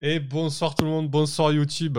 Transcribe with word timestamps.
Et 0.00 0.20
bonsoir 0.20 0.74
tout 0.74 0.84
le 0.84 0.90
monde, 0.90 1.10
bonsoir 1.10 1.52
YouTube. 1.52 1.98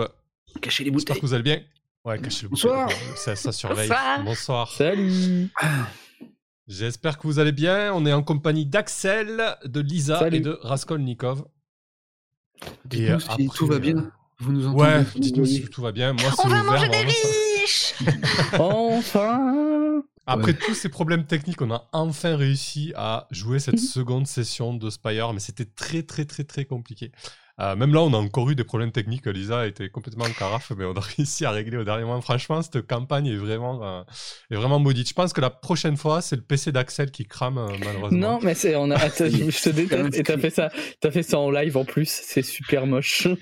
Cachez 0.60 0.84
les 0.84 0.90
J'espère 0.90 1.14
bouteilles. 1.16 1.20
que 1.20 1.26
vous 1.26 1.34
allez 1.34 1.42
bien. 1.42 1.60
Ouais, 2.04 2.18
cachez 2.18 2.44
le 2.44 2.48
Bonsoir. 2.48 2.88
bouteille. 2.88 2.98
Ça, 3.16 3.36
ça 3.36 3.52
surveille. 3.52 3.88
Bonsoir. 3.88 4.24
Bonsoir. 4.24 4.72
Salut 4.72 5.48
J'espère 6.66 7.18
que 7.18 7.26
vous 7.26 7.38
allez 7.38 7.52
bien. 7.52 7.92
On 7.92 8.06
est 8.06 8.12
en 8.12 8.22
compagnie 8.22 8.64
d'Axel, 8.64 9.56
de 9.64 9.80
Lisa 9.80 10.18
Salut. 10.18 10.38
et 10.38 10.40
de 10.40 10.58
Raskolnikov. 10.62 11.44
Dites-nous 12.86 13.16
euh, 13.16 13.18
si 13.36 13.48
tout 13.48 13.66
va 13.66 13.78
bien. 13.78 13.96
euh, 13.98 14.10
Vous 14.38 14.52
nous 14.52 14.66
entendez 14.66 14.82
Ouais, 14.82 15.04
dites-nous 15.16 15.44
si 15.46 15.64
tout 15.68 15.82
va 15.82 15.92
bien. 15.92 16.12
Moi, 16.14 16.30
c'est 16.34 16.46
On 16.46 16.48
va 16.48 16.62
manger 16.62 16.88
des 16.88 16.96
riches 16.98 17.94
Enfin 18.58 20.02
Après 20.26 20.52
Ouais. 20.52 20.58
tous 20.58 20.74
ces 20.74 20.88
problèmes 20.88 21.26
techniques, 21.26 21.60
on 21.60 21.70
a 21.70 21.88
enfin 21.92 22.36
réussi 22.36 22.92
à 22.96 23.26
jouer 23.30 23.58
cette 23.58 23.74
Mhm. 23.74 23.80
seconde 23.80 24.26
session 24.26 24.72
de 24.74 24.88
Spire, 24.88 25.32
mais 25.34 25.40
c'était 25.40 25.64
très 25.66 26.02
très 26.02 26.24
très 26.24 26.44
très 26.44 26.64
compliqué. 26.64 27.10
Euh, 27.60 27.76
même 27.76 27.92
là, 27.92 28.00
on 28.00 28.12
a 28.12 28.16
encore 28.16 28.48
eu 28.50 28.54
des 28.54 28.64
problèmes 28.64 28.92
techniques. 28.92 29.26
Lisa 29.26 29.66
était 29.66 29.88
complètement 29.88 30.24
en 30.24 30.30
carafe, 30.30 30.72
mais 30.76 30.84
on 30.84 30.94
a 30.94 31.00
réussi 31.16 31.44
à 31.44 31.50
régler 31.50 31.76
au 31.76 31.84
dernier 31.84 32.04
moment. 32.04 32.20
Franchement, 32.20 32.62
cette 32.62 32.86
campagne 32.86 33.26
est 33.26 33.36
vraiment, 33.36 33.80
euh, 33.82 34.02
est 34.50 34.56
vraiment 34.56 34.78
maudite. 34.78 35.08
Je 35.08 35.14
pense 35.14 35.32
que 35.32 35.40
la 35.40 35.50
prochaine 35.50 35.96
fois, 35.96 36.20
c'est 36.22 36.36
le 36.36 36.42
PC 36.42 36.72
d'Axel 36.72 37.10
qui 37.10 37.26
crame, 37.26 37.58
euh, 37.58 37.68
malheureusement. 37.84 38.18
Non, 38.18 38.38
mais 38.42 38.54
c'est 38.54 38.76
on 38.76 38.90
a. 38.90 38.96
Attends, 38.96 39.24
je, 39.30 39.50
je 39.50 39.62
te 39.62 39.68
déteste. 39.70 40.16
Et 40.16 40.22
t'as 40.22 40.38
fait 40.38 40.50
ça. 40.50 40.70
T'as 41.00 41.10
fait 41.10 41.22
ça 41.22 41.38
en 41.38 41.50
live 41.50 41.76
en 41.76 41.84
plus. 41.84 42.08
C'est 42.08 42.42
super 42.42 42.86
moche. 42.86 43.28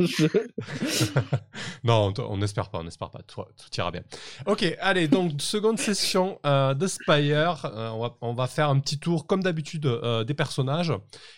Non, 1.85 2.13
on 2.19 2.37
n'espère 2.37 2.71
pas, 2.71 2.79
on 2.79 2.85
n'espère 2.85 3.11
pas. 3.11 3.21
Tout, 3.27 3.43
tout 3.43 3.69
ira 3.77 3.91
bien. 3.91 4.03
Ok, 4.47 4.65
allez, 4.81 5.09
donc 5.09 5.33
seconde 5.41 5.79
session 5.79 6.39
euh, 6.45 6.75
de 6.75 6.87
Spire. 6.87 7.65
Euh, 7.65 7.91
on, 7.91 8.01
va, 8.01 8.17
on 8.21 8.35
va 8.35 8.47
faire 8.47 8.69
un 8.69 8.79
petit 8.81 8.99
tour, 8.99 9.27
comme 9.27 9.43
d'habitude, 9.43 9.87
euh, 9.87 10.25
des 10.25 10.35
personnages, 10.35 10.93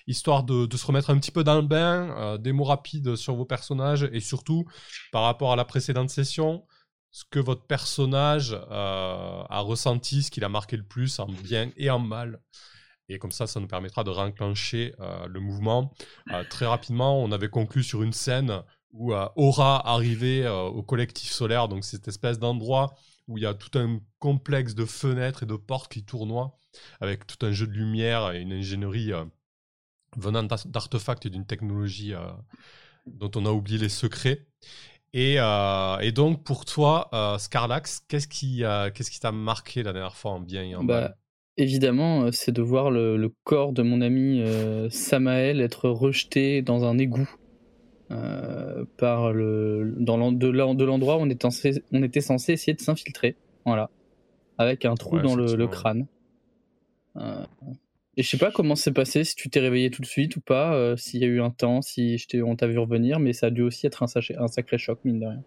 histoire 0.07 0.43
de, 0.43 0.67
de 0.67 0.77
se 0.77 0.87
remettre 0.87 1.11
un 1.11 1.19
petit 1.19 1.31
peu 1.31 1.45
dans 1.45 1.57
le 1.57 1.63
bain, 1.67 2.15
euh, 2.19 2.39
des 2.39 2.53
mots 2.53 2.65
rapides 2.71 3.17
sur 3.17 3.35
vos 3.35 3.45
personnages 3.45 4.09
et 4.13 4.21
surtout 4.21 4.65
par 5.13 5.23
rapport 5.23 5.53
à 5.53 5.57
la 5.57 5.65
précédente 5.65 6.11
session, 6.11 6.65
ce 7.13 7.25
que 7.29 7.39
votre 7.39 7.67
personnage 7.67 8.53
euh, 8.53 9.43
a 9.49 9.61
ressenti, 9.61 10.23
ce 10.23 10.31
qu'il 10.31 10.45
a 10.45 10.49
marqué 10.49 10.77
le 10.77 10.85
plus 10.85 11.19
en 11.19 11.27
bien 11.27 11.71
et 11.77 11.91
en 11.91 11.99
mal. 11.99 12.41
Et 13.09 13.19
comme 13.19 13.33
ça, 13.33 13.47
ça 13.47 13.59
nous 13.59 13.67
permettra 13.67 14.05
de 14.05 14.11
réenclencher 14.11 14.95
euh, 15.01 15.27
le 15.27 15.41
mouvement. 15.41 15.93
Euh, 16.33 16.45
très 16.49 16.67
rapidement, 16.67 17.21
on 17.21 17.33
avait 17.33 17.49
conclu 17.49 17.83
sur 17.83 18.03
une 18.03 18.13
scène 18.13 18.63
où 18.93 19.13
Aura 19.13 19.89
arrivait 19.89 20.49
au 20.49 20.83
collectif 20.83 21.31
solaire, 21.31 21.69
donc 21.69 21.85
cette 21.85 22.09
espèce 22.09 22.41
d'endroit 22.41 22.93
où 23.29 23.39
il 23.39 23.45
y 23.45 23.47
a 23.47 23.55
tout 23.55 23.79
un 23.79 24.01
complexe 24.19 24.75
de 24.75 24.85
fenêtres 24.85 25.45
et 25.45 25.47
de 25.47 25.55
portes 25.55 25.93
qui 25.93 26.05
tournoient, 26.05 26.57
avec 27.01 27.25
tout 27.25 27.47
un 27.47 27.53
jeu 27.53 27.69
de 27.69 27.73
lumière 27.73 28.33
et 28.33 28.41
une 28.41 28.53
ingénierie 28.53 29.13
venant 30.17 30.43
d'ar- 30.43 30.67
d'artefacts 30.67 31.27
et 31.27 31.31
d'une 31.31 31.47
technologie 31.47 32.15
euh, 32.15 32.21
dont 33.07 33.31
on 33.37 33.47
a 33.47 33.51
oublié 33.51 33.79
les 33.79 33.89
secrets. 33.89 34.47
Et, 35.13 35.37
euh, 35.39 35.99
et 35.99 36.13
donc, 36.13 36.45
pour 36.45 36.65
toi, 36.65 37.09
euh, 37.15 37.39
Scarlax, 37.39 38.01
qu'est-ce 38.09 38.29
qui 38.29 38.63
qu'est-ce 38.95 39.11
qui 39.11 39.21
t'a 39.21 39.33
marqué 39.33 39.83
la 39.83 39.93
dernière 39.93 40.17
fois 40.17 40.33
en 40.33 40.41
bien 40.41 40.63
et 40.63 40.75
en 40.77 40.85
Bah, 40.85 41.01
mal? 41.03 41.17
évidemment, 41.57 42.31
c'est 42.33 42.53
de 42.53 42.63
voir 42.63 42.91
le, 42.91 43.17
le 43.17 43.33
corps 43.45 43.73
de 43.73 43.83
mon 43.83 44.01
ami 44.01 44.43
Samael 44.91 45.61
être 45.61 45.89
rejeté 45.89 46.63
dans 46.63 46.85
un 46.85 46.99
égout. 46.99 47.29
par 48.97 49.33
le 49.33 49.95
dans 49.99 50.33
de 50.33 50.49
l'en- 50.49 50.75
de 50.75 50.85
l'endroit 50.85 51.17
où 51.17 51.21
on 51.21 51.31
était, 51.31 51.43
censé, 51.51 51.83
on 51.93 52.03
était 52.03 52.21
censé 52.21 52.53
essayer 52.53 52.75
de 52.75 52.81
s'infiltrer, 52.81 53.37
voilà, 53.65 53.91
avec 54.59 54.85
un 54.85 54.95
trou 54.95 55.17
Ouais, 55.17 55.23
dans 55.23 55.37
le, 55.37 55.57
crâne. 55.69 56.07
Et 58.17 58.23
je 58.23 58.29
sais 58.29 58.39
pas 58.39 58.51
comment 58.51 58.75
c'est 58.75 58.93
passé, 58.93 59.25
si 59.25 59.35
tu 59.37 59.49
t'es 59.51 59.61
réveillé 59.61 59.91
tout 59.91 60.03
de 60.03 60.07
suite 60.07 60.37
ou 60.37 60.41
pas, 60.41 60.75
euh, 60.75 60.97
s'il 60.97 61.21
y 61.21 61.25
a 61.25 61.29
eu 61.29 61.41
un 61.41 61.51
temps, 61.51 61.81
si 61.81 62.19
je 62.19 62.43
on 62.43 62.57
t'a 62.57 62.67
vu 62.67 62.79
revenir, 62.79 63.21
mais 63.21 63.33
ça 63.33 63.47
a 63.47 63.51
dû 63.51 63.63
aussi 63.63 63.87
être 63.87 64.03
un, 64.03 64.07
sachet- 64.07 64.37
un 64.39 64.49
sacré 64.49 64.79
choc, 64.79 64.99
mine 65.05 65.21
de 65.21 65.27
rien. 65.27 65.43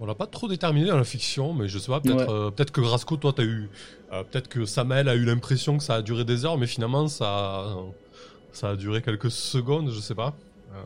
On 0.00 0.06
l'a 0.06 0.14
pas 0.14 0.26
trop 0.26 0.48
déterminé 0.48 0.88
dans 0.88 0.96
la 0.96 1.04
fiction, 1.04 1.52
mais 1.54 1.68
je 1.68 1.78
sais 1.78 1.90
pas, 1.90 2.00
peut-être 2.00 2.28
Ouais. 2.28 2.46
euh, 2.46 2.50
peut-être 2.50 2.70
que 2.72 2.80
Grasco, 2.80 3.16
toi, 3.16 3.32
t'as 3.34 3.44
eu. 3.44 3.68
euh, 4.12 4.22
peut-être 4.24 4.48
que 4.48 4.64
Samael 4.64 5.08
a 5.08 5.14
eu 5.16 5.24
l'impression 5.24 5.76
que 5.76 5.82
ça 5.82 5.96
a 5.96 6.02
duré 6.02 6.24
des 6.24 6.44
heures, 6.44 6.56
mais 6.58 6.66
finalement, 6.68 7.08
ça, 7.08 7.76
ça 8.52 8.70
a 8.70 8.76
duré 8.76 9.00
quelques 9.02 9.30
secondes, 9.30 9.90
je 9.90 10.00
sais 10.00 10.14
pas. 10.14 10.34
Euh, 10.72 10.82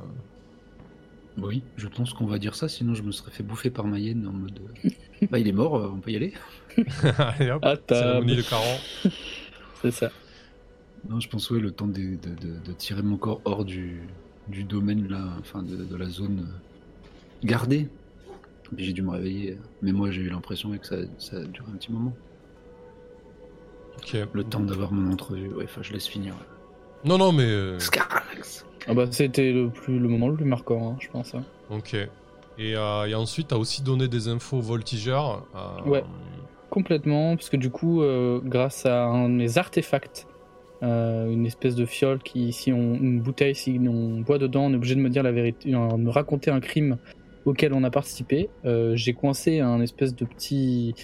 Oui, 1.43 1.62
je 1.77 1.88
pense 1.88 2.12
qu'on 2.15 2.27
va 2.27 2.38
dire 2.38 2.55
ça, 2.55 2.69
sinon 2.69 2.94
je 2.94 3.03
me 3.03 3.12
serais 3.12 3.31
fait 3.31 3.43
bouffer 3.43 3.71
par 3.71 3.87
Mayenne 3.87 4.27
en 4.27 4.32
mode. 4.32 4.61
bah, 5.31 5.38
il 5.38 5.49
est 5.49 5.53
mort, 5.53 5.77
euh, 5.77 5.91
on 5.94 6.00
peut 6.00 6.11
y 6.12 6.16
aller. 6.16 6.32
Allez 7.19 7.50
hop, 7.50 7.65
cérémonie 7.88 8.37
table. 8.37 8.37
de 8.37 8.43
Caron. 8.43 8.78
C'est 9.82 9.91
ça. 9.91 10.10
Non, 11.09 11.19
je 11.20 11.28
pense, 11.28 11.50
ouais, 11.50 11.59
le 11.60 11.72
temps 11.72 11.87
de, 11.88 11.94
de- 12.00 12.15
de- 12.15 12.59
de 12.65 12.72
tirer 12.72 13.03
mon 13.03 13.16
corps 13.16 13.41
hors 13.44 13.65
du, 13.65 14.03
du 14.48 14.62
domaine, 14.65 15.09
là, 15.09 15.25
enfin, 15.41 15.62
de, 15.62 15.76
de 15.76 15.97
la 15.97 16.09
zone 16.09 16.47
euh, 16.48 17.47
gardée. 17.47 17.88
J'ai 18.76 18.93
dû 18.93 19.03
me 19.03 19.10
réveiller. 19.10 19.59
Mais 19.82 19.93
moi, 19.93 20.10
j'ai 20.10 20.22
eu 20.22 20.31
l'impression 20.31 20.70
ouais, 20.70 20.78
que 20.78 20.87
ça, 20.87 20.97
ça 21.19 21.37
a 21.38 21.41
duré 21.44 21.66
un 21.72 21.76
petit 21.76 21.93
moment. 21.93 22.15
Ok. 23.98 24.16
Le 24.32 24.44
temps 24.44 24.60
d'avoir 24.60 24.93
mon 24.93 25.12
entrevue. 25.12 25.48
Ouais, 25.48 25.65
enfin, 25.65 25.82
je 25.82 25.93
laisse 25.93 26.06
finir. 26.06 26.34
Non, 27.04 27.19
non, 27.19 27.32
mais. 27.32 27.44
euh, 27.44 27.78
Scarlax 27.78 28.64
Ah 28.87 28.94
bah, 28.94 29.06
c'était 29.10 29.53
le, 29.53 29.69
plus, 29.70 29.99
le 29.99 30.09
moment 30.09 30.28
le 30.28 30.37
plus 30.37 30.44
marquant, 30.44 30.93
hein, 30.93 30.97
je 31.00 31.09
pense. 31.09 31.34
hein. 31.34 31.43
ok. 31.70 31.94
Et, 32.59 32.76
euh, 32.76 33.06
et 33.09 33.14
ensuite, 33.14 33.49
t'as 33.49 33.56
aussi 33.56 33.82
donné 33.82 34.09
des 34.09 34.28
infos 34.28 34.60
voltigeurs. 34.60 35.47
euh, 35.56 35.88
Ouais. 35.88 36.04
Complètement, 36.72 37.37
parce 37.37 37.50
que 37.50 37.59
du 37.59 37.69
coup, 37.69 38.00
euh, 38.00 38.41
grâce 38.43 38.87
à 38.87 39.05
un 39.05 39.28
de 39.28 39.34
mes 39.34 39.59
artefacts, 39.59 40.27
euh, 40.83 41.31
une 41.31 41.44
espèce 41.44 41.75
de 41.75 41.84
fiole 41.84 42.21
qui, 42.21 42.50
si 42.55 42.72
on, 42.72 42.94
une 42.94 43.21
bouteille, 43.21 43.55
si 43.55 43.78
on 43.87 44.21
boit 44.22 44.38
dedans, 44.38 44.65
on 44.65 44.72
est 44.72 44.77
obligé 44.77 44.94
de 44.94 45.00
me 45.00 45.11
dire 45.11 45.22
la 45.22 45.32
vérité, 45.32 45.75
euh, 45.75 45.88
de 45.91 45.97
me 45.99 46.09
raconter 46.09 46.50
un 46.50 46.61
crime 46.61 46.97
auquel 47.44 47.75
on 47.75 47.84
a 47.84 47.91
participé. 47.91 48.49
Euh, 48.65 48.97
J'ai 48.97 49.12
coincé 49.12 49.61
un 49.61 49.82
espèce 49.82 50.16
de 50.16 50.25
petit, 50.25 50.94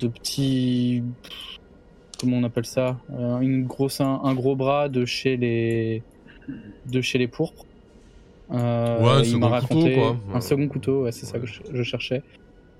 de 0.00 0.08
petit, 0.08 1.02
comment 2.18 2.38
on 2.38 2.44
appelle 2.44 2.64
ça, 2.64 2.96
une 3.42 3.66
grosse, 3.66 4.00
un, 4.00 4.20
un 4.24 4.34
gros 4.34 4.56
bras 4.56 4.88
de 4.88 5.04
chez 5.04 5.36
les, 5.36 6.02
de 6.90 7.02
chez 7.02 7.18
les 7.18 7.28
pourpres. 7.28 7.66
Ouais, 8.48 8.56
un 8.58 9.18
il 9.18 9.26
second 9.26 9.50
m'a 9.50 9.60
couteau, 9.60 9.90
quoi. 9.94 10.16
un 10.32 10.40
second 10.40 10.66
couteau, 10.68 11.02
ouais, 11.02 11.12
c'est 11.12 11.26
ça 11.26 11.38
que 11.38 11.46
je, 11.46 11.60
je 11.70 11.82
cherchais. 11.82 12.22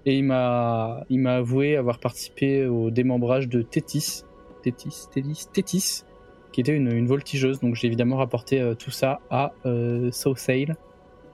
Et 0.07 0.19
il 0.19 0.25
m'a, 0.25 1.05
il 1.09 1.19
m'a 1.21 1.37
avoué 1.37 1.77
avoir 1.77 1.99
participé 1.99 2.67
au 2.67 2.91
démembrage 2.91 3.49
de 3.49 3.63
Tétis, 3.63 4.23
Tétis, 4.63 5.07
Tétis, 5.11 5.47
Tétis, 5.53 6.05
qui 6.53 6.61
était 6.61 6.75
une, 6.75 6.93
une 6.93 7.07
voltigeuse. 7.07 7.61
Donc 7.61 7.75
j'ai 7.75 7.87
évidemment 7.87 8.17
rapporté 8.17 8.61
euh, 8.61 8.75
tout 8.75 8.91
ça 8.91 9.21
à 9.31 9.53
euh, 9.65 10.11
Sausail, 10.13 10.75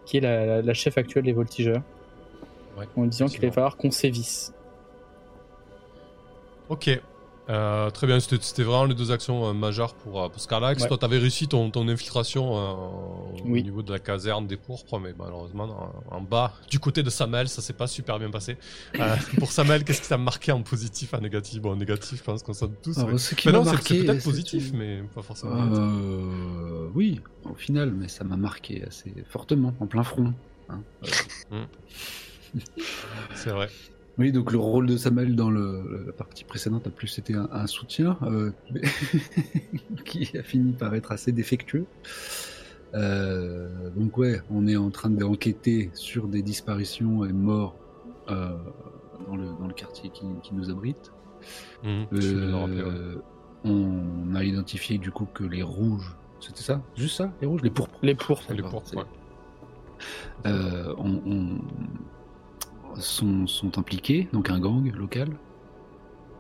qui 0.05 0.19
est 0.19 0.21
la, 0.21 0.47
la- 0.47 0.63
la 0.63 0.75
chef 0.75 0.99
actuelle 0.99 1.25
des 1.25 1.33
voltigeurs, 1.33 1.83
Ouais, 2.79 2.87
en 2.97 3.05
disant 3.07 3.27
qu'il 3.27 3.39
allait 3.45 3.51
falloir 3.53 3.77
qu'on 3.77 3.91
sévisse. 3.91 4.53
Ok. 6.69 6.89
Euh, 7.51 7.91
très 7.91 8.07
bien, 8.07 8.21
c'était 8.21 8.63
vraiment 8.63 8.85
les 8.85 8.95
deux 8.95 9.11
actions 9.11 9.49
euh, 9.49 9.53
majeures 9.53 9.95
pour, 9.95 10.23
euh, 10.23 10.29
pour 10.29 10.41
Scarlax. 10.41 10.83
Ouais. 10.83 10.89
Toi, 10.89 10.99
t'avais 10.99 11.19
réussi 11.19 11.49
ton, 11.49 11.69
ton 11.71 11.89
infiltration 11.89 12.57
euh, 12.57 13.41
Oui. 13.45 13.61
au 13.61 13.65
niveau 13.65 13.83
de 13.83 13.91
la 13.93 13.99
caserne 13.99 14.47
des 14.47 14.57
pourpres, 14.57 15.01
mais 15.01 15.13
malheureusement, 15.19 15.65
en, 16.11 16.17
en 16.17 16.21
bas, 16.21 16.53
du 16.71 16.79
côté 16.79 17.03
de 17.03 17.11
Samuel, 17.11 17.49
ça 17.49 17.61
s'est 17.61 17.73
pas 17.73 17.89
super 17.89 18.19
bien 18.21 18.31
passé. 18.31 18.57
Pour 19.39 19.51
Samuel, 19.51 19.83
qu'est-ce 19.83 20.03
qui 20.03 20.09
t'a 20.09 20.17
marqué 20.19 20.53
en 20.53 20.63
positif, 20.63 21.13
en 21.13 21.21
négatif? 21.21 21.61
Bon, 21.61 21.73
en 21.73 21.77
négatif, 21.77 22.19
je 22.19 22.23
pense 22.23 22.43
qu'on 22.45 22.53
doute 22.53 22.83
tous. 22.83 22.99
Alors, 22.99 23.11
mais- 23.11 23.19
ce 23.19 23.35
qui 23.35 23.49
Mais 23.49 23.53
m'a 23.53 23.59
non, 23.65 23.73
c'est- 23.83 24.05
peut-être 24.05 24.23
positif, 24.23 24.71
mais 24.73 25.03
pas 25.13 25.23
forcément. 25.23 25.57
oui, 26.95 27.21
au 27.45 27.55
final, 27.55 27.91
mais 27.93 28.07
ça 28.07 28.23
m'a 28.23 28.37
marqué 28.37 28.85
assez 28.87 29.13
fortement, 29.29 29.75
en 29.81 29.87
plein 29.89 30.05
front. 30.05 30.33
hein. 30.69 30.83
C'est 33.35 33.51
vrai. 33.51 33.69
Oui, 34.19 34.33
donc 34.33 34.53
le 34.53 34.59
rôle 34.59 34.87
de 34.87 34.97
Samuel 34.97 35.35
dans 35.35 35.51
le, 35.51 36.05
la 36.07 36.13
partie 36.13 36.45
précédente 36.45 36.87
a 36.87 36.91
plus 36.91 37.19
été 37.19 37.35
un, 37.35 37.49
un 37.53 37.67
soutien 37.67 38.19
euh, 38.23 38.51
qui 40.05 40.37
a 40.37 40.43
fini 40.43 40.73
par 40.73 40.95
être 40.95 41.13
assez 41.13 41.33
défectueux. 41.33 41.87
Euh, 42.95 43.89
donc 43.97 44.19
ouais, 44.19 44.43
on 44.51 44.67
est 44.67 44.77
en 44.77 44.91
train 44.91 45.11
d'enquêter 45.11 45.91
sur 45.95 46.27
des 46.29 46.43
disparitions 46.43 47.25
et 47.25 47.33
morts 47.33 47.77
euh, 48.29 48.57
dans, 49.27 49.37
le, 49.37 49.47
dans 49.59 49.67
le 49.69 49.75
quartier 49.75 50.11
qui, 50.11 50.27
qui 50.43 50.55
nous 50.55 50.71
abrite. 50.71 51.13
Ouais. 51.85 52.07
Euh, 52.13 53.17
on 53.65 54.35
a 54.35 54.43
identifié 54.45 54.99
du 54.99 55.11
coup 55.11 55.27
que 55.33 55.45
les 55.45 55.63
rouges, 55.63 56.15
c'était 56.41 56.63
ça? 56.63 56.83
Juste 56.97 57.17
ça 57.17 57.33
Les 57.41 57.47
rouges? 57.47 57.63
Les 57.63 57.71
pourpres 57.71 57.99
Les 58.03 58.15
pourpres. 58.15 58.53
Les 58.53 58.63
pourpres, 58.63 58.95
ouais. 58.97 59.05
euh, 60.47 60.95
on, 60.99 61.21
on- 61.27 61.59
sont, 62.99 63.47
sont 63.47 63.79
impliqués, 63.79 64.29
donc 64.33 64.51
un 64.51 64.59
gang 64.61 64.91
local, 64.95 65.29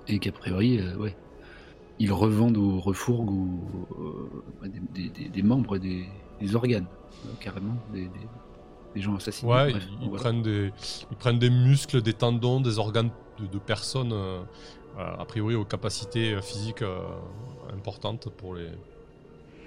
et 0.08 0.19
qu'a 0.19 0.32
priori, 0.32 0.79
euh, 0.79 0.97
ouais, 0.97 1.17
ils 1.99 2.12
revendent 2.12 2.56
aux 2.56 2.81
refourgues 2.81 3.31
ou 3.31 3.61
euh, 4.64 4.69
des, 4.69 4.81
des- 5.02 5.08
des- 5.11 5.29
des 5.29 5.43
membres, 5.43 5.79
des, 5.79 6.06
des 6.41 6.55
organes, 6.56 6.87
euh, 7.26 7.31
carrément, 7.41 7.76
des, 7.93 8.11
gens 8.97 9.17
assassinés. 9.17 9.52
Ouais, 9.52 9.70
bref, 9.70 9.87
ils, 10.02 10.08
voilà. 10.08 10.23
prennent 10.23 10.43
des, 10.43 10.73
ils 11.11 11.17
prennent 11.17 11.38
des 11.38 11.50
muscles, 11.50 12.02
des 12.02 12.14
tendons, 12.14 12.61
des 12.61 12.79
organes 12.79 13.11
de, 13.38 13.47
de 13.47 13.58
personnes, 13.58 14.12
euh, 14.12 14.43
a 14.97 15.25
priori 15.25 15.55
aux 15.55 15.64
capacités 15.64 16.41
physiques 16.43 16.82
importantes 17.73 18.29
pour 18.37 18.55
les. 18.56 18.69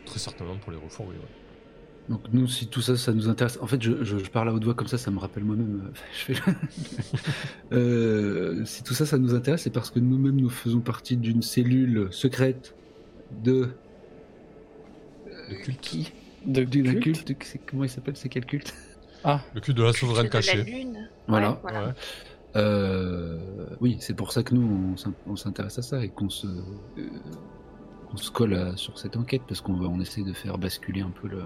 Très 0.05 0.19
certainement 0.19 0.57
pour 0.57 0.71
les 0.73 0.77
refourguer. 0.77 1.15
Ouais. 1.17 1.42
Donc 2.09 2.21
nous, 2.33 2.47
si 2.47 2.67
tout 2.67 2.81
ça, 2.81 2.97
ça 2.97 3.13
nous 3.13 3.29
intéresse. 3.29 3.57
En 3.61 3.67
fait, 3.67 3.81
je, 3.81 4.03
je, 4.03 4.17
je 4.17 4.29
parle 4.29 4.49
à 4.49 4.53
haute 4.53 4.63
voix 4.65 4.73
comme 4.73 4.87
ça, 4.87 4.97
ça 4.97 5.09
me 5.09 5.19
rappelle 5.19 5.43
moi-même. 5.45 5.83
euh, 5.85 5.91
je 6.27 6.33
fais- 6.33 6.41
Euh, 7.71 8.65
si 8.65 8.83
tout 8.83 8.93
ça, 8.93 9.05
ça 9.05 9.17
nous 9.17 9.33
intéresse, 9.33 9.61
c'est 9.63 9.69
parce 9.69 9.89
que 9.89 9.99
nous-mêmes, 9.99 10.35
nous 10.35 10.49
faisons 10.49 10.81
partie 10.81 11.15
d'une 11.17 11.41
cellule 11.41 12.07
secrète 12.11 12.75
de. 13.43 13.69
Le 15.49 15.55
culte. 15.63 15.79
Qui 15.81 16.11
De 16.45 16.63
D'un 16.63 16.95
culte. 16.95 17.25
culte. 17.25 17.57
Comment 17.69 17.83
il 17.85 17.89
s'appelle 17.89 18.17
C'est 18.17 18.29
quel 18.29 18.45
culte 18.45 18.73
Ah, 19.23 19.41
Le 19.55 19.61
culte 19.61 19.77
de 19.77 19.83
la 19.83 19.93
souveraine 19.93 20.29
Culte 20.29 20.43
de 20.43 20.47
la 20.57 20.63
cachée. 20.63 20.71
lune. 20.71 21.09
Voilà. 21.27 21.51
Ouais, 21.51 21.57
voilà. 21.63 21.87
Ouais. 21.87 21.93
Euh, 22.55 23.37
oui, 23.81 23.97
c'est 23.99 24.13
pour 24.13 24.31
ça 24.31 24.43
que 24.43 24.53
nous, 24.53 24.91
on 24.93 24.97
s'in- 24.97 25.13
on 25.25 25.35
s'intéresse 25.35 25.79
à 25.79 25.81
ça 25.81 26.03
et 26.03 26.09
qu'on 26.09 26.29
se, 26.29 26.45
euh, 26.47 26.61
qu'on 28.11 28.17
se 28.17 28.29
colle 28.29 28.53
à- 28.53 28.77
sur 28.77 28.99
cette 28.99 29.17
enquête 29.17 29.41
parce 29.47 29.59
qu'on 29.61 29.73
va, 29.73 29.87
on 29.87 29.99
essaie 29.99 30.21
de 30.23 30.33
faire 30.33 30.57
basculer 30.59 31.01
un 31.01 31.09
peu 31.09 31.27
le, 31.27 31.41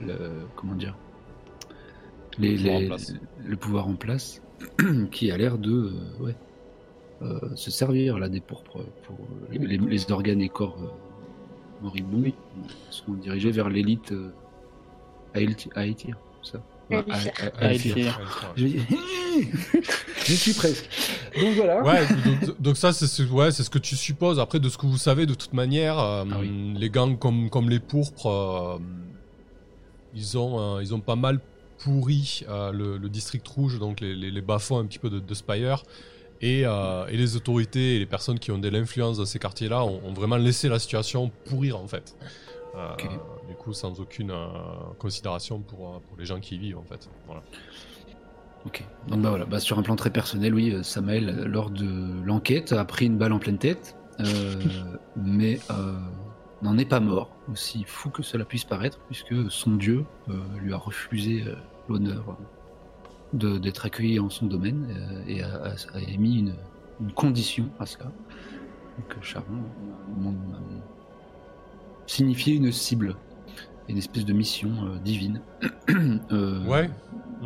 le 0.00 0.16
comment 0.56 0.74
dire, 0.74 0.94
les, 2.38 2.56
Le 2.56 2.56
pouvoir 2.56 2.76
en 2.76 2.80
les- 2.80 2.86
place. 2.86 3.14
le 3.44 3.56
pouvoir 3.56 3.88
en 3.88 3.94
place, 3.94 4.42
qui 5.10 5.30
a 5.30 5.36
l'air 5.36 5.58
de, 5.58 5.70
euh, 5.72 6.24
ouais, 6.24 6.36
euh, 7.22 7.38
se 7.54 7.70
servir 7.70 8.18
là 8.18 8.28
des 8.28 8.40
pourpres 8.40 8.84
pour 9.04 9.16
les, 9.50 9.58
les- 9.58 9.78
les 9.78 10.12
organes 10.12 10.42
et 10.42 10.48
corps 10.50 10.76
euh, 10.82 11.82
moribonds 11.82 12.30
seront 12.90 13.14
dirigés 13.14 13.50
vers 13.50 13.68
l'élite 13.70 14.12
euh, 14.12 14.30
à 15.34 15.38
Haïti, 15.38 15.70
à 15.74 15.80
Haïti, 15.80 16.08
ça. 16.42 16.62
Ouais, 16.90 16.98
à- 16.98 17.16
Elfir. 17.16 17.32
à- 17.58 17.64
à 17.64 17.72
Elfir. 17.72 17.96
Elfir. 17.96 18.52
Je, 18.56 18.66
je 20.24 20.32
suis 20.34 20.52
presque. 20.52 20.88
Donc 21.40 21.54
voilà. 21.56 21.82
Ouais, 21.82 22.06
donc, 22.46 22.60
donc 22.60 22.76
ça, 22.76 22.92
c'est 22.92 23.06
ce, 23.08 23.22
ouais, 23.24 23.50
c'est 23.50 23.62
ce 23.64 23.70
que 23.70 23.78
tu 23.78 23.96
supposes. 23.96 24.38
Après, 24.38 24.60
de 24.60 24.68
ce 24.68 24.78
que 24.78 24.86
vous 24.86 24.96
savez, 24.96 25.26
de 25.26 25.34
toute 25.34 25.52
manière, 25.52 25.98
euh, 25.98 26.24
Ah 26.30 26.36
oui. 26.40 26.74
les 26.76 26.88
gangs 26.90 27.18
comme, 27.18 27.50
comme 27.50 27.68
les 27.70 27.80
pourpres, 27.80 28.26
euh, 28.26 28.78
ils, 30.16 30.36
ont, 30.38 30.80
ils 30.80 30.94
ont 30.94 31.00
pas 31.00 31.16
mal 31.16 31.40
pourri 31.78 32.44
euh, 32.48 32.72
le, 32.72 32.96
le 32.96 33.08
district 33.08 33.46
rouge, 33.46 33.78
donc 33.78 34.00
les, 34.00 34.14
les, 34.14 34.30
les 34.30 34.40
bas-fonds 34.40 34.78
un 34.78 34.86
petit 34.86 34.98
peu 34.98 35.10
de, 35.10 35.20
de 35.20 35.34
Spire. 35.34 35.82
Et, 36.42 36.62
euh, 36.66 37.06
et 37.06 37.16
les 37.16 37.36
autorités 37.36 37.96
et 37.96 37.98
les 37.98 38.06
personnes 38.06 38.38
qui 38.38 38.50
ont 38.50 38.58
de 38.58 38.68
l'influence 38.68 39.16
dans 39.16 39.24
ces 39.24 39.38
quartiers-là 39.38 39.84
ont, 39.84 40.02
ont 40.04 40.12
vraiment 40.12 40.36
laissé 40.36 40.68
la 40.68 40.78
situation 40.78 41.30
pourrir 41.46 41.78
en 41.78 41.86
fait. 41.86 42.14
Euh. 42.76 42.94
Du 43.48 43.54
coup, 43.54 43.72
sans 43.72 43.98
aucune 44.00 44.30
euh, 44.30 44.46
considération 44.98 45.60
pour, 45.60 46.00
pour 46.00 46.18
les 46.18 46.26
gens 46.26 46.40
qui 46.40 46.56
y 46.56 46.58
vivent 46.58 46.78
en 46.78 46.84
fait. 46.84 47.08
Voilà. 47.26 47.42
Ok. 48.66 48.84
Donc 49.08 49.22
bah 49.22 49.30
voilà, 49.30 49.44
bah, 49.46 49.60
sur 49.60 49.78
un 49.78 49.82
plan 49.82 49.96
très 49.96 50.10
personnel, 50.10 50.54
oui, 50.54 50.76
Samael, 50.82 51.44
lors 51.44 51.70
de 51.70 52.20
l'enquête, 52.24 52.72
a 52.72 52.84
pris 52.84 53.06
une 53.06 53.16
balle 53.16 53.32
en 53.32 53.38
pleine 53.38 53.58
tête, 53.58 53.96
mais 55.16 55.60
n'en 56.62 56.76
est 56.76 56.84
pas 56.84 57.00
mort, 57.00 57.30
aussi 57.50 57.84
fou 57.84 58.10
que 58.10 58.22
cela 58.22 58.44
puisse 58.44 58.64
paraître, 58.64 58.98
puisque 59.06 59.50
son 59.50 59.72
dieu 59.76 60.04
euh, 60.28 60.34
lui 60.60 60.72
a 60.72 60.76
refusé 60.76 61.44
euh, 61.46 61.54
l'honneur 61.88 62.36
de- 63.32 63.58
d'être 63.58 63.86
accueilli 63.86 64.18
en 64.18 64.30
son 64.30 64.46
domaine 64.46 64.86
euh, 64.90 65.22
et 65.26 65.42
a, 65.42 65.74
a- 65.94 66.00
émis 66.00 66.38
une, 66.38 66.54
condition 67.14 67.68
à 67.78 67.86
cela. 67.86 68.06
Donc 68.06 69.12
euh, 69.12 69.22
Charon 69.22 69.62
euh, 70.24 70.30
signifié 72.06 72.54
une 72.54 72.72
cible, 72.72 73.16
une 73.88 73.98
espèce 73.98 74.24
de 74.24 74.32
mission 74.32 74.70
euh, 74.86 74.98
divine. 74.98 75.40
Euh, 76.32 76.64
Ouais. 76.66 76.90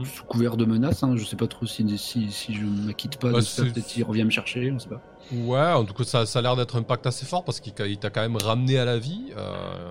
sous 0.05 0.25
couvert 0.25 0.57
de 0.57 0.65
menaces. 0.65 1.03
Hein. 1.03 1.17
Je 1.17 1.25
sais 1.25 1.37
pas 1.37 1.47
trop 1.47 1.67
si, 1.67 1.87
si, 1.99 2.31
si 2.31 2.55
je 2.55 2.65
ne 2.65 2.87
m'acquitte 2.87 3.19
pas 3.19 3.31
Bah, 3.33 3.39
de 3.39 3.45
ça, 3.45 3.63
peut-être 3.65 3.87
qu'il 3.87 4.05
revient 4.05 4.25
me 4.25 4.31
chercher, 4.31 4.71
on 4.73 4.79
sait 4.79 4.89
pas. 4.89 5.03
Ouais, 5.33 5.73
en 5.73 5.85
tout 5.85 5.93
cas, 5.95 6.05
ça, 6.05 6.27
ça 6.27 6.39
a 6.39 6.43
l'air 6.43 6.57
d'être 6.57 6.77
un 6.77 6.83
pacte 6.83 7.07
assez 7.07 7.27
fort 7.27 7.45
parce 7.45 7.61
qu'il 7.61 7.73
t'a 7.75 7.87
il 7.87 7.99
quand 7.99 8.21
même 8.21 8.37
ramené 8.37 8.79
à 8.79 8.85
la 8.85 8.99
vie. 8.99 9.33
Euh, 9.37 9.91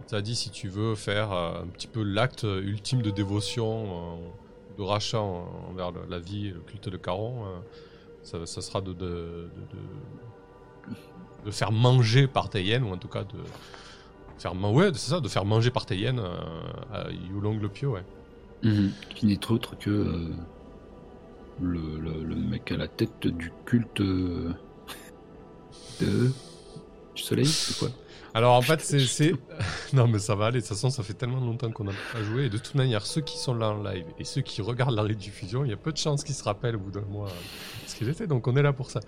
il 0.00 0.06
t'a 0.06 0.22
dit 0.22 0.34
si 0.34 0.50
tu 0.50 0.68
veux 0.68 0.94
faire 0.94 1.32
euh, 1.32 1.62
un 1.62 1.66
petit 1.68 1.86
peu 1.88 2.02
l'acte 2.02 2.44
ultime 2.44 3.02
de 3.02 3.10
dévotion, 3.10 4.18
de 4.78 4.82
rachat 4.82 5.20
en- 5.20 5.46
envers 5.70 5.90
le- 5.92 6.06
la 6.08 6.18
vie 6.18 6.50
le 6.50 6.60
culte 6.60 6.88
de 6.88 6.96
Caron, 6.96 7.44
ça, 8.22 8.46
ça 8.46 8.62
sera 8.62 8.80
de, 8.80 8.92
de, 8.92 9.04
de, 9.04 9.76
de- 10.90 11.46
de 11.46 11.50
faire 11.50 11.72
manger 11.72 12.26
par 12.28 12.48
tes 12.48 12.62
hyènes, 12.64 12.84
ou 12.84 12.92
en 12.92 12.96
tout 12.96 13.08
cas 13.08 13.24
de 13.24 13.38
faire, 14.38 14.54
ouais, 14.72 14.90
c'est 14.94 15.10
ça, 15.10 15.20
de 15.20 15.28
faire 15.28 15.44
manger 15.44 15.70
par 15.70 15.86
hyènes 15.90 16.20
euh, 16.20 16.36
à 16.92 17.10
Yulong 17.10 17.60
le 17.60 17.68
Pieux, 17.68 17.88
ouais. 17.88 18.04
Qui 19.14 19.26
n'est 19.26 19.50
autre 19.50 19.76
que 19.76 19.90
euh, 19.90 20.28
le, 21.60 21.98
le, 21.98 22.22
le 22.24 22.36
mec 22.36 22.70
à 22.70 22.76
la 22.76 22.86
tête 22.88 23.26
du 23.26 23.52
culte 23.66 24.00
euh, 24.00 24.52
de... 26.00 26.30
du 27.14 27.22
soleil, 27.22 27.46
c'est 27.46 27.78
quoi? 27.78 27.88
Alors 28.34 28.54
en 28.54 28.62
fait, 28.62 28.80
c'est. 28.80 29.34
non, 29.92 30.08
mais 30.08 30.18
ça 30.18 30.34
va 30.34 30.46
aller. 30.46 30.60
De 30.60 30.66
toute 30.66 30.74
façon, 30.74 30.88
ça 30.90 31.02
fait 31.02 31.12
tellement 31.12 31.40
longtemps 31.40 31.70
qu'on 31.70 31.84
n'a 31.84 31.92
pas 32.12 32.22
joué. 32.22 32.46
Et 32.46 32.48
de 32.48 32.56
toute 32.58 32.74
manière, 32.74 33.04
ceux 33.04 33.20
qui 33.20 33.36
sont 33.38 33.54
là 33.54 33.68
en 33.70 33.82
live 33.82 34.06
et 34.18 34.24
ceux 34.24 34.40
qui 34.40 34.62
regardent 34.62 34.94
la 34.94 35.02
rediffusion, 35.02 35.64
il 35.64 35.70
y 35.70 35.74
a 35.74 35.76
peu 35.76 35.92
de 35.92 35.98
chances 35.98 36.24
qu'ils 36.24 36.34
se 36.34 36.42
rappellent 36.44 36.76
au 36.76 36.80
bout 36.80 36.90
d'un 36.90 37.02
mois 37.02 37.28
euh, 37.28 37.32
ce 37.86 37.94
qu'il 37.94 38.08
était. 38.08 38.26
Donc 38.26 38.48
on 38.48 38.56
est 38.56 38.62
là 38.62 38.72
pour 38.72 38.90
ça. 38.90 39.00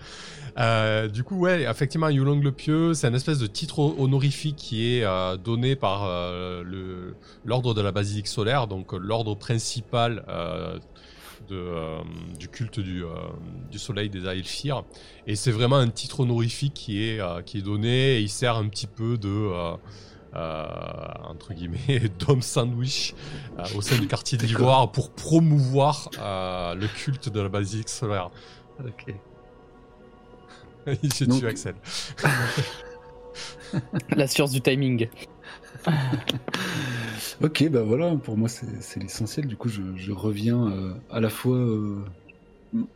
Euh, 0.58 1.08
du 1.08 1.24
coup, 1.24 1.36
ouais, 1.38 1.62
effectivement, 1.62 2.10
Yulong 2.10 2.40
le 2.42 2.52
Pieux, 2.52 2.92
c'est 2.92 3.06
un 3.06 3.14
espèce 3.14 3.38
de 3.38 3.46
titre 3.46 3.78
ho- 3.78 3.94
honorifique 3.98 4.56
qui 4.56 4.94
est 4.98 5.04
euh, 5.04 5.36
donné 5.38 5.74
par 5.74 6.04
euh, 6.04 7.12
l'ordre 7.46 7.72
de 7.72 7.80
la 7.80 7.92
basilique 7.92 8.28
solaire, 8.28 8.66
donc 8.66 8.92
euh, 8.92 8.98
l'ordre 8.98 9.34
principal. 9.36 10.22
Euh, 11.50 11.54
de, 11.54 11.56
euh, 11.56 12.02
du 12.38 12.48
culte 12.48 12.80
du, 12.80 13.04
euh, 13.04 13.08
du 13.70 13.78
soleil 13.78 14.10
des 14.10 14.26
Aelfir. 14.26 14.84
Et 15.26 15.36
c'est 15.36 15.50
vraiment 15.52 15.76
un 15.76 15.88
titre 15.88 16.20
honorifique 16.20 16.74
qui 16.74 17.02
est, 17.04 17.20
euh, 17.20 17.42
qui 17.42 17.58
est 17.58 17.62
donné 17.62 18.16
et 18.16 18.20
il 18.20 18.28
sert 18.30 18.56
un 18.56 18.68
petit 18.68 18.86
peu 18.86 19.16
de. 19.18 19.28
euh, 19.28 19.76
euh, 20.36 20.66
entre 21.28 21.54
guillemets, 21.54 22.00
d'homme 22.18 22.42
sandwich 22.42 23.14
euh, 23.56 23.62
au 23.76 23.80
sein 23.82 23.96
du 23.98 24.08
quartier 24.08 24.36
D'accord. 24.36 24.56
d'Ivoire 24.56 24.90
pour 24.90 25.10
promouvoir 25.12 26.10
euh, 26.18 26.74
le 26.74 26.88
culte 26.88 27.28
de 27.28 27.40
la 27.40 27.48
basilique 27.48 27.88
solaire. 27.88 28.30
Ok. 28.80 29.14
J'ai 31.16 31.26
Donc- 31.26 31.38
tué 31.38 31.48
Axel. 31.48 31.76
la 34.10 34.26
science 34.26 34.50
du 34.50 34.60
timing. 34.60 35.08
Ok, 37.42 37.68
bah 37.70 37.82
voilà, 37.82 38.16
pour 38.16 38.36
moi 38.36 38.48
c'est 38.48 39.00
l'essentiel. 39.00 39.46
Du 39.46 39.56
coup, 39.56 39.68
je, 39.68 39.82
je 39.96 40.12
reviens 40.12 40.70
euh, 40.70 40.94
à 41.10 41.20
la 41.20 41.30
fois 41.30 41.56
euh, 41.56 42.04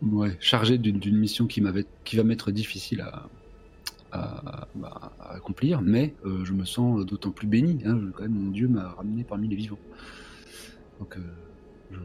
ouais, 0.03 0.37
chargé 0.41 0.79
d'une 0.79 1.17
mission 1.17 1.47
qui, 1.47 1.61
va 1.61 1.73
m'être 2.25 2.51
difficile 2.51 3.03
à, 3.03 3.29
à- 4.13 4.69
bah, 4.75 5.13
à 5.19 5.35
accomplir, 5.35 5.83
mais 5.83 6.15
euh, 6.25 6.45
je 6.45 6.53
me 6.53 6.65
sens 6.65 7.05
d'autant 7.05 7.31
plus 7.31 7.47
béni. 7.47 7.83
Hein, 7.85 8.01
quand 8.15 8.23
même, 8.23 8.33
mon 8.33 8.51
Dieu 8.51 8.69
m'a 8.69 8.91
ramené 8.91 9.25
parmi 9.25 9.49
les 9.49 9.57
vivants. 9.57 9.81
Donc, 10.99 11.17
je, 11.91 11.99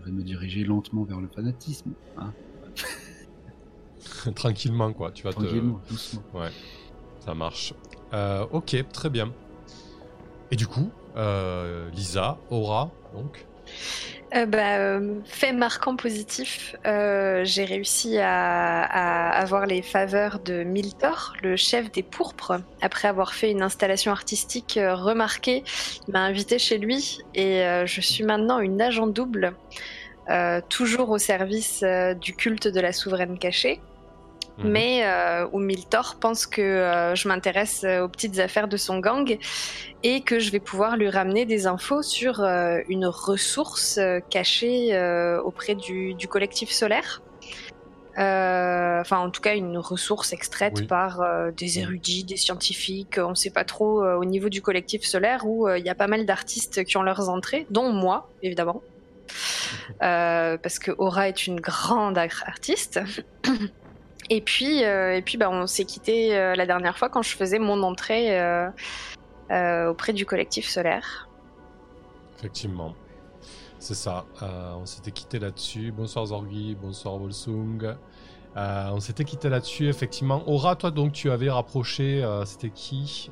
vais 0.00 0.12
me 0.12 0.22
diriger 0.22 0.64
lentement 0.64 1.04
vers 1.04 1.20
le 1.20 1.28
fanatisme, 1.28 1.94
hein, 2.16 2.34
Tranquillement, 4.34 4.92
quoi. 4.92 5.12
Tu 5.12 5.22
vas 5.22 5.32
te. 5.32 5.60
doucement. 5.88 6.22
Ouais, 6.34 6.50
ça 7.24 7.34
marche. 7.34 7.72
Ok, 8.52 8.76
très 8.92 9.10
bien. 9.10 9.32
Et 10.50 10.56
du 10.56 10.66
coup, 10.66 10.90
Lisa, 11.16 12.38
Aura, 12.50 12.90
donc. 13.14 13.46
Euh, 14.34 14.46
bah, 14.46 14.78
euh, 14.78 15.20
fait 15.24 15.52
marquant 15.52 15.94
positif, 15.94 16.74
euh, 16.86 17.42
j'ai 17.44 17.64
réussi 17.64 18.18
à, 18.18 18.82
à 18.82 19.28
avoir 19.40 19.66
les 19.66 19.80
faveurs 19.80 20.40
de 20.40 20.64
Miltor, 20.64 21.34
le 21.42 21.54
chef 21.54 21.92
des 21.92 22.02
pourpres. 22.02 22.60
Après 22.80 23.06
avoir 23.06 23.32
fait 23.32 23.52
une 23.52 23.62
installation 23.62 24.10
artistique 24.10 24.76
euh, 24.76 24.96
remarquée, 24.96 25.62
il 26.08 26.12
m'a 26.12 26.22
invité 26.22 26.58
chez 26.58 26.78
lui 26.78 27.18
et 27.34 27.62
euh, 27.62 27.86
je 27.86 28.00
suis 28.00 28.24
maintenant 28.24 28.58
une 28.58 28.82
agent 28.82 29.06
double, 29.06 29.54
euh, 30.30 30.60
toujours 30.68 31.10
au 31.10 31.18
service 31.18 31.82
euh, 31.84 32.14
du 32.14 32.34
culte 32.34 32.66
de 32.66 32.80
la 32.80 32.92
souveraine 32.92 33.38
cachée. 33.38 33.80
Mhm. 34.58 34.70
mais 34.70 35.04
euh, 35.04 35.48
où 35.52 35.58
Miltor 35.58 36.16
pense 36.20 36.46
que 36.46 36.62
euh, 36.62 37.14
je 37.16 37.26
m'intéresse 37.26 37.82
euh, 37.84 38.04
aux 38.04 38.08
petites 38.08 38.38
affaires 38.38 38.68
de 38.68 38.76
son 38.76 38.98
gang 39.00 39.36
et 40.04 40.20
que 40.20 40.38
je 40.38 40.52
vais 40.52 40.60
pouvoir 40.60 40.96
lui 40.96 41.10
ramener 41.10 41.44
des 41.44 41.66
infos 41.66 42.02
sur 42.02 42.40
euh, 42.40 42.78
une 42.88 43.06
ressource 43.06 43.98
cachée 44.30 44.96
auprès 45.44 45.74
du, 45.74 46.14
du 46.14 46.28
collectif 46.28 46.70
solaire. 46.70 47.22
Enfin, 48.16 49.18
en 49.18 49.30
tout 49.30 49.40
cas, 49.40 49.56
une 49.56 49.76
ressource 49.76 50.32
extraite 50.32 50.74
Oui. 50.80 50.86
par 50.86 51.20
des 51.56 51.80
érudits, 51.80 52.22
des 52.22 52.36
scientifiques, 52.36 53.18
on 53.18 53.30
ne 53.30 53.34
sait 53.34 53.50
pas 53.50 53.64
trop 53.64 54.04
au 54.04 54.24
niveau 54.24 54.48
du 54.48 54.62
collectif 54.62 55.02
solaire 55.04 55.44
où 55.46 55.68
il 55.68 55.84
y 55.84 55.88
a 55.88 55.96
pas 55.96 56.06
mal 56.06 56.24
d'artistes 56.24 56.84
qui 56.84 56.96
ont 56.96 57.02
leurs 57.02 57.28
entrées, 57.28 57.66
dont 57.70 57.90
moi, 57.90 58.30
évidemment. 58.40 58.82
Euh, 60.02 60.56
parce 60.58 60.78
que 60.78 60.92
Aura 60.98 61.28
est 61.28 61.46
une 61.48 61.60
grande 61.60 62.16
ar- 62.18 62.44
artiste. 62.46 63.00
Et 64.30 64.40
puis, 64.40 64.84
euh, 64.84 65.16
et 65.16 65.22
puis 65.22 65.36
bah, 65.36 65.50
on 65.50 65.66
s'est 65.66 65.84
quitté 65.84 66.36
euh, 66.36 66.54
la 66.54 66.66
dernière 66.66 66.96
fois 66.96 67.08
quand 67.08 67.22
je 67.22 67.36
faisais 67.36 67.58
mon 67.58 67.82
entrée 67.82 68.40
euh, 68.40 69.88
auprès 69.88 70.12
du 70.12 70.26
collectif 70.26 70.68
solaire. 70.68 71.28
Effectivement. 72.38 72.94
C'est 73.78 73.94
ça. 73.94 74.24
On 74.40 74.86
s'était 74.86 75.10
quitté 75.10 75.38
là-dessus. 75.38 75.92
Bonsoir 75.92 76.26
Zorgi, 76.26 76.74
bonsoir 76.80 77.18
Volsung. 77.18 77.96
On 78.56 79.00
s'était 79.00 79.24
quitté 79.24 79.50
là-dessus, 79.50 79.88
effectivement. 79.88 80.42
Aura, 80.48 80.74
toi, 80.74 80.90
donc, 80.90 81.12
tu 81.12 81.30
avais 81.30 81.50
rapproché. 81.50 82.26
C'était 82.46 82.70
qui 82.70 83.30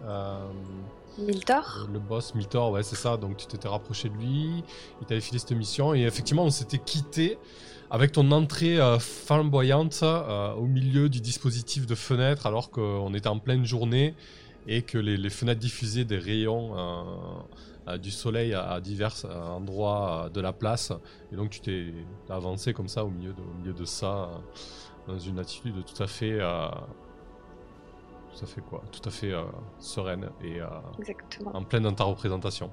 Miltor 1.19 1.89
le 1.93 1.99
boss 1.99 2.35
Mitor, 2.35 2.71
ouais, 2.71 2.83
c'est 2.83 2.97
ça. 2.97 3.17
Donc 3.17 3.37
tu 3.37 3.47
t'étais 3.47 3.69
rapproché 3.69 4.09
de 4.09 4.15
lui, 4.15 4.65
il 5.01 5.07
t'avait 5.07 5.21
filé 5.21 5.39
cette 5.39 5.53
mission, 5.53 5.95
et 5.95 6.03
effectivement, 6.03 6.45
on 6.45 6.51
s'était 6.51 6.79
quitté 6.79 7.39
avec 7.93 8.13
ton 8.13 8.31
entrée 8.31 8.81
euh, 8.81 8.99
flamboyante 8.99 10.01
euh, 10.03 10.55
au 10.55 10.65
milieu 10.65 11.11
du 11.11 11.21
dispositif 11.21 11.87
de 11.87 11.95
fenêtre, 11.95 12.47
alors 12.47 12.71
qu'on 12.71 13.13
était 13.13 13.29
en 13.29 13.39
pleine 13.39 13.67
journée 13.67 14.15
et 14.67 14.81
que 14.81 14.97
les, 14.97 15.19
les 15.19 15.29
fenêtres 15.29 15.61
diffusaient 15.61 16.07
des 16.07 16.17
rayons 16.17 16.75
euh, 17.87 17.99
du 17.99 18.11
soleil 18.11 18.55
à, 18.55 18.71
à 18.71 18.81
divers 18.81 19.27
endroits 19.27 20.31
de 20.33 20.41
la 20.41 20.55
place. 20.55 20.91
Et 21.33 21.37
donc 21.37 21.51
tu 21.51 21.61
t'es 21.61 21.93
avancé 22.31 22.73
comme 22.73 22.89
ça 22.89 23.05
au 23.05 23.11
milieu 23.11 23.35
de, 23.35 23.43
au 23.43 23.59
milieu 23.61 23.75
de 23.75 23.85
ça, 23.85 24.31
dans 25.07 25.19
une 25.19 25.39
attitude 25.39 25.75
tout 25.85 26.03
à 26.03 26.07
fait. 26.07 26.39
tout 26.39 28.43
à 28.43 28.47
fait 28.47 28.63
quoi 28.63 28.83
Tout 28.91 29.07
à 29.07 29.11
fait 29.11 29.35
sereine 29.79 30.31
et 30.43 30.61
en 31.53 31.65
pleine 31.65 31.83
dans 31.83 31.93
ta 31.93 32.05
représentation. 32.05 32.71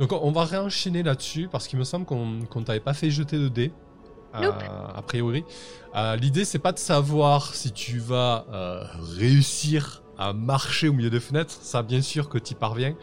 Donc 0.00 0.10
on 0.12 0.32
va 0.32 0.44
réenchaîner 0.44 1.04
là-dessus 1.04 1.48
parce 1.52 1.68
qu'il 1.68 1.78
me 1.78 1.84
semble 1.84 2.06
qu'on 2.06 2.40
qu'on 2.46 2.64
t'avait 2.64 2.80
pas 2.80 2.94
fait 2.94 3.10
jeter 3.10 3.38
de 3.38 3.48
dés. 3.48 3.70
Euh, 4.34 4.50
a 4.94 5.02
priori. 5.02 5.44
Euh, 5.96 6.16
L'idée 6.16 6.44
c'est 6.44 6.58
pas 6.58 6.72
de 6.72 6.78
savoir 6.78 7.54
si 7.54 7.72
tu 7.72 7.98
vas 7.98 8.46
euh, 8.52 8.84
réussir 9.18 10.02
à 10.18 10.32
marcher 10.32 10.88
au 10.88 10.92
milieu 10.92 11.10
des 11.10 11.20
fenêtres, 11.20 11.56
ça 11.62 11.82
bien 11.82 12.00
sûr 12.02 12.28
que 12.28 12.38
tu 12.38 12.54
parviens. 12.54 12.94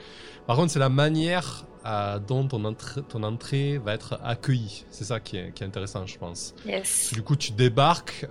Par 0.45 0.55
contre 0.55 0.71
c'est 0.71 0.79
la 0.79 0.89
manière 0.89 1.65
euh, 1.85 2.19
dont 2.19 2.47
ton, 2.47 2.63
entrée- 2.65 3.01
ton 3.07 3.23
entrée 3.23 3.77
va 3.77 3.93
être 3.93 4.19
accueillie. 4.23 4.85
C'est 4.91 5.03
ça 5.03 5.19
qui 5.19 5.37
est, 5.37 5.51
qui 5.53 5.63
est 5.63 5.67
intéressant 5.67 6.05
je 6.05 6.17
pense. 6.17 6.53
Yes. 6.65 7.11
Du 7.13 7.21
coup, 7.23 7.35
tu 7.37 7.51
débarques, 7.53 8.27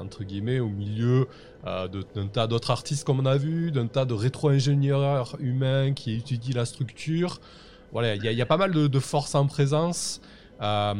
entre 0.00 0.22
guillemets, 0.24 0.60
au 0.60 0.68
milieu 0.68 1.26
d'un 1.64 2.26
tas 2.26 2.46
d'autres 2.46 2.70
artistes, 2.70 3.04
comme 3.04 3.20
on 3.20 3.26
a 3.26 3.36
vu, 3.38 3.70
d'un 3.70 3.86
tas 3.86 4.04
de 4.04 4.12
rétro-ingénieurs 4.14 5.36
humains 5.40 5.92
qui 5.94 6.14
étudient 6.14 6.54
la 6.56 6.64
structure. 6.66 7.38
Voilà, 7.92 8.14
il 8.16 8.22
y, 8.24 8.28
a- 8.28 8.32
il 8.32 8.38
y 8.38 8.42
a 8.42 8.46
pas 8.46 8.56
mal 8.58 8.72
de, 8.72 8.86
de 8.86 8.98
forces 9.00 9.34
en 9.34 9.46
présence. 9.46 10.20
Euh, 10.60 10.94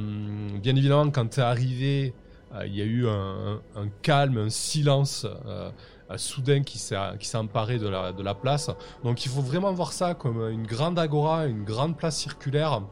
bien 0.58 0.76
évidemment, 0.76 1.10
quand 1.10 1.28
tu 1.28 1.40
es 1.40 1.42
arrivé, 1.42 2.14
euh, 2.54 2.66
il 2.66 2.74
y 2.74 2.82
a 2.82 2.84
eu 2.84 3.06
un, 3.06 3.60
calme, 4.02 4.38
un 4.38 4.50
silence 4.50 5.26
euh, 5.46 5.70
soudain 6.16 6.62
qui 6.62 6.78
s'est 6.78 6.96
emparé 7.34 7.78
de 7.78 7.88
la, 7.88 8.12
de 8.12 8.22
la 8.22 8.34
place. 8.34 8.70
Donc 9.04 9.24
il 9.24 9.28
faut 9.30 9.42
vraiment 9.42 9.72
voir 9.72 9.92
ça 9.92 10.14
comme 10.14 10.48
une 10.50 10.66
grande 10.66 10.98
agora, 10.98 11.46
une 11.46 11.64
grande 11.64 11.96
place 11.96 12.16
circulaire 12.16 12.82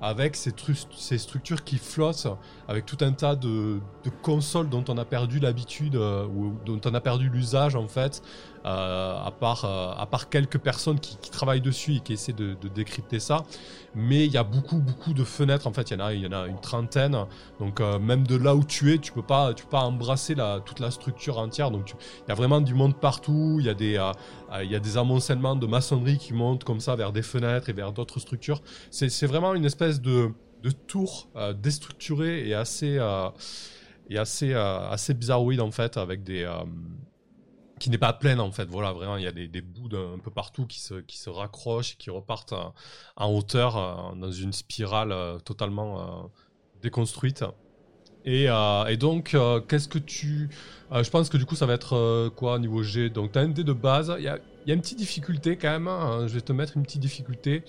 avec 0.00 0.34
ces, 0.36 0.52
ces 0.96 1.18
structures 1.18 1.62
qui 1.64 1.78
flottent 1.78 2.26
avec 2.68 2.86
tout 2.86 2.98
un 3.00 3.12
tas 3.12 3.36
de, 3.36 3.80
de 4.04 4.10
consoles 4.22 4.68
dont 4.68 4.84
on 4.88 4.98
a 4.98 5.04
perdu 5.04 5.38
l'habitude 5.38 5.96
euh, 5.96 6.26
ou 6.26 6.54
dont 6.64 6.80
on 6.84 6.94
a 6.94 7.00
perdu 7.00 7.28
l'usage 7.28 7.76
en 7.76 7.88
fait, 7.88 8.22
euh, 8.66 9.18
à, 9.22 9.30
part, 9.30 9.66
euh, 9.66 9.92
à 9.94 10.06
part 10.06 10.30
quelques 10.30 10.56
personnes 10.56 10.98
qui, 10.98 11.18
qui 11.18 11.30
travaillent 11.30 11.60
dessus 11.60 11.96
et 11.96 12.00
qui 12.00 12.14
essaient 12.14 12.32
de, 12.32 12.54
de 12.54 12.68
décrypter 12.68 13.20
ça. 13.20 13.42
Mais 13.94 14.24
il 14.24 14.32
y 14.32 14.38
a 14.38 14.42
beaucoup, 14.42 14.78
beaucoup 14.78 15.12
de 15.12 15.22
fenêtres 15.22 15.66
en 15.66 15.72
fait, 15.74 15.90
il 15.90 15.98
y 15.98 16.02
en 16.02 16.06
a, 16.06 16.14
y 16.14 16.26
en 16.26 16.32
a 16.32 16.46
une 16.46 16.60
trentaine. 16.60 17.26
Donc 17.60 17.80
euh, 17.80 17.98
même 17.98 18.26
de 18.26 18.36
là 18.36 18.54
où 18.54 18.64
tu 18.64 18.94
es, 18.94 18.98
tu 18.98 19.12
peux 19.12 19.22
pas, 19.22 19.52
tu 19.52 19.64
peux 19.64 19.70
pas 19.70 19.82
embrasser 19.82 20.34
la, 20.34 20.60
toute 20.60 20.80
la 20.80 20.90
structure 20.90 21.38
entière. 21.38 21.70
Donc 21.70 21.90
il 21.90 22.28
y 22.30 22.32
a 22.32 22.34
vraiment 22.34 22.62
du 22.62 22.72
monde 22.72 22.96
partout, 22.96 23.58
il 23.60 23.66
y 23.66 23.68
a 23.68 23.74
des, 23.74 23.98
euh, 23.98 24.12
il 24.62 24.70
y 24.70 24.76
a 24.76 24.80
des 24.80 24.96
amoncellements 24.96 25.56
de 25.56 25.66
maçonnerie 25.66 26.16
qui 26.16 26.32
montent 26.32 26.64
comme 26.64 26.80
ça 26.80 26.96
vers 26.96 27.12
des 27.12 27.22
fenêtres 27.22 27.68
et 27.68 27.74
vers 27.74 27.92
d'autres 27.92 28.18
structures. 28.18 28.62
C'est 28.90 29.26
vraiment 29.26 29.54
une 29.54 29.66
espèce 29.66 30.00
de, 30.00 30.30
de 30.64 30.70
tour 30.70 31.28
euh, 31.36 31.52
déstructuré 31.52 32.48
et 32.48 32.54
assez, 32.54 32.96
euh, 32.98 33.28
et 34.08 34.18
assez, 34.18 34.54
euh, 34.54 34.88
assez 34.88 35.12
bizarroïde 35.12 35.60
en 35.60 35.70
fait, 35.70 35.98
avec 35.98 36.24
des. 36.24 36.50
qui 37.78 37.90
n'est 37.90 37.98
pas 37.98 38.14
pleine 38.14 38.40
en 38.40 38.50
fait, 38.50 38.64
voilà, 38.64 38.92
vraiment, 38.92 39.18
il 39.18 39.24
y 39.24 39.26
a 39.26 39.32
des, 39.32 39.46
des 39.46 39.60
bouts 39.60 39.88
d'un 39.88 40.18
peu 40.22 40.30
partout 40.30 40.66
qui 40.66 40.80
se, 40.80 40.94
qui 40.94 41.18
se 41.18 41.28
raccrochent 41.28 41.92
et 41.92 41.96
qui 41.96 42.08
repartent 42.08 42.54
en 43.16 43.30
hauteur 43.30 44.14
dans 44.16 44.30
une 44.32 44.52
spirale 44.54 45.14
totalement 45.44 46.30
déconstruite. 46.82 47.44
Et, 48.24 48.44
et 48.44 48.96
donc, 48.96 49.36
qu'est-ce 49.68 49.88
que 49.88 49.98
tu. 49.98 50.48
je 50.90 51.10
pense 51.10 51.28
que 51.28 51.36
du 51.36 51.44
coup, 51.44 51.56
ça 51.56 51.66
va 51.66 51.74
être 51.74 52.30
quoi 52.36 52.58
niveau 52.58 52.82
G? 52.82 53.10
Donc, 53.10 53.32
tu 53.32 53.38
as 53.38 53.42
un 53.42 53.48
dé 53.48 53.64
de 53.64 53.74
base. 53.74 54.14
Il 54.16 54.24
y 54.24 54.28
a, 54.28 54.38
y 54.66 54.70
a 54.70 54.74
une 54.74 54.80
petite 54.80 54.98
difficulté 54.98 55.58
quand 55.58 55.70
même. 55.70 55.88
hein, 55.88 56.26
je 56.26 56.32
vais 56.32 56.40
te 56.40 56.52
mettre 56.52 56.78
une 56.78 56.84
petite 56.84 57.02
difficulté 57.02 57.64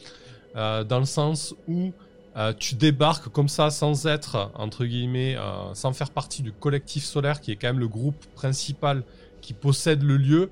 dans 0.54 1.00
le 1.00 1.06
sens 1.06 1.54
où 1.68 1.92
euh, 2.38 2.54
tu 2.58 2.76
débarques 2.76 3.30
comme 3.30 3.48
ça 3.48 3.70
sans 3.70 4.08
être, 4.08 4.52
entre 4.56 4.86
guillemets, 4.86 5.38
euh, 5.38 5.74
sans 5.74 5.94
faire 5.94 6.10
partie 6.10 6.42
du 6.44 6.52
collectif 6.52 7.04
solaire 7.06 7.40
qui 7.40 7.52
est 7.52 7.56
quand 7.56 7.68
même 7.68 7.80
le 7.80 7.88
groupe 7.88 8.26
principal 8.36 9.04
qui 9.42 9.54
possède 9.54 10.04
le 10.04 10.18
lieu. 10.18 10.50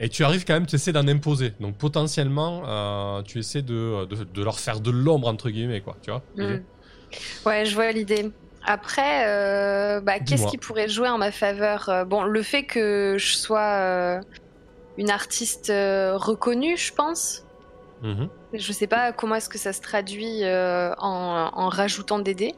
Et 0.00 0.08
tu 0.08 0.24
arrives 0.24 0.44
quand 0.44 0.54
même, 0.54 0.66
tu 0.66 0.74
essaies 0.76 0.92
d'en 0.92 1.06
imposer. 1.06 1.52
Donc 1.60 1.76
potentiellement, 1.76 2.62
euh, 2.66 3.22
tu 3.22 3.38
essaies 3.38 3.62
de, 3.62 4.06
de, 4.06 4.24
de 4.24 4.42
leur 4.42 4.58
faire 4.58 4.80
de 4.80 4.90
l'ombre, 4.90 5.28
entre 5.28 5.50
guillemets, 5.50 5.82
quoi. 5.82 5.96
Tu 6.02 6.10
vois 6.10 6.22
Hmm. 6.36 6.62
Ouais, 7.44 7.64
je 7.64 7.74
vois 7.74 7.92
l'idée. 7.92 8.30
Après, 8.64 9.24
bah, 10.00 10.20
qu'est-ce 10.20 10.46
qui 10.46 10.58
pourrait 10.58 10.88
jouer 10.88 11.08
en 11.08 11.18
ma 11.18 11.32
faveur 11.32 12.06
Bon, 12.06 12.22
le 12.22 12.42
fait 12.42 12.64
que 12.64 13.16
je 13.18 13.34
sois 13.34 14.20
une 14.96 15.10
artiste 15.10 15.68
reconnue, 15.68 16.76
je 16.76 16.92
pense. 16.92 17.44
Mhm. 18.02 18.28
Je 18.54 18.72
sais 18.72 18.86
pas 18.86 19.12
comment 19.12 19.34
est-ce 19.34 19.48
que 19.48 19.58
ça 19.58 19.72
se 19.72 19.80
traduit 19.80 20.42
euh, 20.44 20.92
en, 20.98 21.50
en 21.52 21.68
rajoutant 21.68 22.18
des 22.18 22.34
dés. 22.34 22.54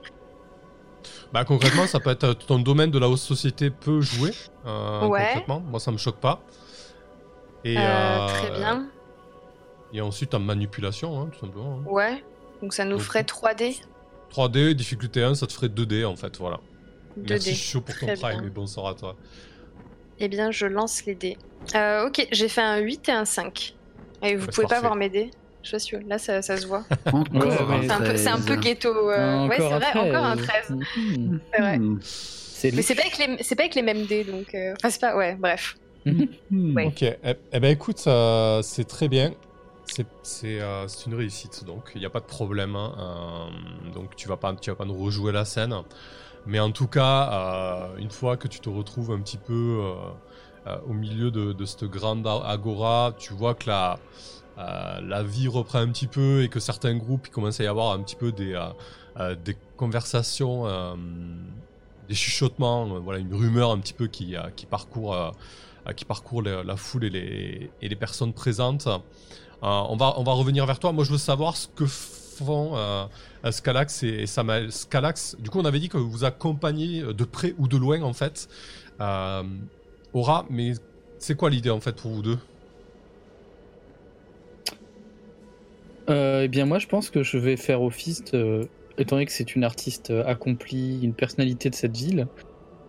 Bah 1.32 1.44
concrètement, 1.44 1.86
ça 1.86 1.98
peut 1.98 2.10
être 2.10 2.24
euh, 2.24 2.34
ton 2.34 2.58
domaine 2.60 2.90
de 2.90 2.98
la 2.98 3.08
haute 3.08 3.18
société 3.18 3.70
peut 3.70 4.00
jouer. 4.00 4.30
euh, 4.66 5.06
Ouais. 5.06 5.24
Concrètement, 5.32 5.60
moi 5.60 5.80
ça 5.80 5.90
me 5.90 5.96
choque 5.98 6.18
pas. 6.20 6.42
Et, 7.64 7.76
Euh, 7.76 7.80
euh, 7.82 8.26
Très 8.28 8.50
bien. 8.58 8.86
Et 9.92 10.00
ensuite 10.00 10.34
en 10.34 10.38
manipulation, 10.40 11.20
hein, 11.20 11.28
tout 11.32 11.40
simplement. 11.40 11.78
hein. 11.80 11.90
Ouais. 11.90 12.24
Donc 12.62 12.72
ça 12.72 12.84
nous 12.84 12.92
Donc, 12.96 13.00
ferait 13.00 13.24
3 13.24 13.54
dés. 13.54 13.76
3D, 14.30 14.74
difficulté 14.74 15.22
1, 15.22 15.34
ça 15.34 15.46
te 15.46 15.52
ferait 15.52 15.68
2D 15.68 16.04
en 16.06 16.16
fait, 16.16 16.38
voilà. 16.38 16.60
2 17.16 17.34
Merci 17.34 17.50
dés. 17.50 17.54
chaud 17.56 17.80
pour 17.82 17.94
ton 17.98 18.06
Très 18.06 18.14
prime 18.16 18.38
bien. 18.40 18.46
et 18.46 18.50
bonsoir 18.50 18.86
à 18.86 18.94
toi. 18.94 19.16
Eh 20.18 20.28
bien, 20.28 20.50
je 20.50 20.66
lance 20.66 21.04
les 21.04 21.14
dés. 21.14 21.36
Euh, 21.74 22.06
ok, 22.06 22.26
j'ai 22.32 22.48
fait 22.48 22.62
un 22.62 22.78
8 22.78 23.08
et 23.08 23.12
un 23.12 23.24
5. 23.24 23.74
Et 24.22 24.36
vous 24.36 24.46
pouvez 24.46 24.66
pas 24.66 24.80
voir 24.80 24.94
mes 24.96 25.08
dés 25.08 25.30
Je 25.62 25.76
suis. 25.76 25.96
Là, 26.06 26.18
ça, 26.18 26.42
ça 26.42 26.56
se 26.56 26.66
voit. 26.66 26.84
C'est 27.04 27.90
un, 27.90 27.98
peu- 28.00 28.16
c'est 28.16 28.28
un 28.28 28.36
peu 28.38 28.56
13. 28.56 28.60
ghetto. 28.60 29.10
euh, 29.10 29.46
Ouais, 29.48 29.56
c'est 29.58 29.68
vrai, 29.68 29.86
encore 30.08 30.24
un 30.24 30.36
13. 30.36 30.70
Mhm. 30.70 31.40
C'est 31.52 31.60
vrai. 31.60 31.78
Hmm. 31.78 31.98
Mais 32.74 32.82
c'est 32.82 32.94
pas, 32.94 33.02
avec 33.02 33.18
les- 33.18 33.42
c'est 33.42 33.56
pas 33.56 33.62
avec 33.64 33.74
les 33.74 33.82
mêmes 33.82 34.06
dés, 34.06 34.22
donc. 34.24 34.54
euh, 34.54 34.74
Enfin, 34.78 34.90
c'est 34.90 35.00
pas. 35.00 35.16
Ouais, 35.16 35.34
bref. 35.34 35.74
Hmm. 36.06 36.76
Ouais. 36.76 36.86
Ok, 36.86 37.02
eh, 37.02 37.16
eh 37.52 37.60
ben 37.60 37.70
écoute, 37.70 38.02
euh, 38.06 38.60
c'est 38.62 38.84
très 38.84 39.08
bien. 39.08 39.32
C'est 39.84 40.06
c'est, 40.22 40.60
euh, 40.60 40.86
c'est 40.88 41.06
une 41.06 41.14
réussite, 41.14 41.64
donc 41.64 41.90
il 41.94 42.00
n'y 42.00 42.06
a 42.06 42.10
pas 42.10 42.20
de 42.20 42.24
problème. 42.24 42.76
hein. 42.76 42.94
Euh, 42.98 43.92
donc 43.92 44.14
tu 44.16 44.28
vas 44.28 44.36
pas 44.36 44.54
tu 44.54 44.70
vas 44.70 44.76
pas 44.76 44.84
nous 44.84 44.96
rejouer 44.96 45.32
la 45.32 45.44
scène, 45.44 45.74
mais 46.46 46.60
en 46.60 46.70
tout 46.70 46.86
cas, 46.86 47.30
euh, 47.32 47.96
une 47.98 48.10
fois 48.10 48.36
que 48.36 48.46
tu 48.48 48.60
te 48.60 48.68
retrouves 48.68 49.10
un 49.12 49.20
petit 49.20 49.38
peu 49.38 49.52
euh, 50.66 50.76
au 50.88 50.92
milieu 50.92 51.30
de, 51.30 51.64
cette 51.64 51.84
grande 51.84 52.26
agora, 52.26 53.14
tu 53.18 53.32
vois 53.32 53.54
que 53.54 53.68
la 53.68 53.98
euh, 54.58 55.00
la 55.00 55.22
vie 55.22 55.48
reprend 55.48 55.78
un 55.78 55.88
petit 55.88 56.06
peu 56.06 56.42
et 56.42 56.48
que 56.48 56.60
certains 56.60 56.94
groupes 56.96 57.26
il 57.28 57.30
commence 57.30 57.58
à 57.58 57.64
y 57.64 57.66
avoir 57.66 57.92
un 57.92 58.00
petit 58.00 58.16
peu 58.16 58.32
des 58.32 58.54
euh, 59.18 59.34
des 59.34 59.56
conversations, 59.76 60.66
des 62.08 62.14
chuchotements, 62.14 63.00
voilà 63.00 63.18
une 63.18 63.34
rumeur 63.34 63.70
un 63.70 63.78
petit 63.78 63.94
peu 63.94 64.06
qui 64.06 64.36
qui 64.56 64.66
parcourt. 64.66 65.34
qui 65.96 66.04
parcourt 66.04 66.42
la, 66.42 66.76
foule 66.76 67.04
et 67.04 67.10
les, 67.10 67.70
et 67.80 67.88
les 67.88 67.96
personnes 67.96 68.32
présentes. 68.32 68.88
On, 69.62 69.96
va, 69.96 70.14
on 70.16 70.22
va 70.22 70.32
revenir 70.32 70.64
vers 70.66 70.78
toi. 70.78 70.92
Moi, 70.92 71.04
je 71.04 71.10
veux 71.10 71.18
savoir 71.18 71.56
ce 71.56 71.66
que 71.68 71.86
font 71.86 72.76
euh, 72.76 73.06
Scalax 73.50 74.02
et, 74.02 74.08
et 74.08 74.26
Samael. 74.26 74.72
Scalax, 74.72 75.36
du 75.38 75.50
coup, 75.50 75.58
on 75.58 75.64
avait 75.64 75.80
dit 75.80 75.88
que 75.88 75.98
vous 75.98 76.24
accompagnez 76.24 77.02
de 77.02 77.24
près 77.24 77.54
ou 77.58 77.68
de 77.68 77.76
loin, 77.76 78.02
en 78.02 78.12
fait. 78.12 78.48
Aura, 80.12 80.46
mais 80.50 80.72
c'est 81.18 81.36
quoi 81.36 81.50
l'idée, 81.50 81.70
en 81.70 81.80
fait, 81.80 81.96
pour 81.96 82.10
vous 82.10 82.22
deux 82.22 82.38
Euh, 86.10 86.42
eh 86.44 86.48
bien, 86.48 86.66
moi, 86.66 86.78
je 86.78 86.86
pense 86.86 87.10
que 87.10 87.22
je 87.22 87.38
vais 87.38 87.56
faire 87.56 87.82
office, 87.82 88.24
de- 88.24 88.68
étant 88.98 89.16
donné 89.16 89.26
que 89.26 89.32
c'est 89.32 89.54
une 89.54 89.64
artiste 89.64 90.10
euh, 90.10 90.24
accomplie, 90.26 91.00
une 91.02 91.14
personnalité 91.14 91.70
de 91.70 91.74
cette 91.74 91.96
ville, 91.96 92.26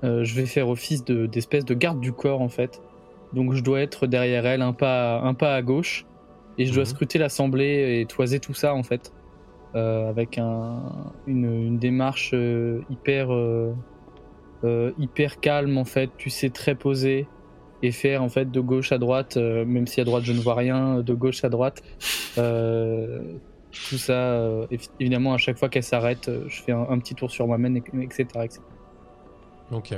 euh, 0.04 0.24
je 0.24 0.34
vais 0.34 0.46
faire 0.46 0.68
office 0.68 1.06
de- 1.06 1.28
d'espèce 1.28 1.64
de 1.64 1.74
garde 1.74 2.00
du 2.00 2.12
corps, 2.12 2.42
en 2.42 2.50
fait. 2.50 2.82
Donc, 3.32 3.54
je 3.54 3.62
dois 3.62 3.82
être 3.82 4.08
derrière 4.08 4.46
elle, 4.46 4.62
un 4.62 4.74
pas, 4.74 5.20
un 5.22 5.34
pas 5.34 5.56
à 5.56 5.62
gauche, 5.62 6.04
et 6.58 6.66
je 6.66 6.74
dois 6.74 6.84
Mhm. 6.84 6.90
scruter 6.90 7.20
l'assemblée 7.20 8.02
et 8.02 8.06
toiser 8.08 8.40
tout 8.40 8.54
ça, 8.54 8.74
en 8.74 8.84
fait, 8.84 9.12
euh, 9.76 10.10
avec 10.10 10.38
un, 10.38 11.14
une, 11.28 11.46
une 11.46 11.80
démarche 11.80 12.34
hyper, 12.90 13.32
hyper 14.98 15.40
calme, 15.40 15.78
en 15.78 15.86
fait, 15.86 16.10
tu 16.18 16.30
sais, 16.30 16.50
très 16.50 16.76
posée, 16.76 17.28
et 17.82 17.92
faire 17.92 18.24
en 18.24 18.30
fait 18.30 18.50
de 18.50 18.60
gauche 18.62 18.92
à 18.94 18.98
droite, 18.98 19.36
euh, 19.38 19.66
même 19.66 19.88
si 19.88 20.00
à 20.00 20.06
droite 20.06 20.24
je 20.24 20.32
ne 20.32 20.40
vois 20.40 20.56
rien, 20.56 21.02
de 21.02 21.14
gauche 21.14 21.44
à 21.44 21.50
droite. 21.50 21.82
Euh, 22.38 23.22
tout 23.90 23.98
ça, 23.98 24.14
euh, 24.14 24.66
évi- 24.72 24.90
évidemment, 25.00 25.34
à 25.34 25.38
chaque 25.38 25.58
fois 25.58 25.68
qu'elle 25.68 25.84
s'arrête, 25.84 26.30
euh, 26.30 26.46
je 26.48 26.62
fais 26.62 26.72
un, 26.72 26.86
un 26.90 26.98
petit 27.00 27.14
tour 27.16 27.30
sur 27.30 27.46
moi-même, 27.48 27.76
et- 27.78 27.84
etc. 28.02 28.26
etc. 28.44 28.60
Ok. 29.72 29.94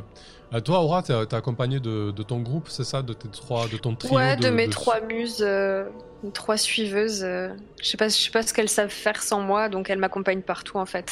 Euh, 0.53 0.60
toi, 0.62 0.79
Aura, 0.79 1.03
t'es 1.03 1.13
t'es 1.25 1.36
accompagné 1.36 1.79
de, 1.79 2.12
de 2.12 2.24
ton 2.24 2.39
groupe, 2.39 2.69
c'est 2.69 2.84
ça 2.86 3.01
De 3.01 3.13
tes 3.13 3.27
trois, 3.29 3.67
de 3.67 3.77
ton 3.77 3.93
trio 3.95 4.15
Ouais, 4.15 4.36
de, 4.38 4.50
mes 4.50 4.67
de- 4.67 4.72
trois 4.72 5.01
muses, 5.01 5.41
euh, 5.45 5.86
mes 6.24 6.31
trois 6.31 6.55
suiveuses. 6.57 7.24
euh, 7.24 7.50
je 7.81 7.88
sais 7.89 7.98
pas, 7.98 8.07
je 8.07 8.13
sais 8.15 8.31
pas 8.31 8.41
ce 8.43 8.53
qu'elles 8.53 8.69
savent 8.69 8.89
faire 8.89 9.22
sans 9.22 9.41
moi, 9.41 9.67
donc 9.69 9.89
elles 9.89 10.00
m'accompagnent 10.00 10.41
partout 10.43 10.77
en 10.77 10.86
fait. 10.86 11.12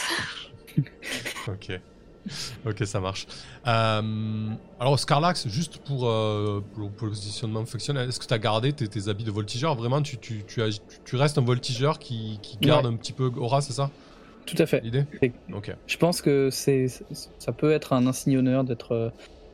Ok. 1.47 1.79
Ok, 2.65 2.85
ça 2.85 2.99
marche. 2.99 3.27
Euh, 3.67 4.49
alors, 4.79 4.97
Scarlax, 4.99 5.47
juste 5.47 5.77
pour, 5.79 6.07
euh, 6.07 6.61
pour, 6.73 6.89
pour 6.91 7.07
le 7.07 7.11
positionnement 7.11 7.65
fonctionnel, 7.65 8.07
est-ce 8.09 8.19
que 8.19 8.25
tu 8.25 8.33
as 8.33 8.39
gardé 8.39 8.71
tes, 8.73 8.87
tes 8.87 9.07
habits 9.09 9.23
de 9.25 9.31
voltigeur? 9.31 9.75
Vraiment, 9.75 10.01
tu, 10.01 10.17
tu, 10.17 10.43
tu, 10.47 10.61
as- 10.61 10.69
tu- 10.69 10.79
tu 11.03 11.15
restes 11.15 11.37
un 11.37 11.41
voltigeur 11.43 11.99
qui, 11.99 12.39
qui 12.41 12.57
garde 12.57 12.85
un 12.85 12.95
petit 12.95 13.11
peu 13.13 13.31
Aura, 13.37 13.61
c'est 13.61 13.73
ça? 13.73 13.89
Tout 14.45 14.55
à 14.59 14.65
fait. 14.65 14.81
l'idée? 14.81 15.05
Ok. 15.53 15.73
Je 15.87 15.97
pense 15.97 16.21
que 16.21 16.49
c'est, 16.51 16.87
ça 17.39 17.51
peut 17.51 17.71
être 17.71 17.93
un 17.93 18.07
insigne 18.07 18.37
honneur 18.37 18.63
d'être, 18.63 18.91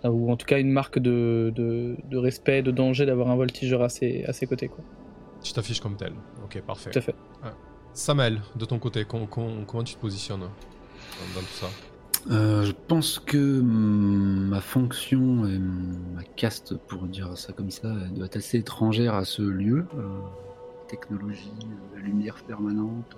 euh, 0.04 0.10
ou 0.10 0.32
en 0.32 0.36
tout 0.36 0.46
cas 0.48 0.60
une 0.60 0.72
marque 0.72 0.98
de, 1.00 1.52
de, 1.56 1.96
de 2.10 2.18
respect, 2.18 2.62
de 2.64 2.72
danger 2.72 3.06
d'avoir 3.06 3.30
un 3.30 3.36
voltigeur 3.36 3.82
à 3.84 3.90
ses, 3.90 4.24
à 4.26 4.34
ses 4.34 4.48
côtés. 4.48 4.68
Quoi. 4.68 4.84
Tu 5.44 5.54
t'affiches 5.54 5.80
comme 5.80 5.96
tel. 5.96 6.14
Ok, 6.44 6.60
parfait. 6.62 6.90
Tout 6.92 7.00
à 7.00 7.02
fait. 7.02 7.16
Samuel, 7.94 8.42
de 8.56 8.66
ton 8.66 8.78
côté, 8.80 9.04
com- 9.06 9.28
com- 9.28 9.64
comment 9.68 9.84
tu 9.84 9.96
te 9.96 10.00
positionnes 10.00 10.40
dans, 10.42 10.46
dans 10.46 11.42
tout 11.42 11.54
ça? 11.60 11.68
Euh, 12.30 12.64
je 12.64 12.74
pense 12.88 13.20
que 13.20 13.38
mm, 13.38 14.50
ma 14.50 14.62
fonction 14.62 15.48
et 15.48 15.58
ma 15.58 16.24
caste, 16.36 16.76
pour 16.76 17.04
dire 17.04 17.38
ça 17.38 17.54
comme 17.54 17.72
ça, 17.72 17.94
doit 18.16 18.26
être 18.26 18.38
assez 18.38 18.58
étrangère 18.58 19.16
à 19.16 19.26
ce 19.26 19.42
lieu. 19.42 19.86
Euh, 19.98 20.08
technologie, 20.88 21.52
euh, 21.96 22.00
lumière 22.00 22.36
permanente. 22.48 23.16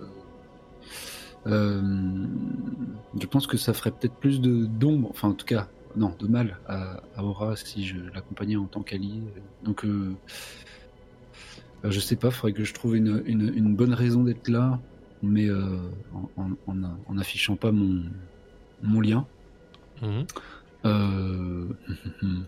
je 1.45 3.25
pense 3.29 3.47
que 3.47 3.57
ça 3.57 3.73
ferait 3.73 3.91
peut-être 3.91 4.15
plus 4.15 4.41
de 4.41 4.65
d'ombre, 4.65 5.09
enfin 5.09 5.29
en 5.29 5.33
tout 5.33 5.45
cas, 5.45 5.67
non, 5.95 6.13
de 6.19 6.27
mal 6.27 6.57
à, 6.67 7.01
Aura 7.17 7.55
si 7.55 7.85
je 7.85 7.97
l'accompagnais 8.13 8.55
en 8.57 8.65
tant 8.65 8.81
qu'allié. 8.81 9.21
Donc 9.63 9.85
je 11.83 11.99
sais 11.99 12.15
pas, 12.15 12.29
faudrait 12.29 12.53
que 12.53 12.63
je 12.63 12.73
trouve 12.73 12.95
une, 12.95 13.75
bonne 13.75 13.93
raison 13.93 14.23
d'être 14.23 14.47
là, 14.49 14.79
mais 15.23 15.49
en, 15.51 16.29
en- 16.37 16.51
en- 16.67 16.97
en 17.07 17.17
affichant 17.17 17.55
pas 17.55 17.71
mon, 17.71 18.03
mon 18.83 19.01
lien. 19.01 19.25
Mhm. 20.01 20.25
Euh... 20.85 21.67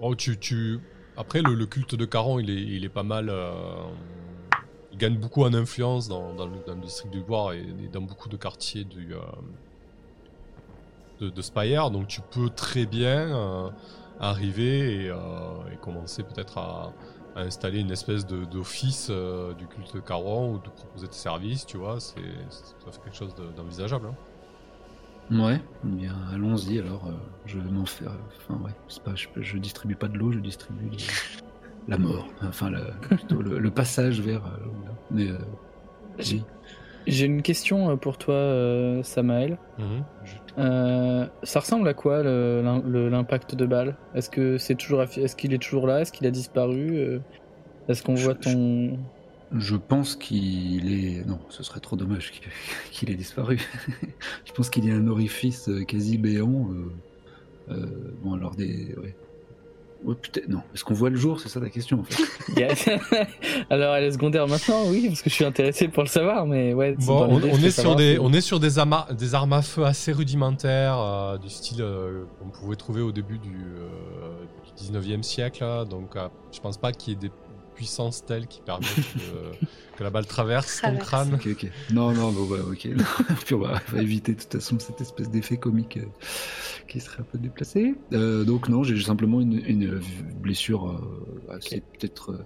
Oh, 0.00 0.14
tu, 0.16 0.36
tu... 0.38 0.80
Après, 1.16 1.40
le, 1.40 1.54
le 1.54 1.66
culte 1.66 1.94
de 1.94 2.04
Caron, 2.04 2.40
il 2.40 2.50
est, 2.50 2.60
il 2.60 2.84
est 2.84 2.88
pas 2.88 3.04
mal. 3.04 3.28
euh, 3.30 3.52
Il 4.92 4.98
gagne 4.98 5.16
beaucoup 5.16 5.44
en 5.44 5.54
influence 5.54 6.08
dans, 6.08 6.34
dans 6.34 6.46
le, 6.46 6.56
dans 6.66 6.74
le 6.74 6.80
district 6.80 7.12
du 7.12 7.20
Bois 7.22 7.54
et, 7.54 7.60
et 7.60 7.88
dans 7.92 8.00
beaucoup 8.00 8.28
de 8.28 8.36
quartiers 8.36 8.82
du, 8.84 9.14
euh, 9.14 9.20
de, 11.20 11.30
de 11.30 11.42
Spire. 11.42 11.90
Donc, 11.92 12.08
tu 12.08 12.20
peux 12.22 12.50
très 12.50 12.86
bien 12.86 13.72
arriver 14.18 15.04
et, 15.04 15.06
et 15.06 15.76
commencer 15.80 16.24
peut-être 16.24 16.58
à, 16.58 16.92
à 17.36 17.42
installer 17.42 17.78
une 17.80 17.92
espèce 17.92 18.26
d'office 18.26 19.10
du 19.58 19.66
culte 19.68 19.94
de 19.94 20.00
Caron 20.00 20.54
ou 20.54 20.58
de 20.58 20.68
proposer 20.70 21.06
tes 21.06 21.14
services, 21.14 21.66
tu 21.66 21.76
vois. 21.76 22.00
C'est 22.00 22.14
quelque 23.04 23.16
chose 23.16 23.34
de- 23.36 23.52
d'envisageable. 23.56 24.08
hein. 24.08 24.14
Ouais, 25.30 25.60
bien 25.82 26.14
allons-y 26.32 26.78
alors. 26.78 27.06
euh, 27.06 27.12
je 27.46 27.58
vais 27.58 27.70
m'en 27.70 27.86
faire. 27.86 28.12
Enfin 28.36 28.60
ouais, 28.62 28.70
c'est 28.88 29.02
pas, 29.02 29.14
je, 29.14 29.26
je 29.40 29.58
distribue 29.58 29.96
pas 29.96 30.08
de 30.08 30.18
l'eau, 30.18 30.32
je 30.32 30.38
distribue 30.38 30.88
les- 30.90 30.98
la 31.88 31.98
mort. 31.98 32.28
Enfin 32.42 32.70
la- 32.70 32.92
plutôt 33.08 33.40
le, 33.42 33.58
le 33.58 33.70
passage 33.70 34.20
vers. 34.20 34.44
euh. 34.46 34.58
Mais 35.10 35.28
euh, 35.30 35.38
oui. 36.18 36.42
J'ai 37.06 37.26
une 37.26 37.42
question 37.42 37.90
euh, 37.90 37.96
pour 37.96 38.16
toi, 38.16 38.34
euh, 38.34 39.02
Samael. 39.02 39.58
Mhm. 39.78 40.04
Euh, 40.58 41.26
ça 41.42 41.60
ressemble 41.60 41.86
à 41.88 41.94
quoi 41.94 42.22
l'impact 42.22 43.54
de 43.54 43.66
balle? 43.66 43.96
Est-ce 44.14 44.30
que 44.30 44.56
c'est 44.56 44.74
toujours, 44.74 45.02
est-ce 45.02 45.36
qu'il 45.36 45.52
est 45.52 45.62
toujours 45.62 45.86
là? 45.86 46.00
Est-ce 46.00 46.12
qu'il 46.12 46.26
a 46.26 46.30
disparu? 46.30 46.96
Euh, 46.96 47.18
Est-ce 47.88 48.02
qu'on 48.02 48.14
voit 48.14 48.34
ton 48.34 48.98
Je 49.52 49.76
pense 49.76 50.16
qu'il 50.16 50.92
est. 50.92 51.24
Non, 51.26 51.38
ce 51.48 51.62
serait 51.62 51.80
trop 51.80 51.96
dommage 51.96 52.32
qu'il 52.90 53.10
ait 53.10 53.14
disparu. 53.14 53.58
je 54.44 54.52
pense 54.52 54.70
qu'il 54.70 54.84
y 54.86 54.90
a 54.90 54.94
un 54.94 55.06
orifice 55.08 55.68
euh, 55.68 55.84
quasi 55.84 56.18
béant. 56.18 56.68
euh, 56.70 56.92
euh, 57.70 57.86
bon, 58.22 58.34
alors 58.34 58.54
des. 58.56 58.94
Ouais. 59.02 59.14
Ouais, 60.04 60.14
peut-être. 60.16 60.48
Non. 60.48 60.60
Est-ce 60.74 60.84
qu'on 60.84 60.92
voit 60.92 61.08
le 61.08 61.16
jour? 61.16 61.40
C'est 61.40 61.48
ça 61.48 61.60
la 61.60 61.70
question 61.70 62.00
en 62.00 62.04
fait. 62.04 62.22
Yes. 62.60 62.90
Alors 63.70 63.94
elle 63.94 64.04
est 64.04 64.12
secondaire 64.12 64.46
maintenant, 64.46 64.82
oui, 64.90 65.08
parce 65.08 65.22
que 65.22 65.30
je 65.30 65.34
suis 65.34 65.44
intéressé 65.46 65.88
pour 65.88 66.02
le 66.02 66.08
savoir, 66.10 66.46
mais 66.46 66.74
ouais. 66.74 66.94
Bon, 66.98 67.26
on, 67.30 67.40
est 67.40 67.70
sur 67.70 67.96
des, 67.96 68.18
on 68.18 68.30
est 68.34 68.42
sur 68.42 68.60
des, 68.60 68.78
ama- 68.78 69.06
des 69.16 69.34
armes 69.34 69.54
à 69.54 69.62
feu 69.62 69.84
assez 69.84 70.12
rudimentaires, 70.12 70.98
euh, 71.00 71.38
du 71.38 71.48
style 71.48 71.80
euh, 71.80 72.24
qu'on 72.38 72.50
pouvait 72.50 72.76
trouver 72.76 73.00
au 73.00 73.12
début 73.12 73.38
du, 73.38 73.48
euh, 73.48 74.44
du 74.76 74.92
19e 74.98 75.22
siècle. 75.22 75.62
là. 75.64 75.86
donc, 75.86 76.16
euh, 76.16 76.28
je 76.52 76.60
pense 76.60 76.76
pas 76.76 76.92
qu'il 76.92 77.14
y 77.14 77.16
ait 77.16 77.20
des 77.20 77.30
puissances 77.74 78.24
telles 78.24 78.46
qui 78.46 78.60
permettent 78.60 78.94
que, 78.94 79.96
que 79.98 80.04
la 80.04 80.10
balle 80.10 80.26
traverse 80.26 80.80
ton 80.80 80.96
Traverse. 80.96 81.06
crâne. 81.06 81.34
Ok, 81.34 81.48
ok. 81.50 81.70
Non, 81.92 82.12
non, 82.12 82.32
bon, 82.32 82.46
bah, 82.46 82.56
ok. 82.70 82.88
Puis 83.44 83.54
on 83.54 83.58
va, 83.58 83.80
on 83.92 83.96
va 83.96 84.02
éviter 84.02 84.34
de 84.34 84.40
toute 84.40 84.52
façon 84.52 84.78
cette 84.78 85.00
espèce 85.00 85.30
d'effet 85.30 85.56
comique 85.56 85.96
euh, 85.98 86.06
qui 86.88 87.00
serait 87.00 87.20
un 87.20 87.26
peu 87.30 87.38
déplacé. 87.38 87.94
Euh, 88.12 88.44
donc 88.44 88.68
non, 88.68 88.82
j'ai 88.84 89.00
simplement 89.00 89.40
une, 89.40 89.62
une 89.66 90.00
blessure 90.40 90.88
euh, 90.90 91.52
assez 91.52 91.80
peut-être 91.80 92.32
euh, 92.32 92.44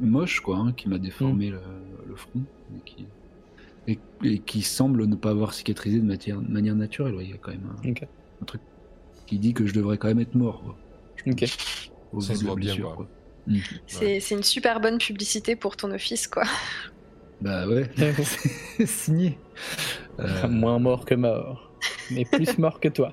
moche, 0.00 0.40
quoi, 0.40 0.56
hein, 0.58 0.72
qui 0.72 0.88
m'a 0.88 0.98
déformé 0.98 1.50
le, 1.50 1.60
le 2.08 2.16
front 2.16 2.42
et 2.76 2.80
qui, 2.84 3.06
et, 3.88 3.98
et 4.24 4.38
qui 4.38 4.62
semble 4.62 5.06
ne 5.06 5.14
pas 5.16 5.30
avoir 5.30 5.52
cicatrisé 5.54 5.98
de, 5.98 6.04
matière, 6.06 6.40
de 6.40 6.50
manière 6.50 6.74
naturelle. 6.76 7.16
Il 7.20 7.30
y 7.30 7.32
a 7.32 7.36
quand 7.38 7.50
même 7.50 7.68
un, 7.84 8.44
truc 8.44 8.60
qui 9.26 9.38
dit 9.38 9.52
que 9.54 9.66
je 9.66 9.74
devrais 9.74 9.98
quand 9.98 10.08
même 10.08 10.20
être 10.20 10.34
mort. 10.34 10.62
Quoi, 10.62 10.76
Ok. 11.26 11.44
au 12.12 12.20
Ça 12.20 12.34
se 12.34 12.40
de 12.40 12.44
la 12.46 12.50
voit 12.52 12.58
bien, 12.60 12.74
blessure, 12.74 12.94
quoi. 12.96 13.08
Mm. 13.46 13.58
C'est 13.86 14.20
c'est 14.20 14.34
une 14.34 14.42
super 14.42 14.80
bonne 14.80 14.98
publicité 14.98 15.56
pour 15.56 15.76
ton 15.76 15.90
office, 15.92 16.26
quoi. 16.28 16.44
Bah 17.40 17.66
ouais, 17.66 17.90
signé. 18.86 19.38
Euh, 20.18 20.48
Moins 20.48 20.78
mort 20.78 21.04
que 21.04 21.14
mort, 21.14 21.70
mais 22.10 22.24
plus 22.24 22.58
mort 22.58 22.80
que 22.80 22.88
toi. 22.88 23.12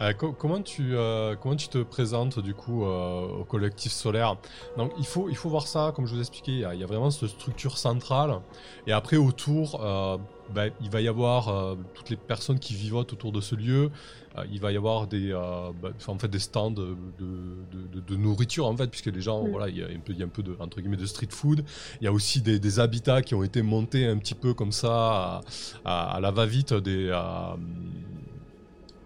Euh, 0.00 0.12
co- 0.12 0.32
comment, 0.32 0.60
tu, 0.60 0.96
euh, 0.96 1.36
comment 1.36 1.54
tu 1.54 1.68
te 1.68 1.78
présentes 1.78 2.40
du 2.40 2.52
coup 2.52 2.84
euh, 2.84 3.20
au 3.40 3.44
collectif 3.44 3.92
solaire? 3.92 4.36
Donc 4.76 4.92
il 4.98 5.06
faut, 5.06 5.28
il 5.28 5.36
faut 5.36 5.48
voir 5.48 5.68
ça, 5.68 5.92
comme 5.94 6.06
je 6.06 6.14
vous 6.14 6.20
expliquais, 6.20 6.50
il 6.52 6.58
y 6.58 6.64
a, 6.64 6.74
il 6.74 6.80
y 6.80 6.82
a 6.82 6.86
vraiment 6.86 7.10
cette 7.12 7.28
structure 7.28 7.78
centrale. 7.78 8.40
Et 8.88 8.92
après 8.92 9.16
autour, 9.16 9.80
euh, 9.84 10.18
ben, 10.52 10.72
il 10.80 10.90
va 10.90 11.00
y 11.00 11.06
avoir 11.06 11.48
euh, 11.48 11.76
toutes 11.94 12.10
les 12.10 12.16
personnes 12.16 12.58
qui 12.58 12.74
vivotent 12.74 13.12
autour 13.12 13.30
de 13.30 13.40
ce 13.40 13.54
lieu. 13.54 13.90
Euh, 14.36 14.44
il 14.50 14.60
va 14.60 14.72
y 14.72 14.76
avoir 14.76 15.06
des, 15.06 15.30
euh, 15.32 15.70
enfin, 15.96 16.12
en 16.12 16.18
fait, 16.18 16.26
des 16.28 16.40
stands 16.40 16.70
de, 16.72 16.96
de, 17.20 17.76
de- 17.92 18.00
de 18.00 18.16
nourriture 18.16 18.66
en 18.66 18.76
fait, 18.76 18.88
puisque 18.88 19.06
les 19.06 19.20
gens, 19.20 19.44
Mm. 19.44 19.50
voilà, 19.50 19.68
il 19.68 19.76
y 19.78 19.82
a 19.82 19.86
un 19.86 20.00
peu, 20.04 20.12
il 20.12 20.18
y 20.18 20.22
a 20.22 20.26
un 20.26 20.28
peu 20.28 20.42
de, 20.42 20.56
entre 20.58 20.80
guillemets, 20.80 20.96
de 20.96 21.06
street 21.06 21.28
food. 21.30 21.64
Il 22.00 22.04
y 22.04 22.08
a 22.08 22.12
aussi 22.12 22.40
des, 22.42 22.58
des 22.58 22.80
habitats 22.80 23.22
qui 23.22 23.34
ont 23.36 23.44
été 23.44 23.62
montés 23.62 24.06
un 24.06 24.18
petit 24.18 24.34
peu 24.34 24.52
comme 24.52 24.72
ça 24.72 24.90
à, 24.92 25.40
à- 25.84 26.16
à 26.16 26.20
la 26.20 26.30
va-vite 26.32 26.74
des, 26.74 27.08
euh, 27.12 27.20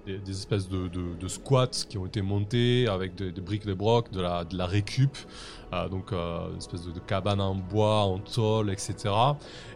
des, 0.07 0.19
des 0.19 0.31
espèces 0.31 0.69
de, 0.69 0.89
squats 1.29 1.85
qui 1.89 1.99
ont 1.99 2.07
été 2.07 2.23
montés 2.23 2.89
avec 2.89 3.15
des, 3.15 3.31
des 3.31 3.41
briques 3.43 3.67
de 3.67 3.75
broc, 3.75 4.11
de 4.11 4.21
la, 4.23 4.45
de 4.45 4.57
la 4.57 4.67
récup, 4.67 5.15
donc 5.91 6.13
euh, 6.13 6.51
une 6.51 6.59
espèce 6.59 6.85
de, 6.85 6.93
de 6.93 7.01
cabane 7.01 7.41
en 7.41 7.55
bois, 7.55 8.01
en 8.01 8.19
tôle, 8.19 8.71
etc. 8.71 8.95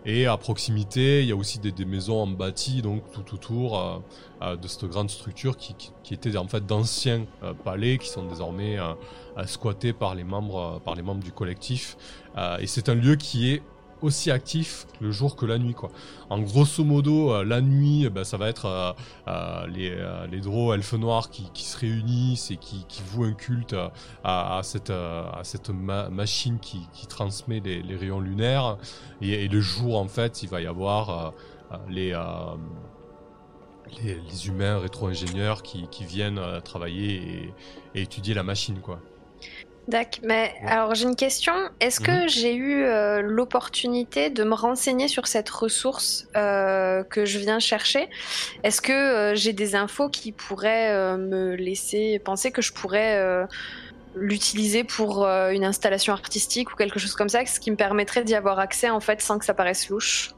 Et 0.07 0.27
à 0.27 0.37
proximité, 0.37 1.23
il 1.23 1.29
y 1.29 1.33
a 1.33 1.37
aussi 1.37 1.59
des, 1.59 1.85
maisons 1.85 2.23
en 2.23 2.27
bâti, 2.27 2.83
donc 2.83 3.03
tout 3.13 3.35
autour 3.35 3.79
euh, 3.79 3.99
euh, 4.43 4.57
de 4.57 4.69
cette 4.69 4.85
grande 4.87 5.11
structure 5.11 5.57
qui, 5.57 5.75
qui, 5.75 5.93
qui 6.03 6.15
étaient 6.15 6.37
en 6.37 6.49
fait 6.49 6.65
d'anciens 6.65 7.27
euh, 7.43 7.53
palais 7.53 7.99
qui 7.99 8.09
sont 8.09 8.25
désormais 8.27 8.79
euh, 8.79 8.95
euh, 9.39 9.47
squattés 9.47 9.95
par 9.95 10.15
les 10.15 10.25
membres, 10.25 10.77
euh, 10.77 10.79
par 10.79 10.95
les 10.95 11.03
membres 11.03 11.23
du 11.23 11.33
collectif. 11.33 11.97
Euh, 12.37 12.59
et 12.59 12.67
c'est 12.67 12.91
un 12.91 12.95
lieu 12.95 13.17
qui 13.17 13.51
est 13.51 13.63
aussi 14.03 14.31
actif 14.31 14.87
le 15.01 15.11
jour 15.11 15.37
que 15.37 15.47
la 15.47 15.59
nuit 15.59 15.75
quoi. 15.75 15.91
En 16.31 16.41
grosso 16.41 16.85
modo 16.85 17.33
euh, 17.33 17.45
la 17.45 17.61
nuit 17.61 18.09
ben, 18.11 18.25
ça 18.25 18.37
va 18.37 18.49
être 18.49 18.67
euh, 18.67 18.93
euh, 19.29 19.67
les, 19.69 19.97
les 20.31 20.41
drôles 20.41 20.77
elfes 20.77 20.95
noirs 20.95 21.31
qui, 21.31 21.65
se 21.65 21.79
réunissent 21.79 22.51
et 22.51 22.57
qui, 22.57 22.85
qui 22.89 23.03
vouent 23.03 23.25
un 23.25 23.33
culte 23.33 23.77
à, 24.25 24.61
cette, 24.63 24.91
à 24.91 25.41
cette 25.43 25.71
ma- 25.71 26.09
machine 26.09 26.59
qui, 26.59 26.81
qui 26.93 27.07
transmet 27.07 27.61
les, 27.61 27.97
rayons 27.97 28.21
lunaires 28.21 28.79
et, 29.21 29.49
le 29.49 29.61
jour 29.61 29.99
en 29.99 30.09
fait 30.09 30.43
il 30.43 30.49
va 30.49 30.61
y 30.61 30.67
avoir 30.67 31.33
les, 31.89 32.17
les, 34.03 34.47
humains 34.49 34.79
rétro-ingénieurs 34.79 35.63
qui, 35.63 35.87
qui 35.89 36.05
viennent 36.05 36.41
travailler 36.65 37.15
et, 37.15 37.55
et 37.95 38.03
étudier 38.03 38.35
la 38.35 38.43
machine 38.43 38.81
quoi. 38.81 39.01
D'accord, 39.89 40.21
mais 40.23 40.55
Ouais. 40.63 40.69
alors 40.71 40.95
j'ai 40.95 41.05
une 41.05 41.17
question. 41.17 41.53
Est-ce 41.81 41.99
que 42.01 42.29
j'ai 42.29 42.55
eu 42.55 42.85
euh, 42.85 43.21
l'opportunité 43.21 44.31
de 44.31 44.45
me 44.45 44.55
renseigner 44.55 45.09
sur 45.09 45.27
cette 45.27 45.51
ressource 45.51 46.29
euh, 46.37 47.03
que 47.03 47.25
je 47.25 47.39
viens 47.41 47.59
chercher? 47.59 48.09
Est-ce 48.63 48.81
que 48.81 48.93
euh, 48.93 49.35
j'ai 49.35 49.53
des 49.53 49.75
infos 49.75 50.09
qui 50.09 50.31
pourraient 50.31 51.17
me 51.19 51.57
laisser 51.57 52.21
penser 52.21 52.53
que 52.53 52.63
je 52.63 52.73
pourrais 52.73 53.47
l'utiliser 54.15 54.85
pour 54.85 55.27
une 55.27 55.65
installation 55.65 56.13
artistique 56.13 56.73
ou 56.73 56.77
quelque 56.77 57.01
chose 57.01 57.15
comme 57.15 57.29
ça, 57.29 57.45
ce 57.45 57.59
qui 57.59 57.71
me 57.71 57.77
permettrait 57.77 58.23
d'y 58.23 58.37
avoir 58.37 58.61
accès 58.61 58.89
en 58.89 59.01
fait 59.01 59.21
sans 59.21 59.39
que 59.39 59.45
ça 59.45 59.55
paraisse 59.55 59.89
louche? 59.89 60.31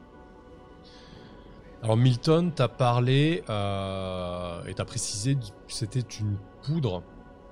Alors 1.83 1.97
Milton, 1.97 2.51
t'as 2.51 2.67
parlé 2.67 3.43
et 3.47 4.73
t'as 4.73 4.85
précisé 4.87 5.35
que 5.35 5.41
c'était 5.67 5.99
une 5.99 6.37
poudre, 6.63 7.03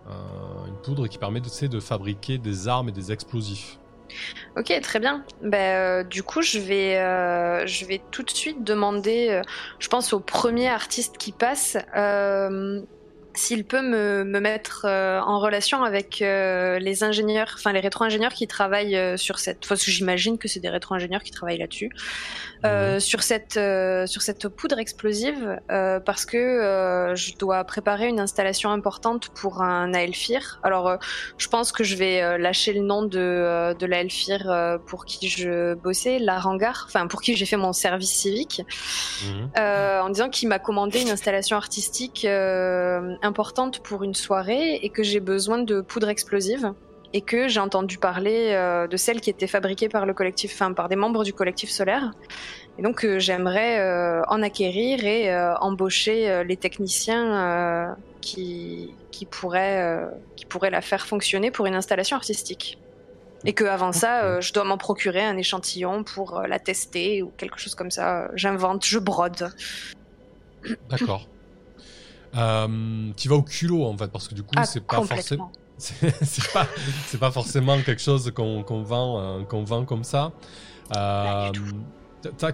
une 0.07 0.75
poudre 0.83 1.07
qui 1.07 1.17
permet 1.17 1.41
de, 1.41 1.67
de 1.67 1.79
fabriquer 1.79 2.37
des 2.37 2.67
armes 2.67 2.89
et 2.89 2.91
des 2.91 3.11
explosifs. 3.11 3.77
Ok, 4.57 4.71
très 4.81 4.99
bien. 4.99 5.23
Ben, 5.41 5.57
euh, 5.57 6.03
du 6.03 6.23
coup, 6.23 6.41
je 6.41 6.59
vais, 6.59 6.97
euh, 6.97 7.65
je 7.65 7.85
vais 7.85 8.01
tout 8.11 8.23
de 8.23 8.29
suite 8.29 8.63
demander, 8.63 9.29
euh, 9.29 9.41
je 9.79 9.87
pense 9.87 10.13
au 10.13 10.19
premier 10.19 10.69
artiste 10.69 11.17
qui 11.17 11.31
passe, 11.31 11.77
euh, 11.95 12.81
s'il 13.35 13.65
peut 13.65 13.81
me, 13.81 14.23
me 14.23 14.39
mettre 14.39 14.85
euh, 14.85 15.19
en 15.21 15.39
relation 15.39 15.83
avec 15.83 16.21
euh, 16.21 16.77
les 16.77 17.03
ingénieurs, 17.03 17.53
enfin 17.55 17.71
les 17.71 17.79
rétro-ingénieurs 17.79 18.33
qui 18.33 18.47
travaillent 18.47 18.95
euh, 18.95 19.17
sur 19.17 19.39
cette. 19.39 19.59
Enfin, 19.63 19.75
j'imagine 19.75 20.37
que 20.37 20.47
c'est 20.47 20.59
des 20.59 20.69
rétro-ingénieurs 20.69 21.23
qui 21.23 21.31
travaillent 21.31 21.57
là-dessus. 21.57 21.89
Euh, 22.65 22.99
sur 22.99 23.23
cette 23.23 23.57
euh, 23.57 24.05
sur 24.05 24.21
cette 24.21 24.47
poudre 24.47 24.79
explosive 24.79 25.59
euh, 25.71 25.99
parce 25.99 26.25
que 26.25 26.37
euh, 26.37 27.13
je 27.15 27.35
dois 27.37 27.63
préparer 27.65 28.07
une 28.07 28.19
installation 28.21 28.69
importante 28.71 29.29
pour 29.29 29.61
un 29.61 29.91
Aelfir. 29.93 30.59
Alors 30.63 30.87
euh, 30.87 30.97
je 31.37 31.47
pense 31.49 31.71
que 31.71 31.83
je 31.83 31.95
vais 31.95 32.21
euh, 32.21 32.37
lâcher 32.37 32.71
le 32.73 32.81
nom 32.81 33.03
de 33.03 33.19
euh, 33.19 33.73
de 33.73 33.85
l'Aelfir 33.85 34.49
euh, 34.49 34.77
pour 34.77 35.05
qui 35.05 35.27
je 35.27 35.73
bossais, 35.73 36.19
l'Arangar, 36.19 36.85
enfin 36.87 37.07
pour 37.07 37.21
qui 37.21 37.35
j'ai 37.35 37.45
fait 37.45 37.57
mon 37.57 37.73
service 37.73 38.11
civique, 38.11 38.61
Mhm. 39.23 39.49
euh, 39.59 40.01
en 40.01 40.09
disant 40.09 40.29
qu'il 40.29 40.47
m'a 40.47 40.59
commandé 40.59 41.01
une 41.01 41.09
installation 41.09 41.57
artistique 41.57 42.25
euh, 42.25 43.15
importante 43.21 43.79
pour 43.83 44.03
une 44.03 44.13
soirée 44.13 44.75
et 44.81 44.89
que 44.89 45.03
j'ai 45.03 45.19
besoin 45.19 45.57
de 45.59 45.81
poudre 45.81 46.09
explosive 46.09 46.73
et 47.13 47.21
que 47.21 47.47
j'ai 47.47 47.59
entendu 47.59 47.99
parler 47.99 48.49
euh, 48.51 48.87
de 48.87 48.97
celle 48.97 49.21
qui 49.21 49.29
était 49.29 49.47
fabriquée 49.47 49.87
par 49.87 50.05
le 50.07 50.13
collectif, 50.13 50.53
enfin 50.53 50.73
par 50.73 50.89
des 50.89 50.95
membres 50.95 51.23
du 51.23 51.31
collectif 51.31 51.69
solaire. 51.69 52.11
Et 52.79 52.81
donc 52.81 53.05
euh, 53.05 53.19
j'aimerais 53.19 53.79
euh, 53.79 54.23
en 54.27 54.41
acquérir 54.41 55.05
et 55.05 55.33
embaucher 55.61 56.43
les 56.43 56.57
techniciens 56.57 57.95
qui, 58.19 58.93
qui, 59.11 59.25
pourraient, 59.25 60.07
qui 60.35 60.45
pourraient 60.45 60.71
la 60.71 60.81
faire 60.81 61.05
fonctionner 61.05 61.51
pour 61.51 61.67
une 61.67 61.75
installation 61.75 62.17
artistique. 62.17 62.79
Et 63.45 63.53
que 63.53 63.65
avant 63.65 63.91
ça, 63.91 64.39
je 64.39 64.53
dois 64.53 64.63
m'en 64.63 64.77
procurer 64.77 65.23
un 65.23 65.37
échantillon 65.37 66.03
pour 66.03 66.41
la 66.47 66.59
tester 66.59 67.21
ou 67.21 67.31
quelque 67.37 67.59
chose 67.59 67.75
comme 67.75 67.91
ça. 67.91 68.29
J'invente, 68.35 68.85
je 68.85 68.99
brode. 68.99 69.53
D'accord. 70.89 71.27
Tu 72.33 73.29
vas 73.29 73.35
au 73.35 73.43
culot 73.43 73.83
en 73.83 73.97
fait 73.97 74.07
parce 74.07 74.27
que 74.27 74.33
du 74.33 74.43
coup 74.43 74.53
Ah, 74.55 74.65
c'est 74.65 74.83
pas 74.83 75.01
forcément. 75.03 75.51
C'est 75.77 76.51
pas 76.53 76.67
c'est 77.07 77.19
pas 77.19 77.31
forcément 77.31 77.81
quelque 77.81 78.01
chose 78.01 78.31
qu'on 78.35 78.63
qu'on 78.63 78.83
vend 78.83 79.19
euh, 79.19 79.43
qu'on 79.43 79.63
vend 79.63 79.85
comme 79.85 80.03
ça. 80.03 80.31
Euh, 80.95 81.51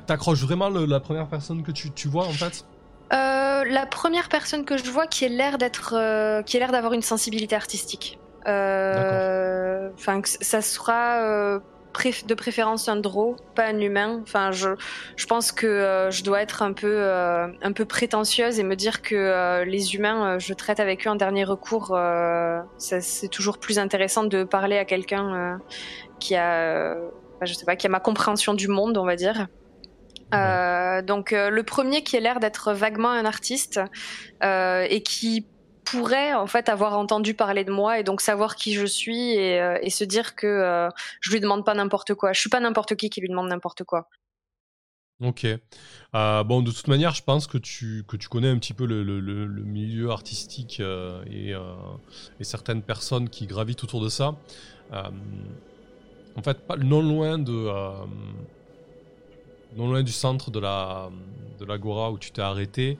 T'accroches 0.08 0.42
vraiment 0.42 0.70
le- 0.70 0.86
la 0.86 1.00
première 1.00 1.28
personne 1.28 1.62
que 1.62 1.72
tu, 1.72 1.92
tu 1.92 2.08
vois 2.08 2.26
en 2.26 2.32
fait? 2.32 2.66
Euh, 3.14 3.64
la 3.66 3.86
première 3.86 4.30
personne 4.30 4.66
que 4.66 4.78
je 4.78 4.90
vois 4.90 5.06
qui 5.06 5.26
a 5.26 5.30
l'air 5.30 5.58
d'être, 5.60 5.90
qui 6.44 6.58
a 6.58 6.60
l'air 6.60 6.72
d'avoir 6.72 6.94
une 6.94 7.02
sensibilité 7.04 7.56
artistique. 7.56 8.18
Enfin, 8.46 10.22
que 10.22 10.30
ça 10.30 10.62
sera 10.62 11.60
de 12.28 12.34
préférence 12.34 12.88
un 12.88 12.96
draw, 12.96 13.36
pas 13.56 13.68
un 13.68 13.80
humain. 13.80 14.20
Enfin, 14.22 14.52
je, 14.52 14.70
je 15.16 15.26
pense 15.26 15.52
que 15.52 15.68
euh, 15.68 16.12
je 16.12 16.24
dois 16.24 16.42
être 16.42 16.62
un 16.62 16.74
peu, 16.74 16.88
euh, 16.88 17.48
un 17.62 17.72
peu 17.72 17.86
prétentieuse 17.86 18.60
et 18.60 18.64
me 18.64 18.76
dire 18.76 19.02
que 19.02 19.16
euh, 19.16 19.66
les 19.66 19.96
humains, 19.96 20.40
je 20.40 20.54
traite 20.54 20.80
avec 20.80 21.06
eux 21.08 21.10
en 21.10 21.16
dernier 21.16 21.44
recours. 21.44 21.98
c'est 22.78 23.30
toujours 23.30 23.58
plus 23.60 23.80
intéressant 23.80 24.24
de 24.24 24.44
parler 24.44 24.78
à 24.78 24.86
quelqu'un 24.86 25.60
qui 26.20 26.36
a, 26.36 26.96
enfin, 27.36 27.46
je 27.46 27.54
sais 27.54 27.66
pas, 27.66 27.76
qui 27.76 27.88
a 27.88 27.90
ma 27.90 28.00
compréhension 28.00 28.54
du 28.54 28.68
monde, 28.68 28.98
on 28.98 29.06
va 29.06 29.16
dire. 29.16 29.48
Donc 30.32 31.32
le 31.32 31.62
premier 31.62 32.04
qui 32.04 32.18
a 32.18 32.20
l'air 32.20 32.40
d'être 32.40 32.74
vaguement 32.74 33.10
un 33.10 33.26
artiste 33.26 33.80
et 34.42 35.04
qui 35.04 35.48
pourrait 35.92 36.34
en 36.34 36.48
fait 36.48 36.70
avoir 36.70 36.98
entendu 36.98 37.34
parler 37.34 37.64
de 37.64 37.72
moi 37.72 38.00
et 38.00 38.04
donc 38.04 38.22
savoir 38.22 38.56
qui 38.56 38.74
je 38.74 38.86
suis 38.86 39.32
et, 39.34 39.60
euh, 39.60 39.78
et 39.82 39.90
se 39.90 40.04
dire 40.04 40.36
que 40.36 40.48
euh, 40.48 40.90
je 41.22 41.32
lui 41.32 41.40
demande 41.40 41.66
pas 41.66 41.74
n'importe 41.74 42.14
quoi. 42.14 42.34
Je 42.34 42.40
suis 42.40 42.50
pas 42.50 42.60
n'importe 42.60 42.96
qui 42.96 43.10
qui 43.10 43.22
lui 43.22 43.30
demande 43.30 43.50
n'importe 43.50 43.84
quoi. 43.84 44.08
Ok. 45.22 45.46
Euh, 45.46 46.44
bon, 46.46 46.62
de 46.62 46.72
toute 46.72 46.88
manière, 46.88 47.14
je 47.14 47.24
pense 47.24 47.46
que 47.46 47.58
tu, 47.58 48.06
que 48.08 48.16
tu 48.16 48.30
connais 48.30 48.48
un 48.48 48.58
petit 48.58 48.74
peu 48.74 48.86
le, 48.86 49.04
le- 49.04 49.20
milieu 49.64 50.12
artistique 50.12 50.80
euh, 50.80 51.22
et, 51.30 51.54
euh, 51.54 51.62
et 52.40 52.46
certaines 52.46 52.82
personnes 52.82 53.30
qui 53.30 53.46
gravitent 53.46 53.84
autour 53.84 54.02
de 54.02 54.10
ça. 54.10 54.36
En 54.94 56.42
fait, 56.42 56.58
non 56.80 57.02
loin 57.02 57.38
de, 57.38 57.68
non 59.76 59.88
loin 59.90 60.04
du 60.04 60.12
centre 60.12 60.52
de 60.52 60.60
la 60.60 61.10
de 61.60 61.66
l'agora 61.66 62.12
où 62.12 62.18
tu 62.18 62.32
t'es 62.32 62.42
arrêté, 62.42 62.98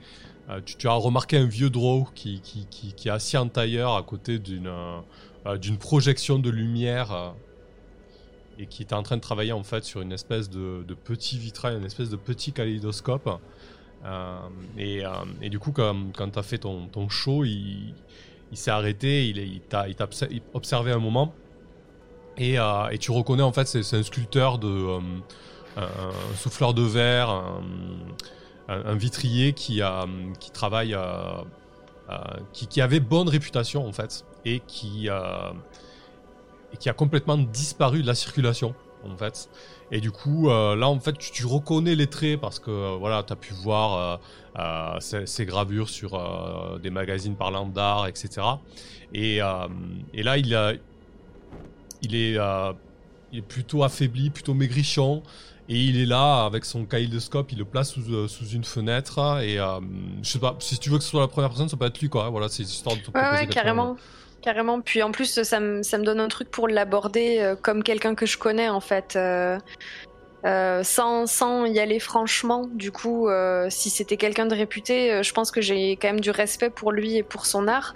euh, 0.48 0.60
tu, 0.64 0.88
as 0.88 0.92
remarqué 0.92 1.36
un 1.36 1.46
vieux 1.46 1.70
draw 1.70 2.08
qui, 2.14 2.40
qui, 2.40 2.66
qui, 2.70 2.92
qui 2.92 3.08
est 3.08 3.12
assis 3.12 3.36
en 3.36 3.48
tailleur 3.48 3.94
à 3.94 4.02
côté 4.02 4.38
d'une 4.38 4.66
euh, 4.66 4.98
euh, 5.46 5.58
projection 5.78 6.38
de 6.38 6.50
lumière. 6.50 7.34
et 8.58 8.66
qui 8.66 8.82
était 8.82 8.94
en 8.94 9.02
train 9.02 9.16
de 9.16 9.22
travailler 9.22 9.52
en 9.52 9.62
fait 9.62 9.84
sur 9.84 10.00
une 10.00 10.12
espèce 10.12 10.50
de, 10.50 10.84
de 10.86 10.94
petit 10.94 11.38
vitrail, 11.38 11.76
une 11.76 11.84
espèce 11.84 12.10
de 12.10 12.16
petit 12.16 12.52
kaléidoscope. 12.52 13.28
Et, 14.78 15.02
et 15.42 15.50
du 15.50 15.58
coup, 15.58 15.72
quand, 15.72 15.94
quand 16.16 16.30
tu 16.30 16.38
as 16.38 16.42
fait 16.42 16.58
ton, 16.58 16.86
ton 16.86 17.08
show, 17.10 17.44
il, 17.44 17.94
il 18.50 18.56
s'est 18.56 18.70
arrêté, 18.70 19.28
il, 19.28 19.38
est- 19.38 19.46
il 19.46 19.60
t'a 19.60 19.86
observé 20.54 20.90
un 20.92 20.98
moment. 20.98 21.34
Et, 22.38 22.54
et 22.90 22.98
tu 22.98 23.10
reconnais 23.10 23.42
en 23.42 23.52
fait, 23.52 23.66
c'est 23.66 23.96
un 23.96 24.02
sculpteur 24.02 24.58
de. 24.58 24.98
un, 25.76 25.88
souffleur 26.36 26.72
de 26.74 26.82
verre, 26.82 27.60
un- 28.70 28.94
vitrier 28.94 29.52
qui, 29.52 29.82
a, 29.82 30.06
qui 30.38 30.50
travaille. 30.50 30.94
euh, 30.94 31.42
euh, 32.10 32.16
qui, 32.52 32.66
qui 32.66 32.80
avait 32.80 33.00
bonne 33.00 33.28
réputation 33.28 33.86
en 33.86 33.92
fait. 33.92 34.24
Et 34.44 34.60
qui. 34.66 35.08
euh, 35.08 35.52
et 36.72 36.76
qui 36.76 36.88
a 36.88 36.92
complètement 36.92 37.36
disparu 37.38 38.02
de 38.02 38.06
la 38.06 38.14
circulation 38.14 38.74
en 39.08 39.16
fait. 39.16 39.48
Et 39.90 40.00
du 40.00 40.12
coup, 40.12 40.48
là 40.48 40.88
en 40.88 41.00
fait, 41.00 41.18
tu, 41.18 41.44
reconnais 41.46 41.96
les 41.96 42.06
traits 42.06 42.40
parce 42.40 42.60
que 42.60 42.96
voilà, 42.96 43.24
tu 43.24 43.32
as 43.32 43.36
pu 43.36 43.52
voir 43.54 44.20
euh, 44.56 45.00
ces, 45.00 45.46
gravures 45.46 45.88
sur 45.88 46.16
des 46.80 46.90
magazines 46.90 47.34
parlant 47.34 47.66
d'art, 47.66 48.06
etc. 48.06 48.60
Et, 49.12 49.38
et 50.14 50.22
là, 50.22 50.38
il, 50.38 50.54
a, 50.54 50.74
il, 52.02 52.14
est, 52.14 52.36
il 53.32 53.38
est 53.38 53.42
plutôt 53.42 53.82
affaibli, 53.82 54.30
plutôt 54.30 54.54
maigrichon. 54.54 55.24
Et 55.72 55.76
il 55.76 56.00
est 56.02 56.06
là 56.06 56.44
avec 56.44 56.64
son 56.64 56.84
kaléidoscope, 56.84 57.52
il 57.52 57.58
le 57.58 57.64
place 57.64 57.90
sous, 57.92 58.12
euh, 58.12 58.26
sous 58.26 58.48
une 58.48 58.64
fenêtre. 58.64 59.40
Et 59.40 59.58
euh, 59.60 59.78
je 60.20 60.28
sais 60.28 60.40
pas, 60.40 60.56
si 60.58 60.76
tu 60.78 60.90
veux 60.90 60.98
que 60.98 61.04
ce 61.04 61.10
soit 61.10 61.20
la 61.20 61.28
première 61.28 61.48
personne, 61.50 61.68
ça 61.68 61.76
peut 61.76 61.86
être 61.86 62.00
lui 62.00 62.08
quoi. 62.08 62.28
Voilà, 62.28 62.48
c'est 62.48 62.64
histoire 62.64 62.96
de 62.96 63.02
te 63.02 63.10
Ouais, 63.16 63.22
ouais, 63.22 63.38
quelqu'un. 63.46 63.54
carrément. 63.54 63.96
Carrément. 64.42 64.80
Puis 64.80 65.00
en 65.02 65.12
plus, 65.12 65.42
ça 65.42 65.60
me, 65.60 65.82
ça 65.84 65.98
me 65.98 66.04
donne 66.04 66.18
un 66.18 66.26
truc 66.28 66.50
pour 66.50 66.66
l'aborder 66.66 67.38
euh, 67.38 67.54
comme 67.54 67.84
quelqu'un 67.84 68.16
que 68.16 68.26
je 68.26 68.36
connais, 68.36 68.68
en 68.68 68.80
fait. 68.80 69.14
euh, 69.14 69.58
euh, 70.46 70.82
sans, 70.82 71.26
sans 71.26 71.66
y 71.66 71.78
aller 71.78 72.00
franchement. 72.00 72.66
Du 72.72 72.90
coup, 72.90 73.28
euh, 73.28 73.66
si 73.70 73.90
c'était 73.90 74.16
quelqu'un 74.16 74.46
de 74.46 74.54
réputé, 74.56 75.12
euh, 75.12 75.22
je 75.22 75.32
pense 75.34 75.50
que 75.50 75.60
j'ai 75.60 75.92
quand 75.92 76.08
même 76.08 76.20
du 76.20 76.30
respect 76.30 76.70
pour 76.70 76.90
lui 76.92 77.16
et 77.16 77.22
pour 77.22 77.44
son 77.46 77.68
art. 77.68 77.92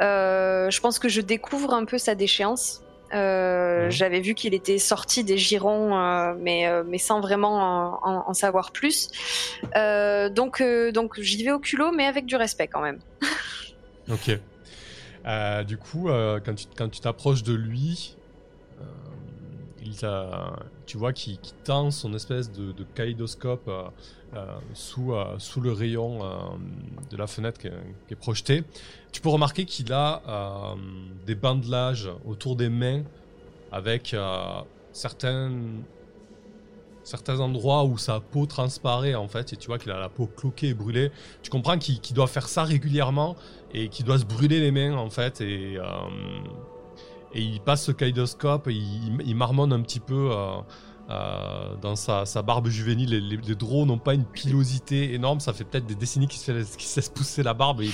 Euh, 0.00 0.70
je 0.70 0.80
pense 0.80 0.98
que 1.00 1.08
je 1.08 1.20
découvre 1.20 1.74
un 1.74 1.84
peu 1.84 1.98
sa 1.98 2.14
déchéance. 2.14 2.82
Euh. 3.14 3.88
J'avais 3.90 4.20
vu 4.20 4.34
qu'il 4.34 4.54
était 4.54 4.78
sorti 4.78 5.24
des 5.24 5.38
girons, 5.38 5.96
euh, 5.98 6.34
mais, 6.38 6.66
euh, 6.66 6.82
mais 6.86 6.98
sans 6.98 7.20
vraiment 7.20 7.54
en, 7.54 8.00
en- 8.02 8.24
en 8.28 8.34
savoir 8.34 8.70
plus. 8.72 9.08
Donc 9.74 10.62
donc 10.92 11.20
j'y 11.20 11.44
vais 11.44 11.52
au 11.52 11.58
culot, 11.58 11.92
mais 11.92 12.06
avec 12.06 12.26
du 12.26 12.36
respect 12.36 12.68
quand 12.68 12.80
même. 12.82 12.98
Ok. 14.10 14.30
Du 15.66 15.76
coup, 15.78 16.08
quand 16.44 16.54
tu 16.54 16.66
quand 16.76 16.88
tu 16.88 17.00
t'approches 17.00 17.42
de 17.42 17.54
lui, 17.54 18.16
tu 20.86 20.96
vois 20.96 21.12
qu'il 21.12 21.38
tend 21.64 21.90
son 21.90 22.14
espèce 22.14 22.50
de, 22.50 22.72
de 22.72 22.86
euh, 22.98 23.88
euh, 24.34 24.44
sous, 24.74 25.12
euh, 25.12 25.38
sous 25.38 25.60
le 25.60 25.72
rayon 25.72 26.20
de 27.10 27.16
la 27.16 27.26
fenêtre 27.26 27.58
qui 27.58 27.68
est, 27.68 27.72
qui 28.08 28.14
projetée. 28.14 28.64
Tu 29.12 29.20
peux 29.20 29.30
remarquer 29.30 29.64
qu'il 29.64 29.92
a 29.92 30.74
des 31.26 31.34
bandelages 31.34 32.10
autour 32.26 32.56
des 32.56 32.68
mains 32.68 33.02
avec 33.72 34.14
certains 34.92 35.50
endroits 37.40 37.84
où 37.84 37.96
sa 37.98 38.20
peau 38.20 38.46
transparaît 38.46 39.14
en 39.14 39.28
fait 39.28 39.52
et 39.52 39.56
tu 39.56 39.68
vois 39.68 39.78
qu'il 39.78 39.90
a 39.92 39.98
la 39.98 40.08
peau 40.08 40.26
cloquée 40.26 40.68
et 40.68 40.74
brûlée 40.74 41.10
tu 41.42 41.50
comprends 41.50 41.78
qu'il 41.78 42.14
doit 42.14 42.26
faire 42.26 42.48
ça 42.48 42.64
régulièrement 42.64 43.36
et 43.72 43.88
qu'il 43.88 44.04
doit 44.04 44.18
se 44.18 44.24
brûler 44.24 44.60
les 44.60 44.70
mains 44.70 44.94
en 44.94 45.10
fait 45.10 45.42
et 47.32 47.42
il 47.42 47.60
passe 47.60 47.84
ce 47.84 47.92
kaléidoscope 47.92 48.68
et 48.68 48.74
il, 48.74 49.36
marmonne 49.36 49.72
un 49.72 49.80
petit 49.82 50.00
peu 50.00 50.30
euh, 50.32 50.56
euh, 51.10 51.74
dans 51.80 51.96
sa, 51.96 52.24
barbe 52.42 52.68
juvénile. 52.68 53.10
Les, 53.10 53.20
les, 53.20 53.36
les 53.36 53.54
draws 53.54 53.86
n'ont 53.86 53.98
pas 53.98 54.14
une 54.14 54.24
pilosité 54.24 55.14
énorme. 55.14 55.40
Ça 55.40 55.52
fait 55.52 55.64
peut-être 55.64 55.86
des 55.86 55.94
décennies 55.94 56.28
qu'il 56.28 56.40
se, 56.40 56.52
qu'il 56.76 56.86
se 56.86 56.96
laisse 56.96 57.08
pousser 57.08 57.42
la 57.42 57.54
barbe. 57.54 57.82
Et 57.82 57.90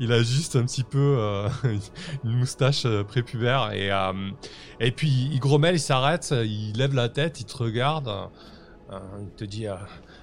il 0.00 0.12
a, 0.12 0.22
juste 0.22 0.56
un 0.56 0.64
petit 0.64 0.84
peu 0.84 1.16
euh, 1.18 1.48
une 2.24 2.38
moustache 2.38 2.86
prépubère. 3.08 3.72
Et, 3.72 3.90
et 4.80 4.90
puis 4.92 5.28
il 5.32 5.40
grommelle 5.40 5.74
il 5.74 5.80
s'arrête 5.80 6.34
il 6.42 6.72
lève 6.76 6.94
la 6.94 7.08
tête 7.08 7.40
il 7.40 7.44
te 7.44 7.56
regarde 7.56 8.10
il 9.20 9.30
te 9.36 9.44
dit 9.44 9.66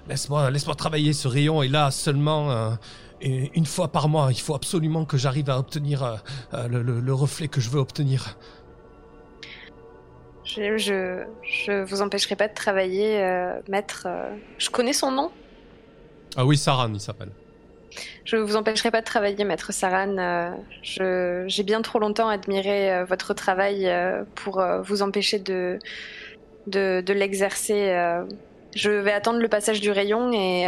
laisse-moi, 0.07 0.51
travailler. 0.75 1.13
Ce 1.13 1.27
rayon 1.27 1.63
est 1.63 1.69
là 1.69 1.91
seulement 1.91 2.77
une 3.21 3.65
fois 3.65 3.87
par 3.89 4.09
mois. 4.09 4.29
Il 4.31 4.39
faut 4.39 4.55
absolument 4.55 5.05
que 5.05 5.17
j'arrive 5.17 5.49
à 5.49 5.57
obtenir 5.57 6.21
le, 6.53 6.81
le 6.81 7.13
reflet 7.13 7.47
que 7.47 7.61
je 7.61 7.69
veux 7.69 7.79
obtenir. 7.79 8.37
Je, 10.47 10.77
je, 10.77 11.23
je, 11.43 11.83
vous 11.83 12.01
empêcherai 12.01 12.35
pas 12.35 12.47
de 12.47 12.53
travailler, 12.53 13.21
euh, 13.21 13.59
maître. 13.67 14.03
Euh, 14.07 14.33
je 14.57 14.69
connais 14.69 14.93
son 14.93 15.11
nom 15.11 15.29
Ah 16.37 16.45
oui, 16.45 16.57
Saran, 16.57 16.93
il 16.93 17.01
s'appelle. 17.01 17.31
Je 18.23 18.37
vous 18.37 18.55
empêcherai 18.55 18.89
pas 18.89 19.01
de 19.01 19.05
travailler, 19.05 19.43
maître 19.43 19.73
Saran. 19.73 20.17
Euh, 20.17 21.43
j'ai 21.47 21.63
bien 21.63 21.81
trop 21.81 21.99
longtemps 21.99 22.29
admiré 22.29 23.03
votre 23.05 23.33
travail 23.33 23.91
pour 24.35 24.63
vous 24.83 25.01
empêcher 25.01 25.39
de, 25.39 25.79
de, 26.67 27.01
de 27.05 27.13
l'exercer. 27.13 27.95
je 28.75 28.91
vais 28.91 29.13
attendre 29.13 29.39
le 29.39 29.47
passage 29.47 29.81
du 29.81 29.89
rayon 29.89 30.31
et 30.31 30.67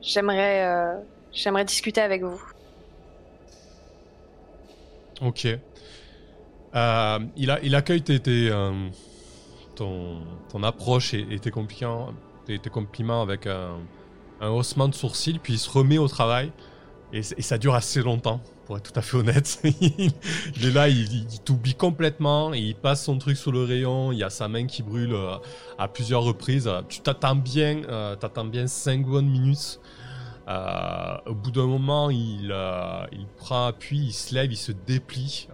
j'aimerais 0.00 0.94
j'aimerais 1.32 1.64
discuter 1.64 2.00
avec 2.00 2.22
vous. 2.22 2.40
Ok. 5.22 5.44
il, 5.44 5.58
a, 6.74 7.20
il 7.36 7.74
accueille 7.74 8.02
tes, 8.02 8.20
tes, 8.20 8.50
ton, 9.80 10.62
approche 10.62 11.14
et, 11.14 11.38
tes, 11.38 11.50
compliments, 11.50 13.22
avec 13.22 13.46
un, 13.46 13.78
haussement 14.40 14.88
de 14.88 14.94
sourcil, 14.94 15.38
puis 15.40 15.54
il 15.54 15.58
se 15.58 15.70
remet 15.70 15.98
au 15.98 16.08
travail. 16.08 16.52
Et, 17.12 17.22
ça 17.22 17.58
dure 17.58 17.74
assez 17.74 18.02
longtemps, 18.02 18.40
pour 18.66 18.76
être 18.76 18.92
tout 18.92 18.98
à 18.98 19.02
fait 19.02 19.16
honnête. 19.16 19.60
il 19.64 20.12
est 20.64 20.70
là, 20.70 20.88
il, 20.88 21.26
t'oublie 21.44 21.74
complètement, 21.74 22.52
il 22.52 22.74
passe 22.76 23.04
son 23.04 23.18
truc 23.18 23.36
sous 23.36 23.50
le 23.50 23.64
rayon, 23.64 24.12
il 24.12 24.18
y 24.18 24.24
a 24.24 24.30
sa 24.30 24.48
main 24.48 24.66
qui 24.66 24.82
brûle 24.82 25.12
euh, 25.12 25.36
à 25.78 25.88
plusieurs 25.88 26.22
reprises. 26.22 26.70
Tu 26.88 27.00
t'attends 27.00 27.36
bien, 27.36 27.82
euh, 27.88 28.16
t'attends 28.16 28.44
bien 28.44 28.66
5 28.66 29.04
bonnes 29.04 29.28
minutes. 29.28 29.80
Euh, 30.50 31.16
au 31.26 31.34
bout 31.34 31.52
d'un 31.52 31.66
moment, 31.66 32.10
il, 32.10 32.54
il 33.12 33.26
prend 33.36 33.66
appui, 33.66 33.98
il 33.98 34.12
se 34.12 34.34
lève, 34.34 34.50
il 34.50 34.56
se 34.56 34.72
déplie. 34.72 35.48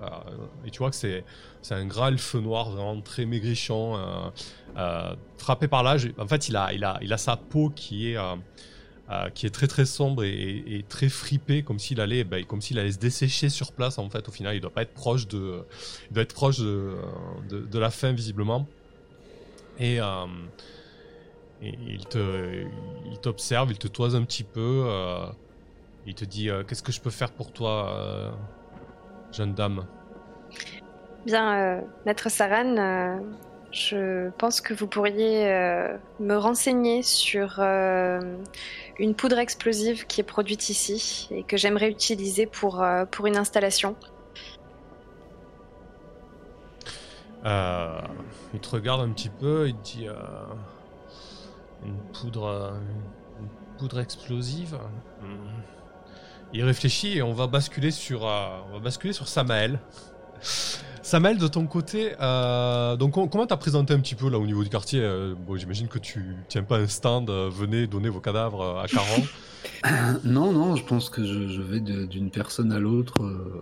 et 0.65 0.71
tu 0.71 0.79
vois 0.79 0.91
que 0.91 0.97
c'est 0.97 1.75
un 1.75 1.87
grand 1.87 2.09
elfe 2.09 2.35
noir, 2.35 2.71
vraiment 2.71 3.01
très 3.01 3.27
maigrichon, 3.27 3.97
euh, 3.97 4.31
euh, 4.77 5.15
frappé 5.39 5.69
par 5.69 5.83
l'âge. 5.83 6.09
En 6.19 6.27
fait, 6.27 6.49
il 6.49 6.57
a, 6.57 6.73
il, 6.73 6.85
a, 6.85 6.99
il 7.03 7.13
a 7.13 7.19
sa 7.19 7.37
peau 7.37 7.71
qui 7.71 8.13
est, 8.13 8.17
euh, 8.17 9.31
qui 9.35 9.47
est 9.47 9.51
très 9.51 9.67
très 9.67 9.85
sombre 9.85 10.23
et, 10.25 10.85
très 10.89 11.09
fripée, 11.09 11.63
comme 11.63 11.79
s'il 11.79 12.01
allait, 12.01 12.25
ben, 12.25 12.45
allait 12.77 12.93
se 12.93 12.99
dessécher 12.99 13.49
sur 13.49 13.73
place. 13.73 13.99
En 13.99 14.09
fait, 14.11 14.29
au 14.29 14.33
final, 14.33 14.55
il 14.55 14.61
doit 14.61 14.73
pas 14.73 14.83
être 14.83 14.95
proche 14.95 15.27
de, 15.27 15.65
doit 16.11 16.23
être 16.23 16.35
proche 16.35 16.59
de, 16.59 16.97
de, 17.51 17.79
la 17.79 17.91
fin 17.91 18.13
visiblement. 18.13 18.67
Et, 19.79 19.99
il 21.63 22.05
te, 22.07 22.65
il 23.07 23.19
t'observe, 23.19 23.71
il 23.71 23.79
te 23.79 23.89
toise 23.89 24.15
un 24.15 24.23
petit 24.23 24.45
peu. 24.45 24.87
il 26.07 26.15
te 26.15 26.25
dit, 26.25 26.51
qu'est-ce 26.69 26.83
que 26.83 26.93
je 26.93 27.01
peux 27.01 27.11
faire 27.11 27.33
pour 27.33 27.53
toi, 27.53 28.33
jeune 29.33 29.55
dame? 29.55 29.87
Bien, 31.27 31.59
euh, 31.59 31.81
Maître 32.07 32.31
Saran, 32.31 32.77
euh, 32.77 33.17
je 33.73 34.31
pense 34.39 34.61
que 34.61 34.73
vous 34.75 34.87
pourriez 34.87 35.53
euh, 35.53 35.97
me 36.21 36.37
renseigner 36.37 37.03
sur 37.03 37.59
une 37.61 39.15
poudre 39.17 39.39
explosive 39.39 40.07
qui 40.07 40.21
est 40.21 40.25
produite 40.25 40.71
ici 40.71 41.29
et 41.33 41.43
que 41.43 41.57
j'aimerais 41.57 41.91
utiliser 41.91 42.47
pour, 42.47 42.87
pour 43.11 43.27
une 43.27 43.37
installation. 43.37 43.97
il 47.45 48.61
te 48.61 48.69
regarde 48.71 49.03
un 49.03 49.11
petit 49.11 49.29
peu, 49.29 49.69
il 49.69 49.75
te 49.75 49.83
dit 49.83 50.07
une 51.87 51.99
poudre, 52.13 52.75
une 53.41 53.79
poudre 53.79 54.01
explosive. 54.01 54.79
Hmm. 55.23 55.61
Il 56.53 56.65
réfléchit 56.65 57.19
et 57.19 57.23
on 57.23 57.33
va 57.33 57.47
basculer 57.47 57.91
sur, 57.91 58.23
on 58.23 58.73
va 58.73 58.79
basculer 58.83 59.13
sur 59.13 59.29
Samael. 59.29 59.81
Samuel, 61.07 61.39
de 61.39 61.47
ton 61.47 61.69
côté, 61.69 62.15
euh, 62.21 62.97
donc 62.97 63.15
comment 63.15 63.47
t'as 63.47 63.57
présenté 63.57 63.95
un 63.95 64.01
petit 64.01 64.17
peu 64.17 64.29
là 64.29 64.41
au 64.41 64.45
niveau 64.45 64.65
du 64.65 64.71
quartier 64.71 65.01
euh, 65.01 65.37
Bon, 65.37 65.57
j'imagine 65.57 65.87
que 65.87 66.01
tu 66.01 66.35
tiens 66.49 66.65
pas 66.65 66.79
un 66.79 66.89
stand, 66.89 67.31
euh, 67.31 67.49
venez 67.49 67.87
donner 67.87 68.09
vos 68.09 68.19
cadavres 68.19 68.81
à 68.81 68.89
Caron. 68.89 69.23
non, 70.25 70.53
non, 70.53 70.75
je 70.75 70.85
pense 70.85 71.09
que 71.09 71.25
je, 71.25 71.63
vais 71.63 71.79
d'une 71.79 72.31
personne 72.31 72.73
à 72.73 72.81
l'autre, 72.81 73.15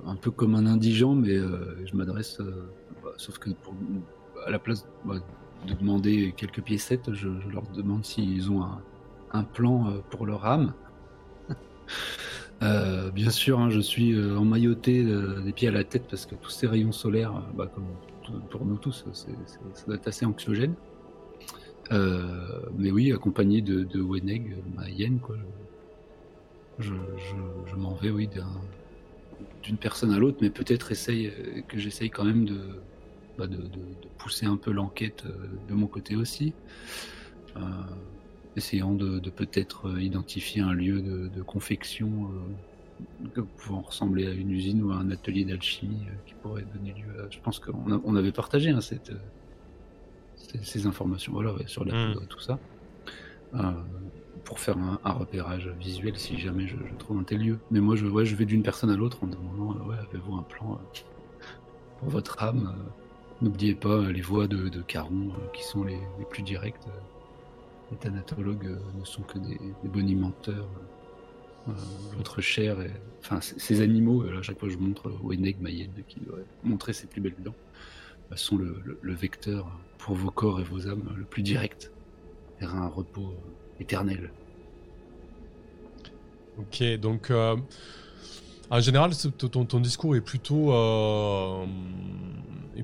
un 0.06 0.16
peu 0.16 0.30
comme 0.30 0.54
un 0.54 0.64
indigent, 0.64 1.14
mais 1.14 1.36
je 1.36 1.94
m'adresse, 1.94 2.38
bah, 3.02 3.10
sauf 3.18 3.36
que 3.36 3.50
pour, 3.50 3.74
à 4.46 4.50
la 4.50 4.58
place 4.58 4.86
bah, 5.04 5.16
de 5.66 5.74
demander 5.74 6.34
quelques 6.36 6.62
piécettes, 6.62 7.12
je, 7.12 7.28
leur 7.52 7.62
demande 7.74 8.04
s'ils 8.04 8.50
ont 8.50 8.62
un, 9.32 9.42
plan 9.42 9.92
pour 10.10 10.26
leur 10.26 10.46
âme. 10.46 10.74
Euh, 12.62 13.10
bien 13.10 13.30
sûr, 13.30 13.58
hein, 13.58 13.68
je 13.68 13.80
suis 13.80 14.14
euh, 14.14 14.38
emmailloté 14.38 15.04
euh, 15.04 15.40
des 15.40 15.52
pieds 15.52 15.68
à 15.68 15.72
la 15.72 15.84
tête 15.84 16.04
parce 16.08 16.24
que 16.24 16.34
tous 16.36 16.50
ces 16.50 16.66
rayons 16.66 16.92
solaires, 16.92 17.42
bah, 17.54 17.70
comme 17.74 17.84
pour 18.48 18.64
nous 18.64 18.78
tous, 18.78 19.04
ça 19.12 19.26
doit 19.86 19.96
être 19.96 20.08
assez 20.08 20.24
anxiogène. 20.24 20.74
mais 21.90 22.90
oui, 22.90 23.12
accompagné 23.12 23.60
de, 23.60 24.00
Weneg, 24.00 24.56
ma 24.74 24.88
hyène, 24.88 25.18
quoi. 25.18 25.36
Je, 26.78 26.94
m'en 27.76 27.94
vais, 27.94 28.10
oui, 28.10 28.30
d'une 29.62 29.76
personne 29.76 30.12
à 30.12 30.18
l'autre, 30.18 30.38
mais 30.40 30.50
peut-être 30.50 30.88
que 30.88 31.78
j'essaye 31.78 32.08
quand 32.08 32.24
même 32.24 32.46
de, 32.46 32.60
bah, 33.38 33.46
de, 33.46 33.58
pousser 34.18 34.46
un 34.46 34.56
peu 34.56 34.70
l'enquête 34.72 35.24
de 35.68 35.74
mon 35.74 35.86
côté 35.86 36.16
aussi 36.16 36.54
essayant 38.56 38.92
de, 38.92 39.18
peut-être 39.30 39.88
euh, 39.88 40.02
identifier 40.02 40.62
un 40.62 40.72
lieu 40.72 41.00
de, 41.02 41.42
confection 41.42 42.30
euh, 43.36 43.42
pouvant 43.56 43.82
ressembler 43.82 44.26
à 44.26 44.32
une 44.32 44.50
usine 44.50 44.82
ou 44.82 44.92
à 44.92 44.96
un 44.96 45.10
atelier 45.10 45.44
d'alchimie 45.44 46.06
euh, 46.08 46.14
qui 46.26 46.34
pourrait 46.34 46.64
donner 46.74 46.92
lieu 46.92 47.24
à... 47.24 47.30
Je 47.30 47.38
pense 47.40 47.58
qu'on 47.58 48.00
on 48.04 48.16
avait 48.16 48.32
partagé 48.32 48.70
hein, 48.70 48.80
cette, 48.80 49.12
ces, 50.36 50.86
informations 50.86 51.32
voilà, 51.32 51.54
sur 51.66 51.84
la 51.84 51.94
hmm. 51.94 52.26
tout 52.28 52.40
ça, 52.40 52.58
pour 54.44 54.58
faire 54.58 54.76
un, 54.78 55.12
repérage 55.12 55.68
visuel 55.80 56.16
si 56.16 56.38
jamais 56.38 56.66
je, 56.66 56.76
trouve 56.98 57.18
un 57.18 57.24
tel 57.24 57.40
lieu. 57.40 57.58
Mais 57.70 57.80
moi, 57.80 57.96
je, 57.96 58.06
ouais, 58.06 58.24
je 58.24 58.36
vais 58.36 58.44
d'une 58.44 58.62
personne 58.62 58.90
à 58.90 58.96
l'autre 58.96 59.24
en 59.24 59.26
demandant 59.26 59.84
ouais, 59.86 59.96
avez-vous 59.96 60.34
un 60.34 60.42
plan 60.42 60.80
pour 61.98 62.08
votre 62.08 62.42
âme 62.42 62.74
N'oubliez 63.42 63.74
pas 63.74 64.10
les 64.10 64.20
voies 64.20 64.46
de, 64.46 64.80
Caron 64.82 65.32
qui 65.52 65.64
sont 65.64 65.84
les, 65.84 65.98
plus 66.30 66.42
directes 66.42 66.88
les 67.90 67.96
thanatologues 67.98 68.66
euh, 68.66 68.78
ne 68.98 69.04
sont 69.04 69.22
que 69.22 69.38
des, 69.38 69.58
des 69.82 69.88
bonimenteurs. 69.88 70.68
Euh, 71.68 71.72
votre 72.16 72.40
chair, 72.42 72.76
enfin 73.20 73.40
ces 73.40 73.80
animaux, 73.80 74.22
à 74.38 74.42
chaque 74.42 74.58
fois 74.58 74.68
je 74.68 74.76
montre 74.76 75.10
Weneg 75.22 75.60
Mayenne 75.60 75.92
qui 76.06 76.20
doit 76.20 76.38
montrer 76.62 76.92
ses 76.92 77.06
plus 77.06 77.22
belles 77.22 77.34
dents, 77.38 77.54
euh, 78.32 78.36
sont 78.36 78.58
le, 78.58 78.98
vecteur 79.14 79.66
pour 79.96 80.14
vos 80.14 80.30
corps 80.30 80.60
et 80.60 80.64
vos 80.64 80.88
âmes 80.88 81.14
le 81.16 81.24
plus 81.24 81.42
direct 81.42 81.90
vers 82.60 82.74
un 82.74 82.88
repos 82.88 83.34
éternel. 83.80 84.30
Ok, 86.58 86.82
donc 87.00 87.32
en 88.70 88.80
général, 88.80 89.12
ton, 89.38 89.80
discours 89.80 90.14
est 90.16 90.20
plutôt, 90.20 90.72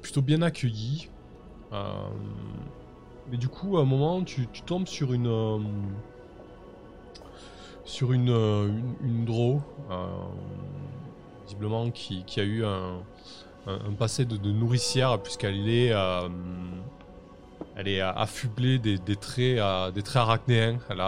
plutôt 0.01 0.23
bien 0.23 0.43
accueilli. 0.43 1.09
Mais 3.31 3.37
du 3.37 3.49
coup, 3.49 3.79
à 3.79 3.83
un 3.83 3.85
moment, 3.85 4.23
tu, 4.25 4.47
tombes 4.67 4.89
sur 4.89 5.13
une. 5.13 5.29
Euh, 5.29 5.59
sur 7.85 8.13
une, 8.13 8.31
euh, 8.31 8.69
une, 9.03 9.25
draw, 9.25 9.61
euh, 9.91 10.07
visiblement 11.45 11.91
qui, 11.91 12.25
a 12.37 12.43
eu 12.43 12.65
un, 12.65 13.03
passé 13.99 14.25
de, 14.25 14.37
nourricière, 14.51 15.21
puisqu'elle 15.23 15.69
est. 15.69 15.93
elle 17.77 17.89
est 17.89 18.01
affublée 18.01 18.79
des, 18.79 18.99
traits, 19.17 19.61
des 19.95 20.03
traits 20.03 20.23
arachnéens. 20.23 20.79
Elle 20.91 21.01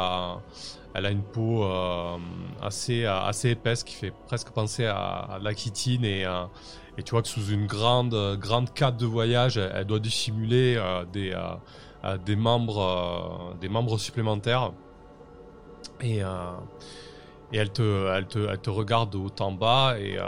a, 1.07 1.11
une 1.11 1.22
peau 1.22 1.64
assez, 2.61 3.05
assez 3.05 3.51
épaisse 3.51 3.83
qui 3.85 3.94
fait 3.94 4.12
presque 4.27 4.51
penser 4.51 4.87
à, 4.87 5.38
la 5.42 5.55
chitine 5.55 6.05
et, 6.05 6.25
tu 7.05 7.11
vois 7.11 7.22
que 7.22 7.29
sous 7.29 7.48
une 7.48 7.66
grande, 7.66 8.38
grande 8.38 8.72
cape 8.72 8.96
de 8.96 9.07
voyage, 9.07 9.57
elle, 9.57 9.87
doit 9.87 9.98
dissimuler 9.98 10.81
des, 11.12 12.37
membres, 12.37 13.55
euh, 13.62 13.98
supplémentaires. 13.98 14.72
Et, 16.01 16.22
euh, 16.22 16.29
elle, 17.53 17.70
te, 17.70 18.70
regarde 18.70 19.11
de 19.11 19.18
haut 19.18 19.31
en 19.40 19.53
bas 19.53 19.96
et 19.98 20.18
euh, 20.18 20.25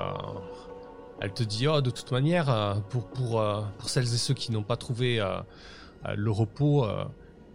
elle 1.20 1.32
te 1.32 1.42
dit 1.42 1.66
oh, 1.68 1.80
de 1.80 1.90
toute 1.90 2.12
manière, 2.12 2.82
pour 2.90 3.88
celles 3.88 4.04
et 4.04 4.18
ceux 4.18 4.34
qui 4.34 4.52
n'ont 4.52 4.62
pas 4.62 4.76
trouvé 4.76 5.20
le 6.16 6.30
repos, 6.30 6.86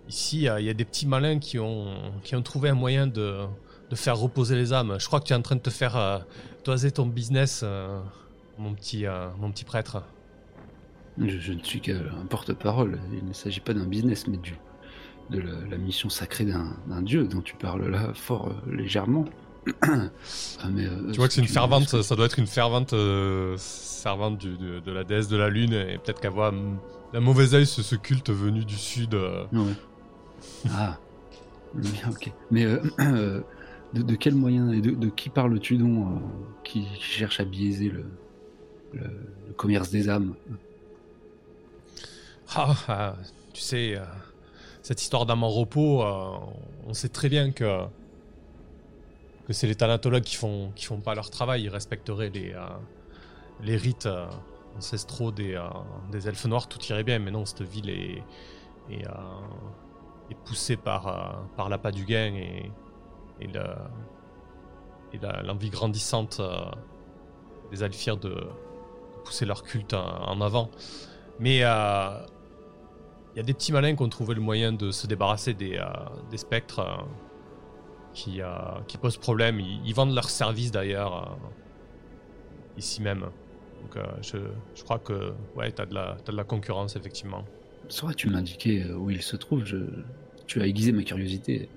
ici, 0.08 0.38
il 0.58 0.64
y 0.66 0.70
a 0.70 0.74
des 0.74 0.86
petits 0.86 1.08
malins 1.08 1.40
qui 1.40 1.60
ont, 1.60 1.88
qui 2.24 2.36
ont 2.36 2.42
trouvé 2.42 2.70
un 2.70 2.74
moyen 2.76 3.08
de, 3.08 3.38
de 3.90 3.96
faire 3.96 4.18
reposer 4.18 4.56
les 4.56 4.74
âmes. 4.74 4.96
Je 5.00 5.06
crois 5.08 5.20
que 5.20 5.26
tu 5.26 5.34
es 5.34 5.36
en 5.36 5.42
train 5.42 5.56
de 5.56 5.62
te 5.62 5.70
faire 5.70 6.26
toiser 6.64 6.92
ton 6.92 7.06
business, 7.06 7.64
mon, 8.58 8.74
petit, 8.74 9.06
mon 9.40 9.52
petit 9.52 9.66
prêtre. 9.66 10.02
Je, 11.18 11.52
ne 11.54 11.60
suis 11.64 11.82
qu'un 11.82 12.00
porte-parole. 12.30 12.98
Il 13.12 13.28
ne 13.28 13.34
s'agit 13.34 13.60
pas 13.60 13.74
d'un 13.74 13.86
business, 13.86 14.26
mais 14.28 14.38
du, 14.38 14.56
de 15.30 15.40
la, 15.42 15.52
la 15.70 15.78
mission 15.78 16.10
sacrée 16.10 16.46
d'un 16.46 16.76
d'un 16.88 17.02
dieu 17.02 17.26
dont 17.26 17.42
tu 17.42 17.56
parles 17.56 17.88
là 17.90 18.14
fort 18.14 18.48
euh, 18.48 18.76
légèrement. 18.76 19.26
Ah, 19.84 20.70
mais, 20.72 20.86
euh, 20.86 21.12
Tu 21.12 21.18
vois 21.18 21.28
que 21.28 21.34
c'est 21.34 21.42
une 21.42 21.48
fervente, 21.48 22.02
ça 22.02 22.16
doit 22.16 22.26
être 22.26 22.40
une 22.40 22.48
fervente 22.48 22.94
euh, 22.94 23.56
servante 23.58 24.38
du- 24.38 24.58
de, 24.58 24.80
de 24.80 24.92
la 24.92 25.04
déesse 25.04 25.28
de 25.28 25.38
la 25.38 25.50
lune, 25.50 25.74
et 25.74 25.98
peut-être 25.98 26.20
qu'elle 26.22 26.32
voit 26.32 26.54
hum, 27.10 27.14
d'un 27.14 27.20
mauvais 27.20 27.54
œil 27.54 27.66
ce, 27.66 27.82
ce 27.84 27.96
culte 27.96 28.30
venu 28.32 28.66
du 28.66 28.78
sud. 28.78 29.14
euh. 29.16 29.46
Ouais. 29.52 29.74
Ah, 30.70 30.98
bien, 31.74 32.10
ok. 32.10 32.32
Mais 32.52 32.66
euh, 32.66 32.82
euh, 33.00 33.42
de, 33.94 34.02
de 34.02 34.16
quel 34.16 34.36
moyen 34.36 34.72
et 34.72 34.82
de, 34.82 34.92
de 34.92 35.10
qui 35.10 35.30
parles-tu 35.30 35.78
donc 35.78 36.08
euh, 36.08 36.20
qui 36.64 36.88
cherche 37.00 37.40
à 37.40 37.46
biaiser 37.46 37.90
le, 37.90 38.06
le, 38.94 39.02
le 39.48 39.54
commerce 39.54 39.90
des 39.90 40.10
âmes? 40.10 40.36
Ah, 42.56 42.76
ah, 42.88 43.16
tu 43.54 43.62
sais, 43.62 43.96
euh, 43.96 44.04
cette 44.82 45.02
histoire 45.02 45.26
d'âme 45.26 45.44
en 45.44 45.50
repos, 45.50 46.04
euh, 46.04 46.38
on 46.88 46.94
sait 46.94 47.10
très 47.10 47.30
bien 47.30 47.52
que, 47.52 47.84
que 49.48 49.54
c'est 49.54 49.68
les 49.68 49.76
thanatologues 49.76 50.24
qui 50.24 50.36
font, 50.36 50.72
qui 50.76 50.86
font 50.86 51.00
pas 51.02 51.16
leur 51.16 51.30
travail. 51.30 51.64
Ils 51.64 51.70
respecteraient 51.70 52.30
les, 52.30 52.54
euh, 52.54 52.60
les 53.62 53.78
rites 53.78 54.06
euh, 54.08 54.26
ancestraux 54.80 55.32
des, 55.32 55.56
euh, 55.56 55.68
des 56.12 56.28
elfes 56.28 56.46
noirs, 56.46 56.68
tout 56.68 56.80
irait 56.90 57.04
bien. 57.04 57.20
Mais 57.20 57.32
non, 57.32 57.46
cette 57.46 57.62
ville 57.62 57.90
est, 57.90 58.24
euh, 58.92 60.36
poussée 60.46 60.78
par, 60.78 61.08
euh, 61.08 61.14
par 61.58 61.70
l'appât 61.70 61.92
du 61.92 62.06
gain 62.06 62.34
et, 62.34 62.72
l'envie 65.44 65.70
grandissante 65.70 66.42
des 67.72 67.84
alfirs 67.84 68.18
de, 68.18 68.48
pousser 69.24 69.46
leur 69.46 69.64
culte 69.64 69.94
en, 69.94 70.40
avant. 70.42 70.70
Mais 71.40 71.58
il 71.58 71.60
y 71.60 71.64
a 71.64 72.26
des 73.36 73.54
petits 73.54 73.72
malins 73.72 73.96
qui 73.96 74.04
ont 74.04 74.10
trouvé 74.10 74.36
le 74.36 74.42
moyen 74.42 74.72
de 74.72 74.92
se 74.92 75.08
débarrasser 75.08 75.54
des, 75.54 75.80
spectres 76.36 77.06
qui, 78.14 78.42
posent 79.02 79.18
problème. 79.18 79.60
Ils, 79.60 79.82
ils 79.86 79.94
vendent 79.94 80.14
leurs 80.14 80.30
services 80.30 80.72
d'ailleurs 80.72 81.38
ici 82.78 83.02
même. 83.02 83.30
Donc 83.82 83.96
euh, 83.98 84.04
je, 84.22 84.38
je 84.76 84.84
crois 84.84 85.00
que 85.00 85.34
ouais, 85.56 85.72
t'as 85.72 85.86
de, 85.86 85.94
la- 85.94 86.18
t'as 86.24 86.32
de 86.32 86.38
la 86.38 86.44
concurrence 86.44 86.96
effectivement. 86.96 87.44
Saurais-tu 87.88 88.30
m'indiquer 88.30 88.84
euh, 88.84 88.96
où 88.96 89.10
il 89.10 89.22
se 89.22 89.36
trouve 89.36 89.66
je... 89.66 89.78
Tu 90.48 90.62
as 90.62 90.68
aiguisé 90.68 90.92
ma 90.92 91.04
curiosité. 91.04 91.70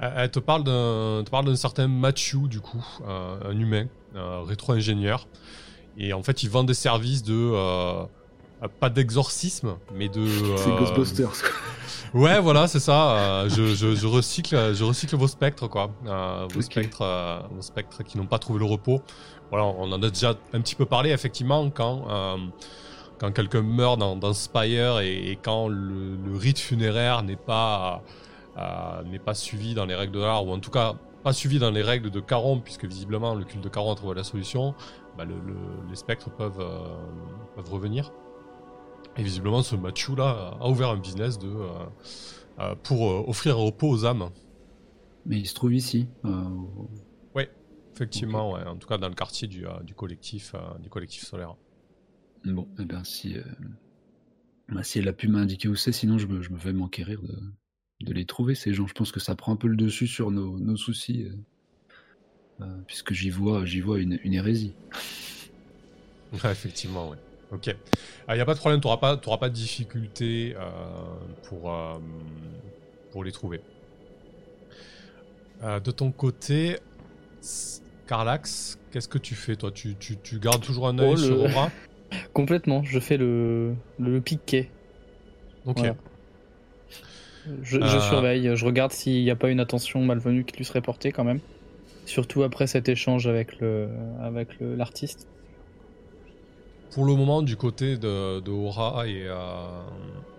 Elle, 0.00 0.12
elle 0.16 0.30
te 0.30 0.38
parle 0.38 0.64
d'un 0.64 1.56
certain 1.56 1.88
Mathieu 1.88 2.40
du 2.48 2.60
coup, 2.60 2.84
euh, 3.06 3.38
un 3.50 3.58
humain, 3.58 3.86
euh, 4.14 4.40
rétro-ingénieur. 4.42 5.26
Et 5.96 6.12
en 6.12 6.22
fait, 6.22 6.42
il 6.42 6.50
vend 6.50 6.64
des 6.64 6.74
services 6.74 7.22
de 7.22 7.32
euh, 7.34 8.04
pas 8.80 8.90
d'exorcisme, 8.90 9.76
mais 9.94 10.08
de 10.08 10.26
C'est 10.56 10.70
euh, 10.70 10.78
Ghostbusters. 10.78 11.30
quoi. 11.30 11.50
Ouais, 12.14 12.40
voilà, 12.40 12.66
c'est 12.68 12.80
ça. 12.80 13.42
euh, 13.44 13.48
je, 13.48 13.74
je, 13.74 13.94
je 13.94 14.06
recycle, 14.06 14.74
je 14.74 14.84
recycle 14.84 15.16
vos 15.16 15.28
spectres, 15.28 15.68
quoi. 15.68 15.90
Vos 16.52 16.62
spectres, 16.62 17.46
vos 17.50 17.62
spectres 17.62 18.02
qui 18.04 18.16
n'ont 18.18 18.26
pas 18.26 18.38
trouvé 18.38 18.58
le 18.58 18.64
repos. 18.64 19.02
Voilà, 19.50 19.64
on 19.66 19.92
en 19.92 20.02
a 20.02 20.08
déjà 20.10 20.30
un 20.52 20.60
petit 20.60 20.74
peu 20.74 20.86
parlé, 20.86 21.10
effectivement, 21.10 21.70
quand 21.70 22.04
euh, 22.10 22.36
quand 23.18 23.32
quelqu'un 23.32 23.62
meurt 23.62 23.98
dans, 23.98 24.16
dans 24.16 24.32
Spire 24.34 24.98
et, 25.00 25.38
quand 25.42 25.68
le, 25.68 26.36
rite 26.36 26.58
funéraire 26.58 27.22
n'est 27.22 27.36
pas 27.36 28.02
euh, 28.58 29.02
n'est 29.04 29.18
pas 29.20 29.34
suivi 29.34 29.74
dans 29.74 29.86
les 29.86 29.94
règles 29.94 30.12
de 30.14 30.20
l'art 30.20 30.44
ou 30.46 30.50
en 30.52 30.58
tout 30.58 30.70
cas 30.70 30.94
pas 31.22 31.32
suivi 31.32 31.58
dans 31.58 31.70
les 31.70 31.82
règles 31.82 32.10
de 32.10 32.20
Caron, 32.20 32.60
puisque 32.60 32.84
visiblement 32.84 33.34
le 33.34 33.44
culte 33.44 33.64
de 33.64 33.68
Caron 33.68 33.92
a 33.92 33.94
trouvé 33.96 34.14
la 34.14 34.22
solution. 34.24 34.74
Bah, 35.18 35.24
le- 35.24 35.34
le- 35.46 35.88
les 35.88 35.96
spectres 35.96 36.30
peuvent 36.30 36.60
euh, 36.60 37.62
revenir. 37.70 38.12
Et 39.16 39.22
visiblement, 39.22 39.62
ce 39.62 39.76
Mathieu 39.76 40.14
là 40.14 40.52
a 40.60 40.68
ouvert 40.68 40.90
un 40.90 40.98
business 40.98 41.38
euh, 41.42 41.68
euh, 42.60 42.74
pour 42.82 43.10
euh, 43.10 43.24
offrir 43.26 43.56
un 43.58 43.62
repos 43.64 43.88
aux 43.88 44.04
âmes. 44.04 44.28
Mais 45.24 45.38
il 45.38 45.46
se 45.46 45.54
trouve 45.54 45.72
ici. 45.74 46.06
euh, 46.24 46.30
Effectivement, 47.96 48.52
ouais, 48.52 48.62
en 48.64 48.76
tout 48.76 48.86
cas 48.86 48.98
dans 48.98 49.08
le 49.08 49.14
quartier 49.14 49.48
du, 49.48 49.66
euh, 49.66 49.80
du 49.82 49.94
collectif 49.94 50.54
euh, 50.54 50.78
du 50.80 50.90
collectif 50.90 51.24
solaire. 51.24 51.56
Bon, 52.44 52.68
eh 52.78 52.84
bien, 52.84 53.02
si, 53.04 53.38
euh, 53.38 53.42
bah, 54.68 54.82
si 54.82 54.98
elle 54.98 55.08
a 55.08 55.14
pu 55.14 55.28
m'indiquer 55.28 55.68
où 55.68 55.76
c'est, 55.76 55.92
sinon 55.92 56.18
je 56.18 56.26
me, 56.26 56.42
je 56.42 56.50
me 56.50 56.58
vais 56.58 56.74
m'enquérir 56.74 57.22
de, 57.22 57.38
de 58.02 58.12
les 58.12 58.26
trouver, 58.26 58.54
ces 58.54 58.74
gens. 58.74 58.86
Je 58.86 58.92
pense 58.92 59.12
que 59.12 59.18
ça 59.18 59.34
prend 59.34 59.54
un 59.54 59.56
peu 59.56 59.66
le 59.66 59.76
dessus 59.76 60.06
sur 60.06 60.30
nos, 60.30 60.58
nos 60.58 60.76
soucis, 60.76 61.26
euh, 62.60 62.66
puisque 62.86 63.14
j'y 63.14 63.30
vois, 63.30 63.64
j'y 63.64 63.80
vois 63.80 63.98
une, 63.98 64.18
une 64.22 64.34
hérésie. 64.34 64.74
Ouais, 66.32 66.50
effectivement, 66.50 67.08
ouais. 67.08 67.16
Ok. 67.52 67.68
Il 68.28 68.34
n'y 68.34 68.40
a 68.40 68.44
pas 68.44 68.54
de 68.54 68.58
problème, 68.58 68.80
tu 68.80 68.88
n'auras 68.88 68.96
pas, 68.98 69.16
pas 69.16 69.48
de 69.48 69.54
difficulté 69.54 70.54
euh, 70.56 70.70
pour, 71.44 71.72
euh, 71.72 71.98
pour 73.12 73.22
les 73.22 73.30
trouver. 73.30 73.60
De 75.62 75.90
ton 75.92 76.10
côté, 76.10 76.80
Carlax, 78.06 78.78
qu'est-ce 78.92 79.08
que 79.08 79.18
tu 79.18 79.34
fais 79.34 79.56
toi? 79.56 79.70
Tu, 79.72 79.96
tu, 79.96 80.16
tu 80.18 80.38
gardes 80.38 80.62
toujours 80.62 80.88
un 80.88 80.98
œil 80.98 81.12
Oh, 81.14 81.16
sur 81.16 81.36
le- 81.36 81.42
Aura? 81.52 81.70
Complètement, 82.32 82.82
je 82.84 83.00
fais 83.00 83.16
le, 83.16 83.74
le 83.98 84.20
piquet. 84.20 84.70
Ok. 85.66 85.78
Voilà. 85.78 85.96
Je, 87.62 87.80
je 87.80 87.96
Euh. 87.96 88.00
surveille, 88.00 88.50
je 88.56 88.64
regarde 88.64 88.92
s'il 88.92 89.22
n'y 89.22 89.30
a 89.30 89.36
pas 89.36 89.50
une 89.50 89.60
attention 89.60 90.04
malvenue 90.04 90.44
qui 90.44 90.56
lui 90.56 90.64
serait 90.64 90.80
portée 90.82 91.12
quand 91.12 91.24
même. 91.24 91.40
Surtout 92.04 92.42
après 92.44 92.66
cet 92.66 92.88
échange 92.88 93.26
avec 93.26 93.58
le 93.60 93.88
avec 94.20 94.58
le- 94.60 94.74
l'artiste. 94.76 95.26
Pour 96.92 97.04
le 97.04 97.14
moment, 97.14 97.42
du 97.42 97.56
côté 97.56 97.96
de, 97.98 98.40
de 98.40 98.50
Aura 98.50 99.06
et, 99.06 99.24
euh, 99.26 99.34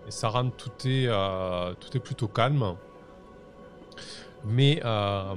et 0.06 0.10
Saran, 0.10 0.50
tout 0.50 0.70
est, 0.86 1.06
euh, 1.06 1.72
tout 1.74 1.96
est 1.96 2.00
plutôt 2.00 2.26
calme. 2.28 2.74
Mais 4.46 4.80
euh, 4.84 5.34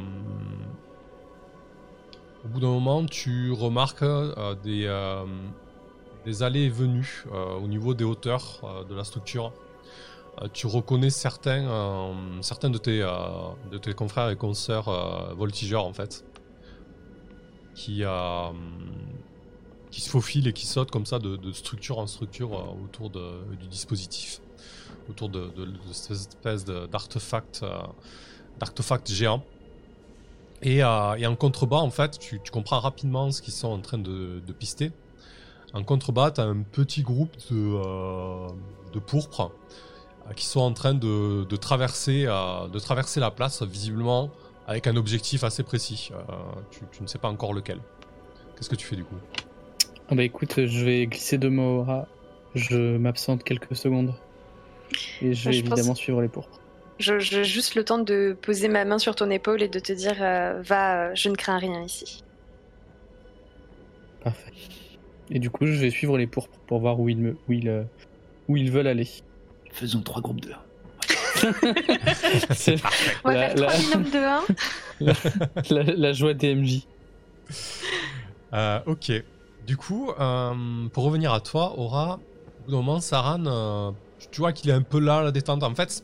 au 2.44 2.48
bout 2.48 2.60
d'un 2.60 2.68
moment, 2.70 3.06
tu 3.06 3.52
remarques 3.52 4.02
euh, 4.04 4.56
des, 4.64 4.86
euh, 4.86 5.26
des 6.26 6.44
allées 6.44 6.64
et 6.64 6.70
venues 6.70 7.24
euh, 7.32 7.56
au 7.56 7.68
niveau 7.68 7.94
des 7.94 8.04
hauteurs 8.04 8.86
de 8.90 8.96
la 8.96 9.04
structure. 9.04 9.54
Tu 10.54 10.66
reconnais 10.66 11.10
certains, 11.10 12.16
certains 12.42 12.70
de, 12.70 12.78
tes, 12.78 13.00
de 13.00 13.78
tes 13.78 13.94
confrères 13.94 14.30
et 14.30 14.38
consoeurs 14.38 15.36
voltigeurs, 15.36 15.86
en 15.86 15.92
fait, 15.94 16.24
qui, 17.76 18.04
qui 19.92 20.02
se 20.02 20.10
faufilent 20.10 20.48
et 20.48 20.54
qui 20.54 20.66
sautent 20.66 20.90
comme 20.90 21.06
ça 21.06 21.20
de, 21.20 21.52
structure 21.52 22.00
en 22.00 22.08
structure 22.08 22.54
autour 22.82 23.10
de- 23.10 23.44
du 23.60 23.68
dispositif, 23.68 24.40
autour 25.10 25.28
de, 25.30 25.50
de- 25.50 25.68
cette 25.92 26.12
espèce 26.12 26.64
d'artefact 26.64 27.62
géant. 29.12 29.44
Et, 30.63 30.84
euh, 30.84 31.15
et 31.15 31.26
en 31.26 31.36
contrebas, 31.36 31.78
en 31.78 31.89
fait, 31.89 32.19
tu, 32.19 32.39
tu 32.43 32.52
comprends 32.52 32.80
rapidement 32.80 33.32
ce 33.32 33.41
qu'ils 33.41 33.54
sont 33.54 33.69
en 33.69 33.80
train 33.80 33.97
de, 33.97 34.41
de 34.45 34.54
pister. 34.54 34.91
En 35.74 35.84
contrebas, 35.84 36.32
tu 36.32 36.41
as 36.41 36.43
un 36.43 36.62
petit 36.62 37.02
groupe 37.02 37.32
de, 37.50 37.56
euh, 37.76 38.47
de 38.93 39.00
pourpres 39.00 39.52
euh, 40.30 40.34
qui 40.34 40.45
sont 40.45 40.60
en 40.60 40.74
train 40.74 40.93
de, 40.93 41.45
de 41.45 41.56
traverser, 41.56 42.26
euh, 42.28 42.67
de 42.67 42.78
traverser 42.80 43.19
la 43.19 43.32
place, 43.32 43.63
visiblement 43.63 44.30
avec 44.67 44.86
un 44.88 44.95
objectif 44.97 45.43
assez 45.43 45.63
précis. 45.63 46.12
Euh, 46.13 46.21
tu, 46.69 46.82
tu 46.91 47.02
ne 47.02 47.08
sais 47.08 47.17
pas 47.17 47.30
encore 47.30 47.54
lequel. 47.54 47.80
Qu'est-ce 48.56 48.69
que 48.69 48.76
tu 48.76 48.86
fais 48.86 48.95
du 48.95 49.04
coup? 49.04 49.15
Ah 50.10 50.15
bah 50.15 50.24
écoute, 50.24 50.65
je 50.65 50.86
vais 50.86 51.08
glisser 51.08 51.38
deux 51.38 51.50
mots 51.50 51.82
à. 51.89 52.08
Je 52.54 52.97
m'absente 52.97 53.43
quelques 53.43 53.76
secondes. 53.76 54.13
Et 55.21 55.34
je 55.34 55.50
vais 55.50 55.54
Je 55.54 55.62
pense- 55.62 55.71
évidemment 55.71 55.95
suivre 55.95 56.21
les 56.21 56.28
pourpres. 56.28 56.60
Je- 57.02 57.20
J'ai 57.20 57.44
juste 57.44 57.76
le 57.76 57.84
temps 57.84 57.98
de 57.98 58.38
poser 58.42 58.68
ma 58.68 58.86
main 58.86 58.98
sur 59.00 59.16
ton 59.16 59.30
épaule 59.30 59.62
et 59.62 59.68
de 59.68 59.80
te 59.80 59.92
dire 59.92 60.16
euh, 60.22 60.62
va, 60.64 61.08
euh, 61.10 61.12
je 61.16 61.30
ne 61.30 61.36
crains 61.36 61.58
rien 61.58 61.82
ici. 61.84 62.24
Parfait. 64.24 64.52
Et 65.30 65.40
du 65.40 65.50
coup, 65.50 65.66
je 65.66 65.72
vais 65.80 65.90
suivre 65.90 66.18
les 66.18 66.28
pourpres 66.28 66.60
pour 66.68 66.80
voir 66.80 67.00
où 67.00 67.10
ils, 67.10 67.18
me, 67.18 67.38
où 67.48 67.54
ils, 67.54 67.70
euh, 67.70 67.84
où 68.48 68.58
ils 68.58 68.72
veulent 68.72 68.88
aller. 68.88 69.08
Faisons 69.72 70.02
trois 70.02 70.22
groupes 70.22 70.42
de. 70.42 70.52
C'est 72.54 72.76
On 73.24 73.30
va 73.30 73.34
La- 73.34 73.50
faire 73.50 73.56
la- 73.58 73.68
trois 73.68 73.80
binômes 73.80 74.12
de 74.12 75.06
1. 75.72 75.74
la, 75.84 75.84
la 75.96 76.14
joie 76.14 76.34
des 76.34 76.54
MJ. 76.56 76.82
Euh, 78.54 78.80
ok. 78.86 79.12
Du 79.66 79.78
coup, 79.78 80.12
euh, 80.20 80.88
pour 80.94 81.04
revenir 81.06 81.34
à 81.34 81.39
toi, 81.39 81.74
Aura, 81.80 82.16
au 82.16 82.64
bout 82.66 82.72
d'un 82.72 82.78
moment, 82.78 82.99
Saran, 82.99 83.43
euh, 83.45 83.91
tu 84.32 84.41
vois 84.41 84.52
qu'il 84.54 84.70
est 84.70 84.74
un 84.74 84.82
peu 84.82 84.99
là, 84.99 85.24
la 85.24 85.32
détente. 85.32 85.64
En 85.64 85.74
fait, 85.74 86.04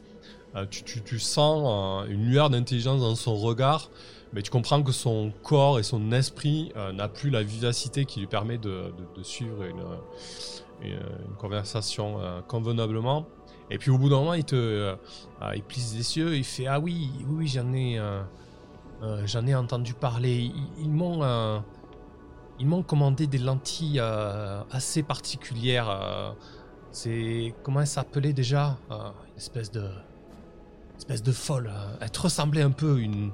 tu, 0.65 0.83
tu- 1.03 1.19
sens 1.19 2.05
euh, 2.07 2.11
une 2.11 2.25
lueur 2.25 2.49
d'intelligence 2.49 3.01
dans 3.01 3.15
son 3.15 3.35
regard, 3.35 3.89
mais 4.33 4.41
tu 4.41 4.49
comprends 4.51 4.81
que 4.83 4.91
son 4.91 5.31
corps 5.43 5.79
et 5.79 5.83
son 5.83 6.11
esprit 6.11 6.71
euh, 6.75 6.91
n'a 6.91 7.07
plus 7.07 7.29
la 7.29 7.43
vivacité 7.43 8.05
qui 8.05 8.19
lui 8.19 8.27
permet 8.27 8.57
de, 8.57 8.93
suivre 9.23 9.63
une, 9.63 9.83
conversation 11.37 12.19
euh, 12.19 12.41
convenablement. 12.41 13.25
Et 13.69 13.77
puis 13.77 13.91
au 13.91 13.97
bout 13.97 14.09
d'un 14.09 14.17
moment, 14.17 14.33
il 14.33 14.45
te, 14.45 14.55
euh, 14.55 14.95
euh, 15.41 15.59
plisse 15.67 15.93
les 15.95 16.17
yeux, 16.17 16.35
il 16.37 16.43
fait 16.43 16.67
ah 16.67 16.79
oui, 16.79 17.09
oui, 17.27 17.47
j'en 17.47 17.73
ai, 17.73 17.99
euh, 17.99 18.21
euh, 19.03 19.21
j'en 19.25 19.45
ai 19.45 19.55
entendu 19.55 19.93
parler. 19.93 20.51
Ils, 20.79 20.89
m'ont, 20.89 21.23
euh, 21.23 21.59
ils 22.59 22.65
m'ont 22.67 22.83
commandé 22.83 23.27
des 23.27 23.37
lentilles 23.39 23.99
euh, 23.99 24.61
assez 24.71 25.03
particulières. 25.03 25.89
euh, 25.89 26.31
C'est. 26.91 27.53
Comment 27.63 27.81
elle 27.81 27.87
s'appelait 27.87 28.33
déjà 28.33 28.77
Euh, 28.91 29.09
Une 29.31 29.37
espèce 29.37 29.69
de. 29.71 29.83
Espèce 30.97 31.23
de 31.23 31.31
folle. 31.31 31.69
euh, 31.73 31.95
Elle 32.01 32.11
te 32.11 32.19
ressemblait 32.19 32.61
un 32.61 32.71
peu, 32.71 32.99
une. 32.99 33.31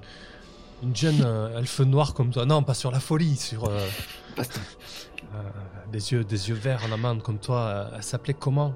Une 0.81 0.93
jeune 0.95 1.21
euh, 1.23 1.57
elfe 1.59 1.79
noire 1.79 2.13
comme 2.13 2.31
toi. 2.31 2.45
Non, 2.45 2.61
pas 2.61 2.73
sur 2.73 2.91
la 2.91 2.99
folie, 2.99 3.37
sur. 3.37 3.63
euh, 3.69 3.87
euh, 4.37 4.43
des, 5.93 6.11
yeux, 6.11 6.25
des 6.25 6.49
yeux 6.49 6.55
verts 6.55 6.81
en 6.85 6.91
amande 6.91 7.23
comme 7.23 7.39
toi. 7.39 7.89
elle 7.95 8.03
s'appelait 8.03 8.33
comment 8.33 8.73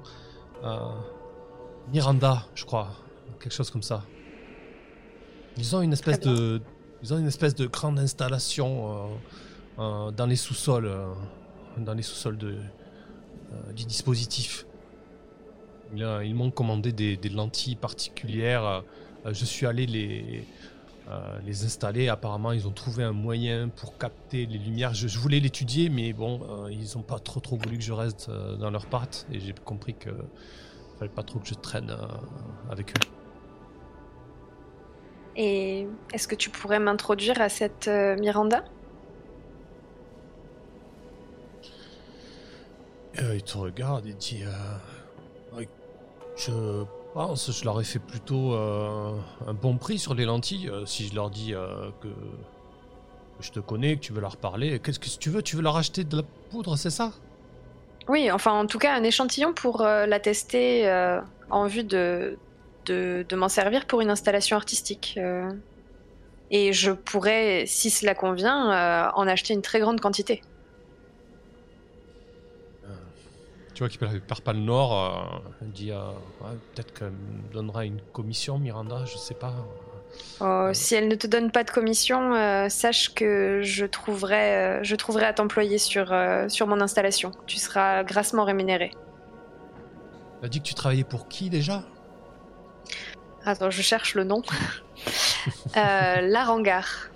Miranda, 1.92 2.46
je 2.54 2.64
crois. 2.64 2.88
Quelque 3.40 3.52
chose 3.52 3.70
comme 3.70 3.82
ça. 3.82 4.04
Ils 5.58 5.76
ont 5.76 5.82
une 5.82 5.92
espèce 5.92 6.20
de. 6.20 6.60
Ils 7.02 7.12
ont 7.14 7.18
une 7.18 7.26
espèce 7.28 7.54
de 7.54 7.66
grande 7.66 7.98
installation 7.98 9.10
dans 9.76 10.26
les 10.26 10.36
sous-sols. 10.36 10.90
dans 11.76 11.94
les 11.94 12.02
sous-sols 12.02 12.38
de, 12.38 12.56
du 13.76 13.84
dispositif. 13.84 14.64
Ils, 15.94 16.02
euh, 16.02 16.24
ils 16.24 16.34
m'ont 16.34 16.50
commandé 16.50 16.92
des, 16.92 17.16
des 17.16 17.28
lentilles 17.28 17.76
particulières. 17.76 18.64
euh, 18.64 19.32
je 19.32 19.44
suis 19.44 19.66
allé 19.66 19.86
les, 19.86 20.44
euh, 21.08 21.38
les 21.44 21.64
installer. 21.64 22.08
Apparemment, 22.08 22.52
ils 22.52 22.66
ont 22.66 22.72
trouvé 22.72 23.04
un 23.04 23.12
moyen 23.12 23.68
pour 23.68 23.98
capter 23.98 24.46
les 24.46 24.58
lumières. 24.58 24.94
Je, 24.94 25.08
je 25.08 25.18
voulais 25.18 25.40
l'étudier, 25.40 25.88
mais 25.88 26.12
bon, 26.12 26.40
ils 26.70 26.96
n'ont 26.96 27.02
pas 27.02 27.18
trop 27.18 27.40
trop 27.40 27.56
voulu 27.56 27.78
que 27.78 27.84
je 27.84 27.92
reste 27.92 28.30
dans 28.30 28.70
leurs 28.70 28.86
pattes. 28.86 29.26
Et 29.32 29.40
j'ai 29.40 29.54
compris 29.64 29.94
que 29.94 30.10
fallait 30.98 31.10
pas 31.10 31.22
trop 31.22 31.38
que 31.38 31.46
je 31.46 31.54
traîne 31.54 31.96
avec 32.70 32.90
eux. 32.90 33.08
Et 35.36 35.86
est-ce 36.12 36.26
que 36.26 36.34
tu 36.34 36.50
pourrais 36.50 36.80
m'introduire 36.80 37.40
à 37.40 37.48
cette 37.48 37.86
euh, 37.86 38.16
Miranda? 38.18 38.64
Euh, 43.20 43.36
il 43.36 43.42
te 43.42 43.56
regarde 43.56 44.04
et 44.06 44.14
dit 44.14 44.42
euh, 44.42 44.50
Je 46.38 46.84
pense 47.14 47.50
je 47.50 47.64
leur 47.64 47.80
ai 47.80 47.84
fait 47.84 47.98
plutôt 47.98 48.54
euh, 48.54 49.12
un 49.46 49.54
bon 49.54 49.76
prix 49.76 49.98
sur 49.98 50.14
les 50.14 50.24
lentilles. 50.24 50.68
euh, 50.68 50.86
si 50.86 51.08
je 51.08 51.14
leur 51.14 51.30
dis 51.30 51.52
euh, 51.52 51.90
que, 52.00 52.08
je 53.40 53.50
te 53.50 53.58
connais, 53.58 53.96
que 53.96 54.00
tu 54.00 54.12
veux 54.12 54.20
leur 54.20 54.36
parler, 54.36 54.78
qu'est-ce 54.78 55.00
que 55.00 55.08
tu 55.08 55.30
veux 55.30 55.42
Tu 55.42 55.56
veux 55.56 55.62
leur 55.62 55.76
acheter 55.76 56.04
de 56.04 56.18
la 56.18 56.22
poudre, 56.50 56.76
c'est 56.76 56.90
ça? 56.90 57.12
Oui, 58.08 58.30
enfin 58.30 58.52
en 58.52 58.66
tout 58.66 58.78
cas 58.78 58.94
un 58.94 59.02
échantillon 59.02 59.52
pour 59.52 59.82
la 59.82 60.18
tester 60.18 60.90
en 61.50 61.66
vue 61.66 61.84
de, 61.84 62.38
de, 62.86 63.36
m'en 63.36 63.50
servir 63.50 63.86
pour 63.86 64.00
une 64.00 64.10
installation 64.10 64.56
artistique. 64.56 65.20
Et 66.50 66.72
je 66.72 66.90
pourrais, 66.90 67.64
si 67.66 67.90
cela 67.90 68.14
convient, 68.14 69.12
en 69.14 69.28
acheter 69.28 69.52
une 69.52 69.62
très 69.62 69.78
grande 69.78 70.00
quantité. 70.00 70.40
Tu 73.78 73.84
vois 73.84 73.90
qu'il 73.90 74.00
perd 74.00 74.20
perd 74.22 74.40
pas 74.40 74.52
le 74.52 74.58
nord. 74.58 75.40
euh, 75.62 75.66
dit 75.66 75.92
euh, 75.92 76.10
Ouais, 76.40 76.56
Peut-être 76.74 76.92
qu'elle 76.92 77.12
me 77.12 77.52
donnera 77.52 77.84
une 77.84 78.00
commission, 78.12 78.58
Miranda, 78.58 79.04
je 79.04 79.16
sais 79.16 79.34
pas. 79.34 79.54
Euh, 80.42 80.74
si 80.74 80.96
elle 80.96 81.06
ne 81.06 81.14
te 81.14 81.28
donne 81.28 81.52
pas 81.52 81.62
de 81.62 81.70
commission, 81.70 82.34
euh, 82.34 82.68
sache 82.68 83.14
que 83.14 83.60
je 83.62 83.86
trouverai, 83.86 84.56
euh, 84.56 84.82
je 84.82 84.96
trouverai 84.96 85.26
à 85.26 85.32
t'employer 85.32 85.78
sur, 85.78 86.12
euh, 86.12 86.48
sur 86.48 86.66
mon 86.66 86.80
installation. 86.80 87.30
Tu 87.46 87.58
seras 87.58 88.02
grassement 88.02 88.44
rémunéré. 88.44 88.90
Elle 90.40 90.46
a 90.46 90.48
dit 90.48 90.58
que 90.58 90.66
tu 90.66 90.74
travaillais 90.74 91.04
pour 91.04 91.28
qui 91.28 91.48
déjà? 91.48 91.84
Attends, 93.44 93.70
je 93.70 93.82
cherche 93.82 94.16
le 94.16 94.24
nom. 94.24 94.42
Larangar. 95.76 97.10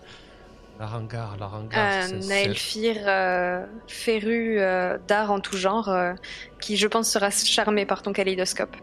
C'est- 2.01 2.20
un 2.20 2.28
c'est- 2.28 2.49
elfir 2.49 2.97
euh, 3.09 3.66
féru 3.89 4.59
euh, 4.61 4.99
d'art 4.99 5.30
en 5.30 5.41
tout 5.41 5.57
genre 5.57 5.89
euh, 5.89 6.14
qui, 6.61 6.76
je 6.76 6.87
pense, 6.87 7.11
sera 7.11 7.30
charmé 7.30 7.87
par 7.87 8.03
ton 8.03 8.12
kaléidoscope. 8.12 8.76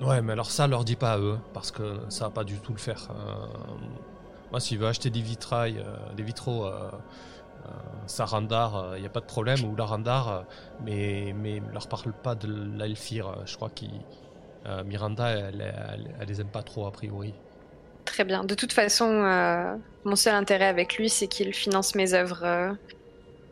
Ouais, 0.00 0.22
mais 0.22 0.32
alors 0.32 0.50
ça, 0.50 0.66
leur 0.66 0.84
dis 0.84 0.96
pas 0.96 1.12
à 1.14 1.18
eux, 1.18 1.40
parce 1.52 1.70
que 1.70 2.04
ça 2.10 2.24
va 2.26 2.30
pas 2.30 2.44
du 2.44 2.60
tout 2.60 2.72
le 2.72 2.78
faire. 2.80 3.08
Euh, 3.10 3.46
moi, 4.50 4.60
s'il 4.60 4.78
veut 4.78 4.86
acheter 4.86 5.10
des 5.10 5.22
vitrailles, 5.22 5.78
euh, 5.80 6.12
des 6.14 6.22
vitraux, 6.22 6.66
euh, 6.66 6.90
euh, 7.66 7.70
Sarandar, 8.06 8.96
il 8.96 9.00
n'y 9.00 9.06
a 9.06 9.10
pas 9.10 9.20
de 9.20 9.26
problème, 9.26 9.64
ou 9.64 9.76
Larandar, 9.76 10.28
euh, 10.28 10.44
mais, 10.80 11.32
mais 11.34 11.60
leur 11.60 11.88
parle 11.88 12.14
pas 12.14 12.34
de 12.36 12.48
l'Elfir. 12.48 13.28
euh, 13.28 13.46
Je 13.46 13.56
crois 13.56 13.70
que 13.70 13.86
Miranda, 14.84 15.28
elle, 15.30 15.60
elle, 15.62 16.16
elle 16.18 16.28
les 16.28 16.40
aime 16.40 16.50
pas 16.50 16.62
trop, 16.62 16.86
a 16.86 16.92
priori. 16.92 17.40
Très 18.04 18.24
bien. 18.24 18.44
De 18.44 18.54
toute 18.54 18.72
façon, 18.72 19.08
euh, 19.08 19.76
mon 20.04 20.16
seul 20.16 20.34
intérêt 20.34 20.66
avec 20.66 20.96
lui, 20.96 21.08
c'est 21.08 21.26
qu'il 21.28 21.52
finance 21.54 21.94
mes 21.94 22.14
œuvres. 22.14 22.42
euh. 22.44 22.72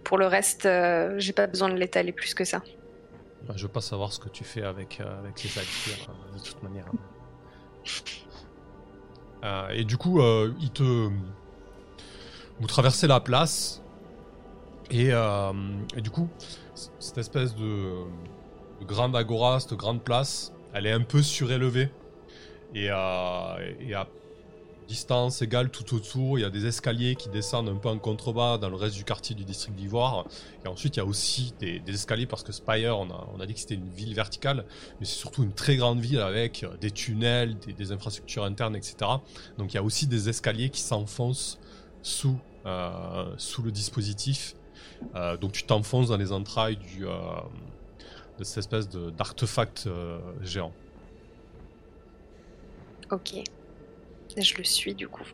pour 0.05 0.18
le 0.18 0.26
reste, 0.26 0.66
euh, 0.66 1.14
j'ai 1.18 1.32
pas 1.32 1.46
besoin 1.46 1.68
de 1.68 1.74
l'étaler 1.76 2.12
plus 2.12 2.34
que 2.34 2.44
ça. 2.44 2.61
Bah, 3.46 3.55
Je 3.57 3.62
veux 3.62 3.72
pas 3.72 3.80
savoir 3.80 4.12
ce 4.12 4.20
que 4.20 4.28
tu 4.28 4.44
fais 4.44 4.62
avec, 4.62 5.00
euh, 5.00 5.18
avec 5.20 5.42
les 5.42 5.50
euh, 5.59 6.38
de 6.38 6.42
toute 6.42 6.62
manière. 6.62 6.86
Et 9.74 9.84
du 9.84 9.96
coup, 9.96 10.20
il 10.61 10.70
te. 10.70 10.82
Vous 12.61 12.66
traversez 12.68 13.09
la 13.09 13.18
place. 13.18 13.82
Et, 14.90 15.11
du 15.96 16.11
coup, 16.11 16.28
cette 17.00 17.18
espèce 17.18 17.57
de, 17.57 18.05
de 18.80 18.84
grande 18.84 19.16
agora, 19.16 19.59
cette 19.59 19.74
grande 19.74 20.05
place, 20.05 20.53
elle 20.74 20.86
est 20.86 20.92
un 20.92 21.00
peu 21.00 21.22
surélevée. 21.22 21.90
Et, 22.74 22.88
euh, 22.90 23.72
et 23.80 23.94
à 23.94 24.07
distance 24.88 25.42
égale 25.42 25.70
tout 25.70 25.94
autour, 25.94 26.38
il 26.38 26.42
y 26.42 26.44
a 26.44 26.50
des 26.50 26.66
escaliers 26.66 27.16
qui 27.16 27.28
descendent 27.28 27.68
un 27.68 27.76
peu 27.76 27.88
en 27.88 27.98
contrebas 27.98 28.58
dans 28.58 28.68
le 28.68 28.76
reste 28.76 28.96
du 28.96 29.04
quartier 29.04 29.34
du 29.34 29.44
district 29.44 29.74
d'Ivoire. 29.76 30.26
Et 30.64 30.68
ensuite, 30.68 30.96
il 30.96 31.00
y 31.00 31.02
a 31.02 31.04
aussi 31.04 31.54
des, 31.58 31.82
escaliers 31.88 32.26
parce 32.26 32.42
que 32.42 32.52
Spire, 32.52 32.98
on 32.98 33.40
a, 33.40 33.46
dit 33.46 33.54
que 33.54 33.60
c'était 33.60 33.74
une 33.74 33.88
ville 33.88 34.14
verticale, 34.14 34.64
mais 35.00 35.06
c'est 35.06 35.18
surtout 35.18 35.42
une 35.42 35.52
très 35.52 35.76
grande 35.76 36.00
ville 36.00 36.20
avec 36.20 36.64
euh, 36.64 36.76
des 36.80 36.90
tunnels, 36.90 37.56
des, 37.58 37.92
infrastructures 37.92 38.44
internes, 38.44 38.76
etc. 38.76 38.96
Donc 39.58 39.72
il 39.72 39.76
y 39.76 39.78
a 39.78 39.82
aussi 39.82 40.06
des 40.06 40.28
escaliers 40.28 40.70
qui 40.70 40.80
s'enfoncent 40.80 41.58
sous, 42.02 42.38
euh, 42.66 43.34
le 43.64 43.70
dispositif. 43.70 44.54
Euh, 45.14 45.36
donc 45.36 45.52
tu 45.52 45.64
t'enfonces 45.64 46.08
dans 46.08 46.16
les 46.16 46.32
entrailles 46.32 46.78
de 48.38 48.44
cette 48.44 48.58
espèce 48.58 48.88
d'artefact 48.88 49.88
géant. 50.42 50.72
Ok. 53.10 53.42
Je 54.36 54.54
le 54.56 54.64
suis 54.64 54.94
du 54.94 55.08
coup. 55.08 55.24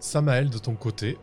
Samael, 0.00 0.50
de 0.50 0.58
ton 0.58 0.74
côté, 0.74 1.16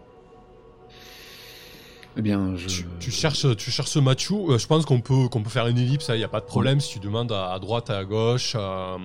Eh 2.18 2.22
bien, 2.22 2.56
je. 2.56 2.68
tu, 2.68 2.86
tu 3.00 3.12
cherches, 3.12 3.56
tu 3.58 3.70
cherches 3.72 3.90
ce 3.92 4.00
Machu. 4.00 4.34
Euh, 4.50 4.58
je 4.58 4.66
pense 4.68 4.86
qu'on 4.86 5.02
peut, 5.02 5.28
qu'on 5.30 5.44
peut 5.44 5.50
faire 5.50 5.68
une 5.68 5.78
ellipse, 5.78 6.08
il 6.10 6.16
n'y 6.18 6.24
a 6.24 6.28
pas 6.28 6.40
de 6.40 6.46
problème 6.46 6.80
si 6.80 6.94
tu 6.94 7.00
demandes 7.00 7.32
à, 7.32 7.52
à 7.54 7.60
droite, 7.60 7.90
à 7.90 8.04
gauche. 8.04 8.54
euh, 8.56 8.98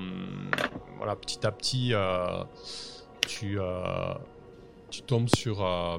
voilà, 0.97 1.15
petit 1.15 1.47
à 1.47 1.53
petit, 1.53 1.93
euh, 1.93 2.43
tu, 3.27 3.61
euh, 3.61 4.15
tu 4.91 5.03
tombes 5.03 5.29
sur, 5.37 5.63
euh, 5.65 5.99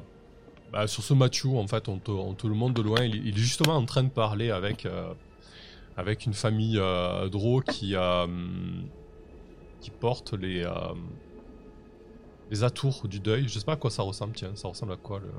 bah, 0.72 0.86
sur 0.88 1.02
ce 1.04 1.14
Machu. 1.14 1.56
En 1.56 1.66
fait, 1.68 1.88
on 1.88 1.98
te, 1.98 2.10
on 2.10 2.34
te 2.34 2.46
le 2.48 2.54
montre 2.54 2.74
de 2.74 2.82
loin. 2.82 3.02
Il, 3.04 3.26
il 3.26 3.34
est 3.34 3.40
justement 3.40 3.76
en 3.76 3.84
train 3.84 4.02
de 4.02 4.10
parler 4.10 4.50
avec, 4.50 4.86
euh, 4.86 5.12
avec 5.96 6.26
une 6.26 6.34
famille 6.34 6.78
euh, 6.78 7.28
Dro 7.28 7.60
qui, 7.60 7.94
euh, 7.94 8.26
qui 9.80 9.90
porte 9.90 10.32
les, 10.34 10.64
euh, 10.64 10.70
les 12.50 12.64
atours 12.64 13.06
du 13.08 13.20
deuil. 13.20 13.48
Je 13.48 13.58
sais 13.58 13.64
pas 13.64 13.72
à 13.74 13.76
quoi 13.76 13.90
ça 13.90 14.02
ressemble, 14.02 14.32
tiens. 14.34 14.52
Ça 14.54 14.68
ressemble 14.68 14.92
à 14.92 14.96
quoi 14.96 15.20
le 15.20 15.30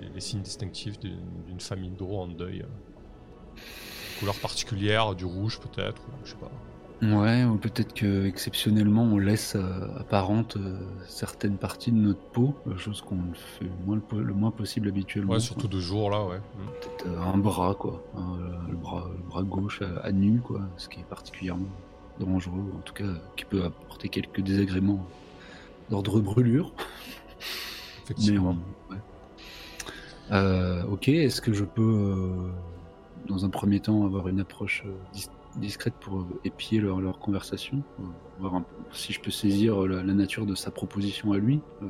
les, 0.00 0.08
les 0.14 0.20
signes 0.20 0.42
distinctifs 0.42 0.98
d'une 1.00 1.60
famille 1.60 1.90
Dro 1.90 2.20
en 2.22 2.28
deuil. 2.28 2.62
euh. 2.62 3.60
Couleur 4.20 4.36
particulière, 4.36 5.14
du 5.14 5.24
rouge 5.24 5.60
peut-être, 5.60 6.02
ou 6.08 6.24
je 6.24 6.30
sais 6.30 6.36
pas. 6.36 6.50
Ouais, 7.00 7.44
ou 7.44 7.56
peut-être 7.58 7.94
que 7.94 8.26
exceptionnellement 8.26 9.04
on 9.04 9.18
laisse 9.18 9.54
euh, 9.54 9.86
apparente 10.00 10.56
euh, 10.56 10.80
certaines 11.06 11.56
parties 11.56 11.92
de 11.92 11.96
notre 11.96 12.20
peau, 12.32 12.56
chose 12.76 13.02
qu'on 13.02 13.32
fait 13.34 13.66
le 13.66 13.70
moins, 13.86 13.94
le 13.94 14.00
po- 14.02 14.18
le 14.18 14.34
moins 14.34 14.50
possible 14.50 14.88
habituellement. 14.88 15.34
Ouais, 15.34 15.38
surtout 15.40 15.68
de 15.68 15.78
jour 15.78 16.10
là, 16.10 16.24
ouais. 16.26 16.38
Mm. 16.38 16.66
Peut-être 16.80 17.06
euh, 17.06 17.20
un 17.20 17.38
bras, 17.38 17.74
quoi. 17.76 18.02
Euh, 18.16 18.20
le, 18.68 18.76
bras, 18.76 19.08
le 19.16 19.22
bras 19.22 19.42
gauche 19.44 19.80
à, 19.82 20.00
à 20.00 20.10
nu, 20.10 20.40
quoi. 20.40 20.62
Ce 20.76 20.88
qui 20.88 20.98
est 20.98 21.04
particulièrement 21.08 21.68
dangereux, 22.18 22.64
en 22.76 22.80
tout 22.80 22.94
cas, 22.94 23.04
euh, 23.04 23.16
qui 23.36 23.44
peut 23.44 23.64
apporter 23.64 24.08
quelques 24.08 24.40
désagréments 24.40 25.04
d'ordre 25.90 26.20
brûlure. 26.20 26.72
Mais 26.78 26.84
Effectivement. 28.04 28.56
on- 28.90 28.92
ouais. 28.94 29.00
Euh, 30.32 30.84
ok, 30.84 31.08
est-ce 31.08 31.40
que 31.40 31.52
je 31.52 31.64
peux, 31.64 31.82
euh, 31.82 32.50
dans 33.26 33.44
un 33.44 33.50
premier 33.50 33.80
temps, 33.80 34.04
avoir 34.04 34.28
une 34.28 34.40
approche 34.40 34.82
euh, 34.86 34.92
dis- 35.12 35.28
discrète 35.56 35.94
pour 35.94 36.20
euh, 36.20 36.26
épier 36.44 36.80
leur, 36.80 37.00
leur 37.00 37.18
conversation 37.18 37.82
euh, 38.00 38.02
Voir 38.38 38.54
un 38.54 38.60
peu 38.62 38.74
si 38.92 39.12
je 39.12 39.20
peux 39.20 39.30
saisir 39.30 39.82
euh, 39.84 39.88
la, 39.88 40.02
la 40.02 40.14
nature 40.14 40.44
de 40.46 40.54
sa 40.54 40.70
proposition 40.70 41.32
à 41.32 41.38
lui 41.38 41.60
euh, 41.82 41.86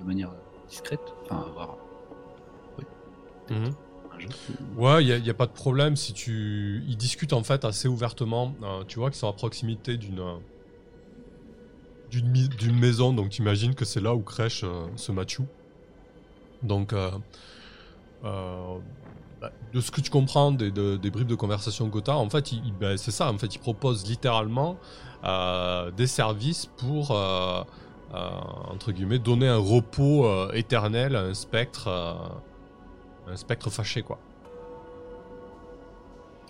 de 0.00 0.06
manière 0.06 0.30
discrète 0.68 1.00
Enfin, 1.24 1.46
avoir 1.48 1.76
Mhm. 3.50 3.56
un 3.56 3.64
jeu. 3.64 3.70
Ouais, 4.76 5.04
il 5.04 5.22
n'y 5.22 5.30
a, 5.30 5.34
pas 5.34 5.46
de 5.46 5.52
problème 5.52 5.96
si 5.96 6.12
tu. 6.12 6.82
Ils 6.86 6.96
discutent 6.96 7.32
en 7.32 7.42
fait 7.42 7.64
assez 7.64 7.88
ouvertement. 7.88 8.54
Euh, 8.62 8.84
tu 8.84 8.98
vois 8.98 9.10
qu'ils 9.10 9.18
sont 9.18 9.28
à 9.28 9.32
proximité 9.32 9.96
d'une. 9.96 10.20
euh, 10.20 10.36
d'une 12.10 12.78
maison, 12.78 13.12
donc 13.12 13.28
tu 13.30 13.42
imagines 13.42 13.74
que 13.74 13.84
c'est 13.84 14.00
là 14.00 14.14
où 14.14 14.22
crèche 14.22 14.64
euh, 14.64 14.86
ce 14.96 15.12
Machu. 15.12 15.42
Donc, 16.62 16.94
bah, 18.22 19.52
de 19.72 19.80
ce 19.80 19.90
que 19.90 20.00
tu 20.00 20.10
comprends 20.10 20.50
des, 20.50 20.70
de- 20.70 20.96
des 20.96 21.10
bribes 21.10 21.28
de 21.28 21.34
conversation 21.34 21.90
que 21.90 21.98
t'as, 21.98 22.14
en 22.14 22.28
fait, 22.30 22.50
bah, 22.80 22.96
c'est 22.96 23.10
ça. 23.10 23.30
En 23.30 23.38
fait, 23.38 23.54
il 23.54 23.58
propose 23.58 24.06
littéralement 24.08 24.78
des 25.96 26.06
services 26.06 26.66
pour, 26.66 27.10
entre 27.10 28.92
guillemets, 28.92 29.18
donner 29.18 29.48
un 29.48 29.58
repos 29.58 30.50
éternel 30.52 31.14
à 31.14 31.20
un 31.22 31.34
spectre, 31.34 31.88
un 33.30 33.36
spectre 33.36 33.70
fâché, 33.70 34.02
quoi. 34.02 34.18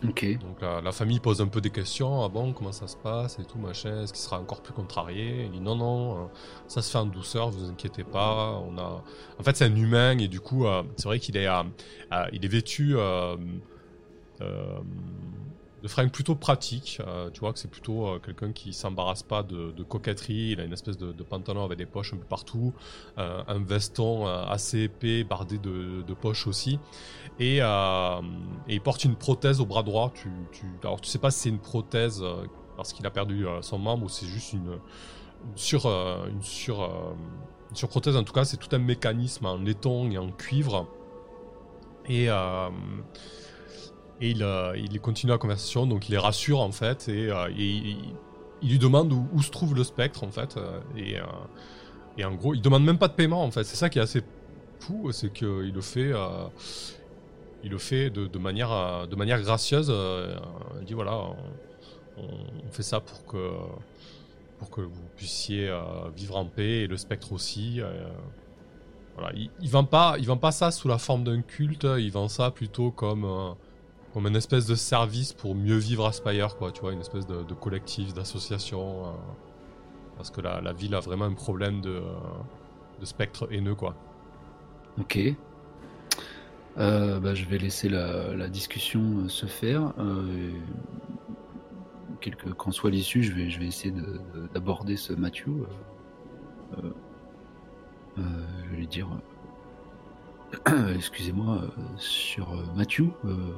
Ok. 0.08 0.38
Donc 0.38 0.60
la, 0.60 0.80
la 0.80 0.92
famille 0.92 1.18
pose 1.18 1.40
un 1.40 1.48
peu 1.48 1.60
des 1.60 1.70
questions. 1.70 2.22
Ah 2.22 2.28
bon, 2.28 2.52
comment 2.52 2.70
ça 2.70 2.86
se 2.86 2.96
passe 2.96 3.40
et 3.40 3.44
tout, 3.44 3.58
machin. 3.58 4.02
Est-ce 4.02 4.12
qu'il 4.12 4.22
sera 4.22 4.38
encore 4.38 4.62
plus 4.62 4.72
contrarié? 4.72 5.46
Il 5.46 5.50
dit 5.50 5.60
non, 5.60 5.74
non, 5.74 6.12
euh, 6.12 6.26
ça 6.68 6.82
se 6.82 6.90
fait 6.92 6.98
en 6.98 7.06
douceur, 7.06 7.50
vous 7.50 7.68
inquiétez 7.68 8.04
pas. 8.04 8.62
On 8.68 8.78
a... 8.78 9.02
En 9.40 9.42
fait, 9.42 9.56
c'est 9.56 9.64
un 9.64 9.74
humain 9.74 10.16
et 10.18 10.28
du 10.28 10.38
coup, 10.38 10.66
euh, 10.66 10.84
c'est 10.96 11.06
vrai 11.06 11.18
qu'il 11.18 11.36
est, 11.36 11.48
euh, 11.48 11.64
euh, 12.12 12.26
il 12.32 12.44
est 12.44 12.48
vêtu 12.48 12.96
de 15.82 15.88
fringues 15.88 16.10
plutôt 16.10 16.34
pratiques. 16.34 17.00
Euh, 17.06 17.30
tu 17.30 17.40
vois 17.40 17.52
que 17.52 17.58
c'est 17.58 17.70
plutôt 17.70 18.06
euh, 18.06 18.18
quelqu'un 18.18 18.52
qui 18.52 18.72
s'embarrasse 18.72 19.22
pas 19.22 19.42
de, 19.42 19.82
coquetterie. 19.82 20.50
Il 20.52 20.60
a 20.60 20.64
une 20.64 20.72
espèce 20.72 20.98
de, 20.98 21.12
pantalon 21.22 21.64
avec 21.64 21.78
des 21.78 21.86
poches 21.86 22.14
un 22.14 22.16
peu 22.16 22.24
partout, 22.24 22.72
euh, 23.18 23.42
un 23.46 23.58
veston 23.58 24.26
euh, 24.26 24.44
assez 24.44 24.84
épais, 24.84 25.24
bardé 25.24 25.58
de, 25.58 26.14
poches 26.14 26.46
aussi. 26.46 26.78
Et, 27.38 27.58
il 28.68 28.80
porte 28.82 29.04
une 29.04 29.16
prothèse 29.16 29.60
au 29.60 29.66
bras 29.66 29.82
droit. 29.82 30.12
Tu, 30.14 30.28
alors 30.82 31.00
tu 31.00 31.08
sais 31.08 31.18
pas 31.18 31.30
si 31.30 31.40
c'est 31.40 31.48
une 31.48 31.60
prothèse 31.60 32.24
parce 32.76 32.92
qu'il 32.92 33.06
a 33.06 33.10
perdu 33.10 33.46
son 33.60 33.78
membre 33.78 34.06
ou 34.06 34.08
c'est 34.08 34.26
juste 34.26 34.52
une, 34.52 34.72
une 35.44 35.56
sur 35.56 35.86
une 35.86 36.42
sur 36.42 36.82
une 37.70 37.76
surprothèse. 37.76 38.16
En 38.16 38.24
tout 38.24 38.32
cas, 38.32 38.44
c'est 38.44 38.56
tout 38.56 38.74
un 38.74 38.78
mécanisme 38.78 39.46
en 39.46 39.58
laiton 39.58 40.10
et 40.10 40.18
en 40.18 40.30
cuivre. 40.32 40.88
Et 42.08 42.28
et 44.20 44.30
il, 44.30 44.42
euh, 44.42 44.76
il 44.76 45.00
continue 45.00 45.30
la 45.30 45.38
conversation, 45.38 45.86
donc 45.86 46.08
il 46.08 46.12
les 46.12 46.18
rassure 46.18 46.60
en 46.60 46.72
fait, 46.72 47.08
et, 47.08 47.30
euh, 47.30 47.48
il, 47.56 47.96
lui 48.62 48.78
demande 48.78 49.12
où, 49.12 49.42
se 49.42 49.50
trouve 49.50 49.74
le 49.74 49.84
spectre 49.84 50.24
en 50.24 50.30
fait, 50.30 50.56
euh, 50.56 50.80
et, 50.96 51.16
et 52.16 52.24
en 52.24 52.34
gros, 52.34 52.54
il 52.54 52.60
demande 52.60 52.84
même 52.84 52.98
pas 52.98 53.08
de 53.08 53.12
paiement 53.12 53.44
en 53.44 53.50
fait. 53.52 53.62
C'est 53.62 53.76
ça 53.76 53.88
qui 53.88 54.00
est 54.00 54.02
assez 54.02 54.22
fou, 54.80 55.12
c'est 55.12 55.32
qu'il 55.32 55.72
le 55.72 55.80
fait, 55.80 56.12
il 57.62 57.70
le 57.70 57.78
fait 57.78 58.10
de, 58.10 58.38
manière, 58.38 59.06
de 59.06 59.14
manière 59.14 59.40
gracieuse. 59.40 59.94
il 60.80 60.84
dit 60.84 60.94
voilà, 60.94 61.20
on, 62.16 62.70
fait 62.72 62.82
ça 62.82 62.98
pour 62.98 63.24
que, 63.26 63.50
pour 64.58 64.70
que 64.70 64.80
vous 64.80 65.08
puissiez 65.16 65.72
vivre 66.16 66.36
en 66.36 66.46
paix 66.46 66.80
et 66.80 66.86
le 66.88 66.96
spectre 66.96 67.32
aussi. 67.32 67.80
voilà, 69.14 69.32
il, 69.36 69.50
il 69.60 69.70
vend 69.70 69.86
vend 69.88 70.36
pas 70.36 70.50
ça 70.50 70.72
sous 70.72 70.88
la 70.88 70.98
forme 70.98 71.22
d'un 71.22 71.42
culte. 71.42 71.86
Il 71.98 72.10
vend 72.10 72.26
ça 72.26 72.50
plutôt 72.50 72.90
comme, 72.90 73.54
comme 74.12 74.26
une 74.26 74.36
espèce 74.36 74.66
de 74.66 74.74
service 74.74 75.32
pour 75.32 75.54
mieux 75.54 75.76
vivre 75.76 76.06
à 76.06 76.12
Spire, 76.12 76.56
quoi. 76.56 76.72
Tu 76.72 76.80
vois, 76.80 76.92
une 76.92 77.00
espèce 77.00 77.26
de, 77.26 77.54
collectif, 77.54 78.14
d'association. 78.14 79.06
euh, 79.06 79.10
parce 80.16 80.30
que 80.30 80.40
la, 80.40 80.72
ville 80.72 80.94
a 80.96 81.00
vraiment 81.00 81.26
un 81.26 81.34
problème 81.34 81.80
de, 81.80 81.90
euh, 81.90 83.04
spectre 83.04 83.48
haineux, 83.52 83.76
quoi. 83.76 83.94
Ok. 85.00 85.18
Euh, 86.78 87.20
bah, 87.20 87.34
je 87.34 87.44
vais 87.44 87.58
laisser 87.58 87.88
la, 87.88 88.48
discussion 88.48 89.28
se 89.28 89.46
faire. 89.46 89.92
Euh, 89.98 90.50
qu'en 92.56 92.72
soit 92.72 92.90
l'issue, 92.90 93.22
je 93.22 93.32
vais, 93.32 93.66
essayer 93.66 93.92
de- 93.92 94.20
de- 94.34 94.48
d'aborder 94.52 94.96
ce 94.96 95.12
euh, 98.18 98.22
je 98.70 98.76
vais 98.76 98.86
dire, 98.86 99.08
excusez-moi, 100.96 101.60
sur 101.96 102.50
euh, 102.52 102.64
Matthew, 102.74 103.02
euh, 103.24 103.52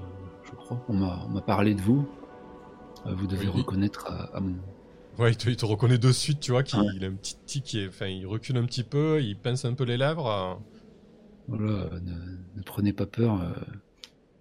je 0.50 0.56
crois, 0.56 0.84
on 0.88 0.94
m'a 0.94 1.40
parlé 1.40 1.74
de 1.74 1.80
vous. 1.80 2.08
Euh, 3.06 3.14
vous 3.14 3.26
devez 3.26 3.46
Oui. 3.48 3.60
reconnaître 3.62 4.06
à, 4.06 4.36
à 4.36 4.40
mon, 4.40 4.56
Ouais, 5.18 5.32
il 5.32 5.36
te, 5.36 5.48
il 5.50 5.56
te 5.56 5.64
reconnaît 5.66 5.98
de 5.98 6.12
suite, 6.12 6.40
tu 6.40 6.50
vois, 6.52 6.62
qu'il 6.62 6.78
Ouais. 6.80 6.86
a 7.04 7.06
un 7.08 7.14
petit 7.14 7.36
tic, 7.44 7.76
enfin, 7.88 8.06
il 8.06 8.26
recule 8.26 8.56
un 8.56 8.64
petit 8.64 8.84
peu, 8.84 9.20
il 9.22 9.36
pince 9.38 9.64
un 9.64 9.74
peu 9.74 9.84
les 9.84 9.96
lèvres. 9.96 10.26
euh. 10.30 10.54
Voilà, 11.48 11.72
euh, 11.72 12.00
ne, 12.00 12.12
ne 12.56 12.62
prenez 12.64 12.92
pas 12.92 13.06
peur. 13.06 13.40
euh, 13.42 13.52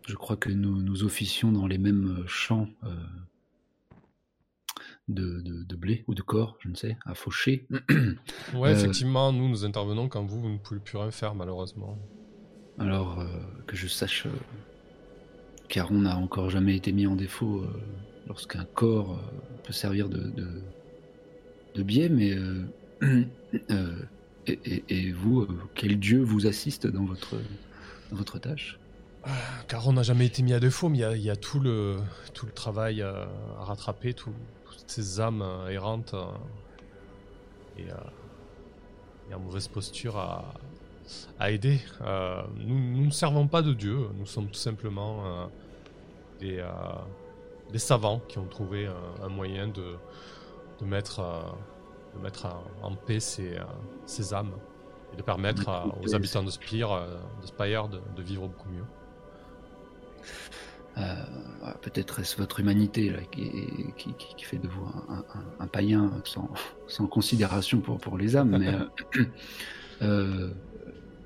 je 0.07 0.15
crois 0.15 0.35
que 0.37 0.49
nous, 0.49 0.81
nous 0.81 1.03
officions 1.03 1.51
dans 1.51 1.67
les 1.67 1.77
mêmes 1.77 2.23
champs 2.27 2.67
euh, 2.83 2.89
de, 5.07 5.41
de- 5.41 5.63
de 5.63 5.75
blé 5.75 6.03
ou 6.07 6.13
de 6.13 6.21
corps, 6.21 6.55
je 6.59 6.69
ne 6.69 6.75
sais, 6.75 6.97
à 7.05 7.13
faucher. 7.15 7.67
Ouais, 8.53 8.69
Euh. 8.69 8.73
effectivement, 8.73 9.31
nous, 9.33 9.47
nous 9.49 9.65
intervenons 9.65 10.07
quand 10.07 10.23
vous, 10.25 10.41
vous 10.41 10.49
ne 10.49 10.57
pouvez 10.57 10.79
plus 10.79 10.97
rien 10.97 11.11
faire, 11.11 11.35
malheureusement. 11.35 11.97
Alors 12.77 13.23
que 13.67 13.75
je 13.75 13.87
sache, 13.87 14.25
euh, 15.69 15.73
car 15.73 15.91
on 15.91 15.99
n'a 16.01 16.17
encore 16.17 16.49
jamais 16.49 16.75
été 16.75 16.91
mis 16.91 17.07
en 17.07 17.15
défaut 17.15 17.61
euh, 17.61 17.81
lorsqu'un 18.27 18.65
corps 18.65 19.13
euh, 19.13 19.61
peut 19.63 19.73
servir 19.73 20.09
de, 20.09 20.31
de, 21.75 21.83
biais, 21.83 22.09
mais 22.09 22.33
euh, 22.33 22.65
et, 24.47 25.11
vous, 25.11 25.47
quel 25.75 25.97
dieu 25.99 26.21
vous 26.21 26.45
assiste 26.47 26.87
dans 26.87 27.05
votre, 27.05 27.35
dans 28.11 28.17
votre 28.17 28.39
tâche? 28.39 28.79
Car 29.67 29.87
on 29.87 29.93
n'a 29.93 30.03
jamais 30.03 30.25
été 30.25 30.41
mis 30.41 30.53
à 30.53 30.59
défaut, 30.59 30.89
mais 30.89 30.99
il 31.15 31.21
y 31.21 31.29
a, 31.29 31.35
tout, 31.35 31.59
le, 31.59 31.97
tout 32.33 32.45
le 32.45 32.51
travail 32.51 33.01
à 33.01 33.29
rattraper, 33.59 34.13
tout- 34.13 34.33
toutes 34.65 34.89
ces 34.89 35.19
âmes 35.19 35.43
errantes 35.69 36.15
et, 37.77 37.87
et 39.29 39.33
en 39.33 39.39
mauvaise 39.39 39.67
posture 39.67 40.17
à, 40.17 40.53
à 41.39 41.51
aider. 41.51 41.79
Euh, 42.01 42.41
nous, 42.57 42.77
nous 42.97 43.05
ne 43.05 43.11
servons 43.11 43.47
pas 43.47 43.61
de 43.61 43.73
Dieu, 43.73 43.97
nous 44.17 44.25
sommes 44.25 44.47
tout 44.47 44.53
simplement 44.59 45.25
euh, 45.25 45.45
des, 46.39 46.59
euh, 46.59 46.67
des 47.71 47.79
savants 47.79 48.21
qui 48.27 48.37
ont 48.39 48.47
trouvé 48.47 48.89
un 49.23 49.29
moyen 49.29 49.67
de, 49.67 49.95
de 50.79 50.85
mettre, 50.85 51.21
de 52.15 52.21
mettre 52.21 52.47
en, 52.81 52.95
paix 52.95 53.19
ces, 53.19 53.57
ces 54.05 54.33
âmes 54.33 54.53
et 55.13 55.17
de 55.17 55.21
permettre 55.23 55.69
aux 56.03 56.13
habitants 56.15 56.43
de 56.43 56.51
Spire, 56.51 56.89
de 57.41 57.47
Spire 57.47 57.87
de, 57.87 57.99
de 58.15 58.21
vivre 58.21 58.47
beaucoup 58.47 58.69
mieux. 58.69 58.85
Euh, 60.97 61.13
Peut-être 61.81 62.19
est-ce 62.19 62.35
votre 62.37 62.59
humanité 62.59 63.09
là, 63.11 63.19
qui, 63.31 63.49
qui, 63.97 64.13
qui- 64.15 64.35
qui 64.35 64.43
fait 64.43 64.57
de 64.57 64.67
vous 64.67 64.85
un, 64.85 65.19
un- 65.19 65.45
un 65.63 65.67
païen 65.67 66.11
sans, 66.25 66.49
sans 66.87 67.07
considération 67.07 67.79
pour, 67.79 67.99
pour 67.99 68.17
les 68.17 68.35
âmes, 68.35 68.57
mais 68.57 68.67
euh, 68.73 69.23
euh, 70.01 70.51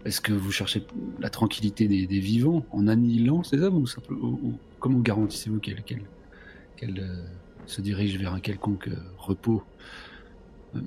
est-ce 0.06 0.22
que 0.22 0.34
vous 0.34 0.52
cherchez 0.52 0.86
la 1.20 1.30
tranquillité 1.30 1.88
des, 1.88 2.06
des 2.08 2.20
vivants 2.20 2.66
en 2.72 2.88
annihilant 2.88 3.44
ces 3.44 3.64
âmes 3.64 3.76
ou, 3.78 3.88
simplement, 3.88 4.28
ou- 4.44 4.60
comment 4.80 5.00
garantissez-vous 5.00 5.60
qu'elles 5.60 7.00
euh, 7.00 7.26
se 7.66 7.82
dirigent 7.82 8.20
vers 8.20 8.34
un 8.34 8.40
quelconque 8.40 8.90
euh, 8.90 8.98
repos? 9.18 9.64
Euh, 10.76 10.80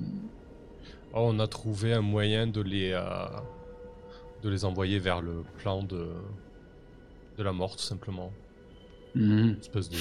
Oh, 1.13 1.29
on 1.31 1.39
a 1.39 1.47
trouvé 1.47 1.93
un 1.93 2.01
moyen 2.01 2.45
de 2.47 2.61
les, 2.61 2.91
de 4.43 4.49
les 4.49 4.65
envoyer 4.65 4.99
vers 4.99 5.21
le 5.21 5.43
plan 5.57 5.81
de, 5.81 6.09
de 7.37 7.43
la 7.43 7.53
mort, 7.53 7.75
tout 7.75 7.81
simplement. 7.83 8.31
mhm. 9.15 9.39
Une 9.53 9.57
espèce 9.59 9.89
de... 9.89 9.97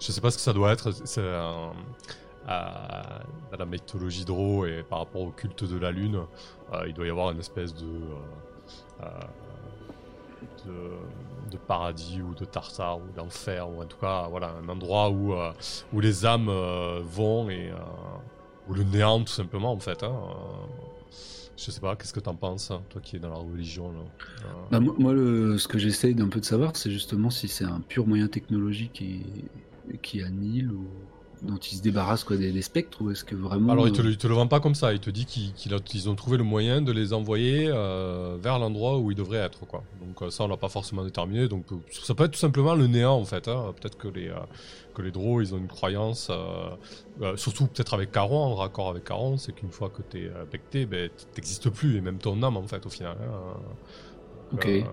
Je 0.00 0.12
sais 0.12 0.20
pas 0.20 0.30
ce 0.30 0.36
que 0.36 0.42
ça 0.42 0.52
doit 0.52 0.72
être. 0.72 0.90
C'est 1.06 1.22
à, 2.46 3.20
à 3.52 3.56
la 3.58 3.64
mythologie 3.66 4.24
d'Ro 4.24 4.66
et 4.66 4.82
par 4.88 5.00
rapport 5.00 5.22
au 5.22 5.30
culte 5.30 5.64
de 5.64 5.78
la 5.78 5.90
lune, 5.90 6.20
euh, 6.72 6.84
il 6.88 6.94
doit 6.94 7.06
y 7.06 7.10
avoir 7.10 7.30
une 7.30 7.38
espèce 7.40 7.74
de, 7.74 7.86
euh, 7.86 9.04
euh, 9.04 9.06
de, 10.66 11.50
de 11.50 11.56
paradis 11.56 12.20
ou 12.22 12.34
de 12.34 12.44
tartare 12.44 12.98
ou 12.98 13.10
d'enfer 13.16 13.68
ou 13.68 13.80
en 13.82 13.86
tout 13.86 13.98
cas 13.98 14.26
voilà 14.28 14.54
un 14.62 14.68
endroit 14.68 15.10
où, 15.10 15.34
euh, 15.34 15.52
où 15.92 16.00
les 16.00 16.26
âmes 16.26 16.48
euh, 16.48 17.00
vont 17.04 17.48
et 17.50 17.70
euh, 17.70 17.76
ou 18.68 18.74
le 18.74 18.84
néant 18.84 19.20
tout 19.20 19.32
simplement 19.32 19.72
en 19.72 19.78
fait. 19.78 20.02
Hein, 20.02 20.12
euh. 20.12 21.14
je 21.56 21.70
sais 21.70 21.80
pas, 21.80 21.94
qu'est-ce 21.96 22.12
que 22.12 22.20
t'en 22.20 22.34
penses, 22.36 22.70
hein, 22.70 22.82
toi 22.88 23.00
qui 23.00 23.16
es 23.16 23.18
dans 23.18 23.28
la 23.30 23.36
religion 23.36 23.90
Euh, 23.90 24.48
Bah, 24.70 24.80
moi, 24.80 25.12
ce 25.58 25.66
que 25.68 25.78
j'essaye 25.78 26.14
d'un 26.14 26.28
peu 26.28 26.40
de 26.40 26.44
savoir, 26.44 26.76
c'est 26.76 26.90
justement 26.90 27.30
si 27.30 27.48
c'est 27.48 27.64
un 27.64 27.80
pur 27.80 28.06
moyen 28.06 28.28
technologique 28.28 28.92
qui, 28.94 29.22
qui 30.02 30.22
annihile 30.22 30.70
ou 30.72 30.86
dont 31.42 31.56
ils 31.58 31.76
se 31.76 31.82
débarrassent 31.82 32.24
quoi, 32.24 32.36
des, 32.36 32.52
des 32.52 32.62
spectres 32.62 33.02
ou 33.02 33.10
est-ce 33.10 33.24
que 33.24 33.34
vraiment. 33.34 33.72
Alors, 33.72 33.86
il 33.88 33.92
te, 33.92 34.00
euh, 34.00 34.04
le- 34.04 34.10
il 34.10 34.16
te 34.18 34.26
le 34.26 34.34
vend 34.34 34.46
pas 34.46 34.60
comme 34.60 34.74
ça. 34.74 34.92
Il 34.92 35.00
te 35.00 35.10
dit 35.10 35.26
qu'ils 35.26 36.08
ont 36.08 36.14
trouvé 36.14 36.36
le 36.38 36.44
moyen 36.44 36.80
de 36.82 36.92
les 36.92 37.12
envoyer 37.12 37.68
euh, 37.68 38.36
vers 38.40 38.58
l'endroit 38.58 38.98
où 38.98 39.10
ils 39.10 39.16
devraient 39.16 39.38
être. 39.38 39.66
Quoi. 39.66 39.82
Donc, 40.04 40.22
euh, 40.22 40.30
ça, 40.30 40.44
on 40.44 40.48
l'a 40.48 40.56
pas 40.56 40.68
forcément 40.68 41.04
déterminé. 41.04 41.48
Donc, 41.48 41.66
ça 41.90 42.14
peut 42.14 42.24
être 42.24 42.32
tout 42.32 42.38
simplement 42.38 42.74
le 42.74 42.86
néant, 42.86 43.14
en 43.14 43.24
fait. 43.24 43.48
hein. 43.48 43.74
Peut-être 43.80 43.98
que 43.98 44.08
les, 44.08 44.28
euh, 44.28 44.36
que 44.94 45.02
les 45.02 45.10
Drow, 45.10 45.40
ils 45.40 45.54
ont 45.54 45.58
une 45.58 45.68
croyance, 45.68 46.30
surtout 47.36 47.66
peut-être 47.66 47.94
avec 47.94 48.12
Caron, 48.12 48.38
en 48.44 48.54
raccord 48.54 48.88
avec 48.90 49.04
Caron, 49.04 49.36
c'est 49.38 49.52
qu'une 49.52 49.70
fois 49.72 49.90
que 49.90 50.02
t'es 50.02 50.30
becté, 50.50 50.86
ben, 50.86 51.10
t'existes 51.34 51.70
plus, 51.70 51.96
et 51.96 52.00
même 52.00 52.18
ton 52.18 52.42
âme, 52.42 52.56
en 52.56 52.66
fait, 52.66 52.84
au 52.86 52.90
final. 52.90 53.16
hein. 53.20 53.60
Ok. 54.52 54.64
ouais. 54.66 54.84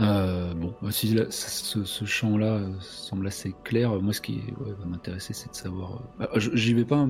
Euh, 0.00 0.54
bon, 0.54 0.74
bah, 0.80 0.90
si 0.90 1.16
ce, 1.30 1.84
ce 1.84 2.04
champ-là 2.04 2.54
euh, 2.54 2.72
semble 2.80 3.26
assez 3.26 3.54
clair, 3.62 3.92
euh, 3.92 4.00
moi 4.00 4.12
ce 4.12 4.22
qui 4.22 4.40
va 4.58 4.86
m'intéresser 4.86 5.34
c'est 5.34 5.50
de 5.50 5.54
savoir. 5.54 6.00
bah, 6.18 6.30
J'y 6.36 6.72
vais 6.72 6.84
pas 6.84 7.08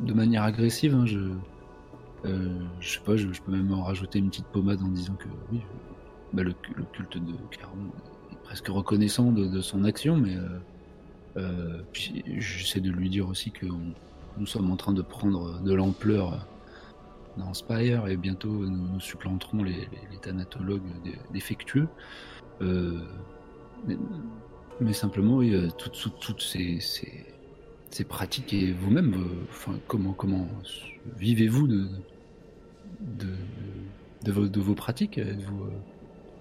de 0.00 0.12
manière 0.12 0.42
agressive, 0.42 0.94
hein, 0.94 1.06
je, 1.06 1.30
euh, 2.24 2.48
sais 2.80 3.00
pas, 3.04 3.16
je, 3.16 3.28
peux 3.28 3.52
même 3.52 3.72
en 3.72 3.84
rajouter 3.84 4.18
une 4.18 4.30
petite 4.30 4.46
pommade 4.46 4.82
en 4.82 4.88
disant 4.88 5.14
que 5.14 5.28
oui, 5.52 5.60
bah, 6.32 6.42
le, 6.42 6.54
culte 6.92 7.18
de 7.18 7.32
Caron 7.56 7.92
est 8.32 8.42
presque 8.42 8.66
reconnaissant 8.66 9.30
de, 9.30 9.60
son 9.60 9.84
action, 9.84 10.16
mais 10.16 10.36
euh, 11.36 11.82
j'essaie 11.92 12.80
de 12.80 12.90
lui 12.90 13.08
dire 13.10 13.28
aussi 13.28 13.52
que 13.52 13.66
nous 14.38 14.46
sommes 14.46 14.70
en 14.70 14.76
train 14.76 14.92
de 14.92 15.02
prendre 15.02 15.62
de 15.62 15.72
l'ampleur 15.72 16.46
dans 17.36 17.52
Spire 17.54 18.06
et 18.08 18.16
bientôt 18.16 18.48
nous, 18.48 18.88
nous 18.94 19.00
supplanterons 19.00 19.62
les, 19.62 19.72
les, 19.72 20.18
thanatologues 20.20 20.82
dé- 21.04 21.18
défectueux. 21.32 21.88
Euh, 22.62 23.00
mais, 24.80 24.92
simplement, 24.92 25.40
euh, 25.40 25.68
toutes, 25.78 26.40
ces, 26.42 26.78
pratiques 28.08 28.52
et 28.52 28.72
vous-même, 28.72 29.14
euh, 29.14 29.72
comment, 29.86 30.48
vivez-vous 31.18 31.66
de, 31.68 31.88
vos, 34.60 34.74
pratiques? 34.74 35.18
Êtes-vous 35.18 35.64
euh, 35.64 35.70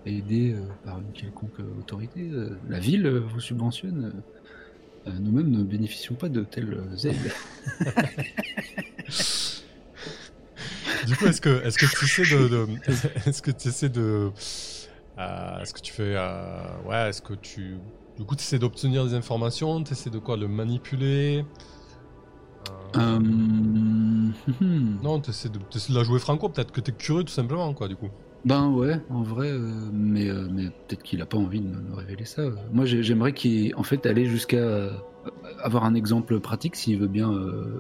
aidé 0.06 0.54
euh, 0.54 0.62
par 0.84 1.00
une 1.00 1.12
quelconque 1.14 1.60
autorité? 1.80 2.30
Euh, 2.32 2.58
La 2.70 2.80
ville 2.80 3.06
euh, 3.06 3.20
vous 3.20 3.40
subventionne? 3.40 4.14
Euh, 5.08 5.12
Nous-mêmes 5.20 5.52
ne 5.52 5.64
bénéficions 5.64 6.16
pas 6.16 6.30
de 6.30 6.44
telles 6.44 6.78
aides. 7.04 7.32
Du 11.06 11.16
coup, 11.16 11.28
est-ce 11.28 11.42
que, 11.42 11.64
est-ce 11.64 11.78
que 11.78 11.86
tu 11.86 12.06
essaies 12.06 12.26
de, 12.26 12.48
de- 12.48 12.68
est-ce 13.28 13.42
que 13.42 13.52
tu 13.52 13.68
essaies 13.68 13.90
de, 13.90 14.32
euh, 15.20 15.60
est-ce 15.62 15.74
que 15.74 15.82
tu 15.82 15.94
fais, 15.94 16.14
euh, 16.16 16.82
ouais, 16.84 17.10
est-ce 17.10 17.22
que 17.22 17.34
tu, 17.34 17.80
du 18.18 18.26
coup, 18.26 18.36
tu 18.36 18.42
essaies 18.42 18.60
d'obtenir 18.60 19.06
des 19.06 19.14
informations, 19.14 19.84
tu 19.84 19.94
essaies 19.94 20.10
de 20.10 20.20
quoi, 20.20 20.38
le 20.38 20.48
manipuler 20.48 21.46
Euh, 22.96 22.96
Euh, 22.98 23.18
hum. 24.62 25.00
Non, 25.02 25.22
tu 25.22 25.30
essaies 25.30 25.50
de, 25.50 25.60
t'essaies 25.60 25.94
de 25.94 25.98
la 25.98 26.04
jouer 26.04 26.20
franco, 26.20 26.50
peut-être 26.50 26.72
que 26.72 26.82
tu 26.82 26.92
es 26.92 26.94
curieux 26.94 27.24
tout 27.24 27.34
simplement, 27.34 27.74
quoi, 27.74 27.88
du 27.88 27.96
coup. 27.96 28.10
Ben 28.44 28.70
ouais, 28.70 29.00
en 29.10 29.24
vrai, 29.24 29.50
euh, 29.52 29.90
mais, 29.92 30.30
euh, 30.30 30.48
mais 30.52 30.66
peut-être 30.70 31.02
qu'il 31.02 31.20
a 31.22 31.26
pas 31.26 31.38
envie 31.38 31.62
de 31.62 31.68
me, 31.68 31.96
révéler 31.96 32.26
ça. 32.26 32.44
Moi, 32.72 32.86
j'ai- 32.86 33.02
j'aimerais 33.02 33.34
qu'il, 33.34 33.74
en 33.76 33.82
fait, 33.84 34.06
aller 34.06 34.26
jusqu'à 34.28 34.92
avoir 35.64 35.84
un 35.86 35.96
exemple 35.96 36.40
pratique, 36.40 36.76
s'il 36.76 37.00
veut 37.00 37.08
bien. 37.08 37.32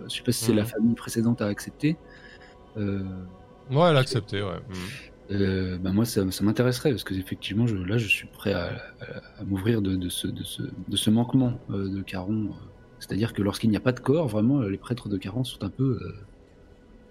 je 0.09 0.15
sais 0.15 0.23
pas 0.23 0.31
si 0.31 0.43
c'est 0.45 0.53
Mhm. 0.53 0.57
la 0.57 0.65
famille 0.65 0.95
précédente 0.95 1.41
à 1.41 1.47
accepter. 1.47 1.97
Euh, 2.77 3.03
Ouais, 3.71 3.89
elle 3.89 3.97
a 3.97 3.99
accepté, 3.99 4.43
ouais. 4.43 4.59
Mhm. 4.69 4.75
euh, 5.41 5.77
ben 5.79 5.91
moi, 5.91 6.05
ça, 6.05 6.29
ça 6.29 6.43
m'intéresserait 6.43 6.91
parce 6.91 7.03
que 7.03 7.15
effectivement, 7.15 7.65
je, 7.65 7.75
là, 7.77 7.97
je 7.97 8.07
suis 8.07 8.27
prêt 8.27 8.53
à, 8.53 8.65
à- 9.01 9.41
à 9.41 9.43
m'ouvrir 9.43 9.81
de, 9.81 9.95
de 9.95 10.07
ce, 10.09 10.27
de, 10.27 10.43
ce, 10.43 10.61
de 10.61 10.95
ce 10.95 11.09
manquement 11.09 11.59
euh, 11.71 11.89
de 11.89 12.01
Caron. 12.03 12.45
euh. 12.49 12.65
C'est-à-dire 12.99 13.33
que 13.33 13.41
lorsqu'il 13.41 13.69
n'y 13.71 13.77
a 13.77 13.79
pas 13.79 13.91
de 13.91 13.99
corps, 13.99 14.27
vraiment, 14.27 14.61
les 14.61 14.77
prêtres 14.77 15.09
de 15.09 15.17
Caron 15.17 15.43
sont 15.43 15.63
un 15.63 15.69
peu 15.69 15.99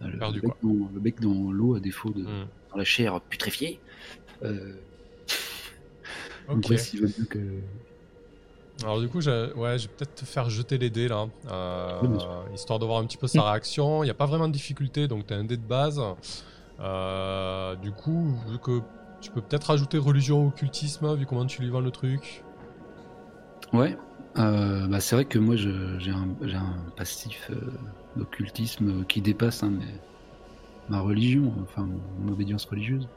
euh, 0.00 0.06
le, 0.08 0.18
Perdus, 0.18 0.40
bec 0.42 0.52
dans, 0.62 0.88
le 0.94 1.00
bec 1.00 1.20
dans 1.20 1.50
l'eau 1.52 1.74
à 1.74 1.80
défaut 1.80 2.10
de 2.10 2.22
Mhm. 2.22 2.46
dans 2.70 2.76
la 2.78 2.84
chair 2.84 3.20
putréfiée. 3.20 3.80
Euh, 4.44 4.74
donc 6.48 6.68
ouais, 6.68 6.76
bien 6.92 7.24
que. 7.28 7.38
Alors 8.82 9.00
du 9.00 9.08
coup, 9.08 9.18
ouais, 9.18 9.78
je 9.78 9.86
vais 9.86 9.94
peut-être 9.96 10.14
te 10.16 10.24
faire 10.24 10.50
jeter 10.50 10.78
les 10.78 10.90
dés 10.90 11.08
là, 11.08 11.26
euh, 11.50 12.00
Oui, 12.02 12.18
histoire 12.54 12.78
de 12.78 12.84
voir 12.84 12.98
un 12.98 13.04
petit 13.06 13.16
peu 13.16 13.28
sa 13.28 13.42
réaction. 13.42 14.02
Il 14.02 14.06
n'y 14.06 14.10
a 14.10 14.14
pas 14.14 14.26
vraiment 14.26 14.48
de 14.48 14.52
difficulté, 14.52 15.06
donc 15.06 15.26
tu 15.26 15.34
as 15.34 15.36
un 15.36 15.44
dé 15.44 15.56
de 15.56 15.62
base. 15.62 16.02
Euh, 16.80 17.76
du 17.76 17.92
coup, 17.92 18.34
vu 18.48 18.58
que 18.58 18.80
tu 19.20 19.30
peux 19.30 19.40
peut-être 19.40 19.64
rajouter 19.64 19.96
religion 19.96 20.44
ou 20.44 20.48
occultisme, 20.48 21.14
vu 21.14 21.24
comment 21.24 21.46
tu 21.46 21.62
lui 21.62 21.70
vends 21.70 21.80
le 21.80 21.92
truc. 21.92 22.42
Ouais. 23.72 23.96
Euh, 24.36 24.88
bah, 24.88 24.98
c'est 25.00 25.14
vrai 25.14 25.24
que 25.24 25.38
moi 25.38 25.54
j'ai 25.54 26.10
un, 26.10 26.28
un 26.42 26.90
passif 26.96 27.52
d'occultisme 28.16 29.04
qui 29.04 29.20
dépasse 29.20 29.62
hein, 29.62 29.72
mais 29.78 29.86
ma 30.88 31.00
religion, 31.00 31.52
enfin 31.62 31.88
mon 32.20 32.32
obédience 32.32 32.64
religieuse. 32.66 33.08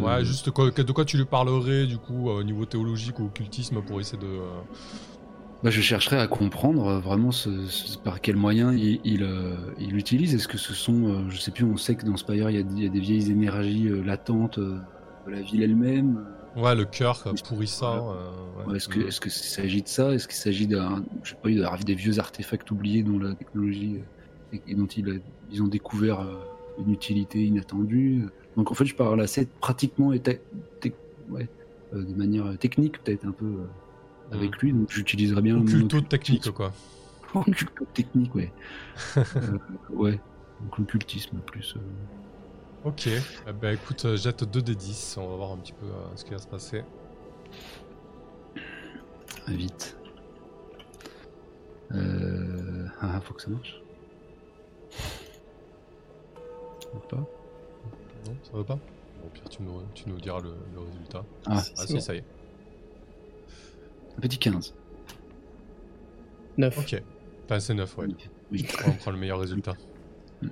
Ouais, 0.00 0.12
Euh. 0.12 0.24
juste 0.24 0.50
quoi- 0.50 0.70
de 0.70 0.92
quoi 0.92 1.04
tu 1.04 1.16
lui 1.16 1.24
parlerais 1.24 1.86
du 1.86 1.98
coup 1.98 2.30
euh, 2.30 2.40
au 2.40 2.42
niveau 2.42 2.64
théologique 2.64 3.18
ou 3.18 3.26
occultisme 3.26 3.82
pour 3.82 4.00
essayer 4.00 4.18
de. 4.18 4.26
euh, 4.26 4.60
Bah, 5.62 5.70
je 5.70 5.80
chercherai 5.80 6.18
à 6.18 6.26
comprendre 6.26 7.00
vraiment 7.00 7.30
ce, 7.30 7.66
ce- 7.68 7.96
par 7.96 8.20
quel 8.20 8.36
moyen 8.36 8.74
il, 8.74 9.00
il, 9.04 9.26
il 9.80 9.96
utilise. 9.96 10.34
Est-ce 10.34 10.46
que 10.48 10.58
ce 10.58 10.74
sont, 10.74 11.30
je 11.30 11.38
sais 11.38 11.50
plus, 11.52 11.64
on 11.64 11.78
sait 11.78 11.94
que 11.94 12.04
dans 12.04 12.16
Spire 12.18 12.50
il 12.50 12.56
y 12.56 12.58
a, 12.58 12.60
il 12.60 12.82
y 12.82 12.86
a 12.86 12.90
des 12.90 13.00
vieilles 13.00 13.30
énergies 13.30 13.88
latentes 14.04 14.58
de 14.58 14.78
la 15.30 15.40
ville 15.40 15.62
elle-même. 15.62 16.22
Ouais, 16.54 16.74
le 16.74 16.84
cœur 16.84 17.24
pourrissant. 17.48 18.10
Euh, 18.10 18.66
ouais. 18.70 18.76
Est-ce 18.76 18.88
que- 18.88 19.00
Mhm. 19.00 19.08
est-ce 19.08 19.20
qu'il 19.22 19.30
s'agit 19.32 19.82
de 19.82 19.88
ça? 19.88 20.12
Est-ce 20.12 20.28
qu'il 20.28 20.36
s'agit 20.36 20.66
d'un, 20.66 21.02
je 21.22 21.30
sais 21.30 21.36
pas, 21.42 21.48
des 21.78 21.94
vieux 21.94 22.18
artefacts 22.18 22.70
oubliés 22.70 23.02
dont 23.02 23.18
la 23.18 23.34
technologie 23.34 24.00
et, 24.52 24.74
dont 24.74 24.86
ils, 24.86 25.20
ils 25.50 25.62
ont 25.62 25.66
découvert 25.68 26.20
une 26.78 26.92
utilité 26.92 27.44
inattendue 27.44 28.26
Donc 28.56 28.70
en 28.70 28.74
fait, 28.74 28.84
je 28.84 28.94
parle 28.94 29.20
assez 29.20 29.46
pratiquement 29.60 30.12
et 30.12 30.22
ouais, 31.30 31.48
euh, 31.94 32.04
de 32.04 32.14
manière 32.14 32.58
technique 32.58 33.02
peut-être 33.02 33.24
un 33.26 33.32
peu 33.32 33.46
euh, 33.46 33.66
avec 34.34 34.56
lui. 34.58 34.72
Donc 34.72 34.90
j'utiliserai 34.90 35.42
bien 35.42 35.58
Occulto 35.58 36.00
technique 36.00 36.50
quoi. 36.50 36.72
Technique, 37.94 38.34
ouais. 38.34 38.52
Euh, 39.16 39.58
ouais. 39.90 40.20
Donc 40.60 40.78
l'occultisme 40.78 41.38
plus. 41.38 41.74
euh, 41.76 41.80
Ok, 42.84 43.06
eh 43.06 43.52
ben 43.52 43.74
écoute, 43.74 44.04
euh, 44.04 44.16
jette 44.16 44.44
2 44.44 44.60
des 44.60 44.74
10, 44.74 45.16
on 45.18 45.28
va 45.30 45.36
voir 45.36 45.52
un 45.52 45.56
petit 45.56 45.72
peu 45.72 45.86
euh, 45.86 46.16
ce 46.16 46.24
qui 46.24 46.32
va 46.32 46.38
se 46.38 46.46
passer. 46.46 46.82
vite. 49.48 49.96
Euh... 51.92 52.86
Ah, 53.00 53.20
faut 53.20 53.34
que 53.34 53.42
ça 53.42 53.50
marche. 53.50 53.83
Ou 56.94 56.98
pas 57.08 57.16
Non, 57.16 58.36
ça 58.42 58.50
va 58.56 58.64
pas 58.64 58.74
Bon, 59.20 59.26
au 59.26 59.28
pire, 59.30 59.48
tu 59.48 59.62
nous, 59.62 59.82
tu 59.94 60.08
nous 60.08 60.18
diras 60.20 60.40
le, 60.40 60.54
le 60.74 60.80
résultat. 60.80 61.24
Ah, 61.46 61.52
Ah, 61.56 61.60
c'est 61.62 61.86
si, 61.86 61.92
bon. 61.94 62.00
ça 62.00 62.14
y 62.14 62.18
est. 62.18 62.24
un 64.16 64.20
petit 64.20 64.38
15. 64.38 64.74
9. 66.56 66.78
Ok. 66.78 67.02
Enfin, 67.44 67.60
c'est 67.60 67.74
9, 67.74 67.98
ouais. 67.98 68.06
Oui. 68.52 68.66
On 68.86 68.92
prend 68.92 69.10
le 69.10 69.18
meilleur 69.18 69.40
résultat. 69.40 69.74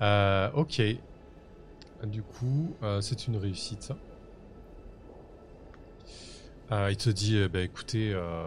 Euh, 0.00 0.50
ok. 0.54 0.80
Du 2.04 2.22
coup, 2.22 2.76
euh, 2.84 3.00
c'est 3.00 3.26
une 3.26 3.36
réussite, 3.36 3.82
ça. 3.82 3.96
Euh, 6.70 6.88
il 6.90 6.96
te 6.96 7.10
dit, 7.10 7.48
ben, 7.48 7.64
écoutez, 7.64 8.12
euh, 8.14 8.44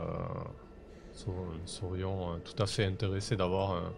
nous 1.28 1.34
nous 1.34 1.68
serions 1.68 2.34
euh, 2.34 2.38
tout 2.38 2.62
à 2.64 2.68
fait 2.68 2.86
intéressés 2.86 3.36
d'avoir 3.36 3.92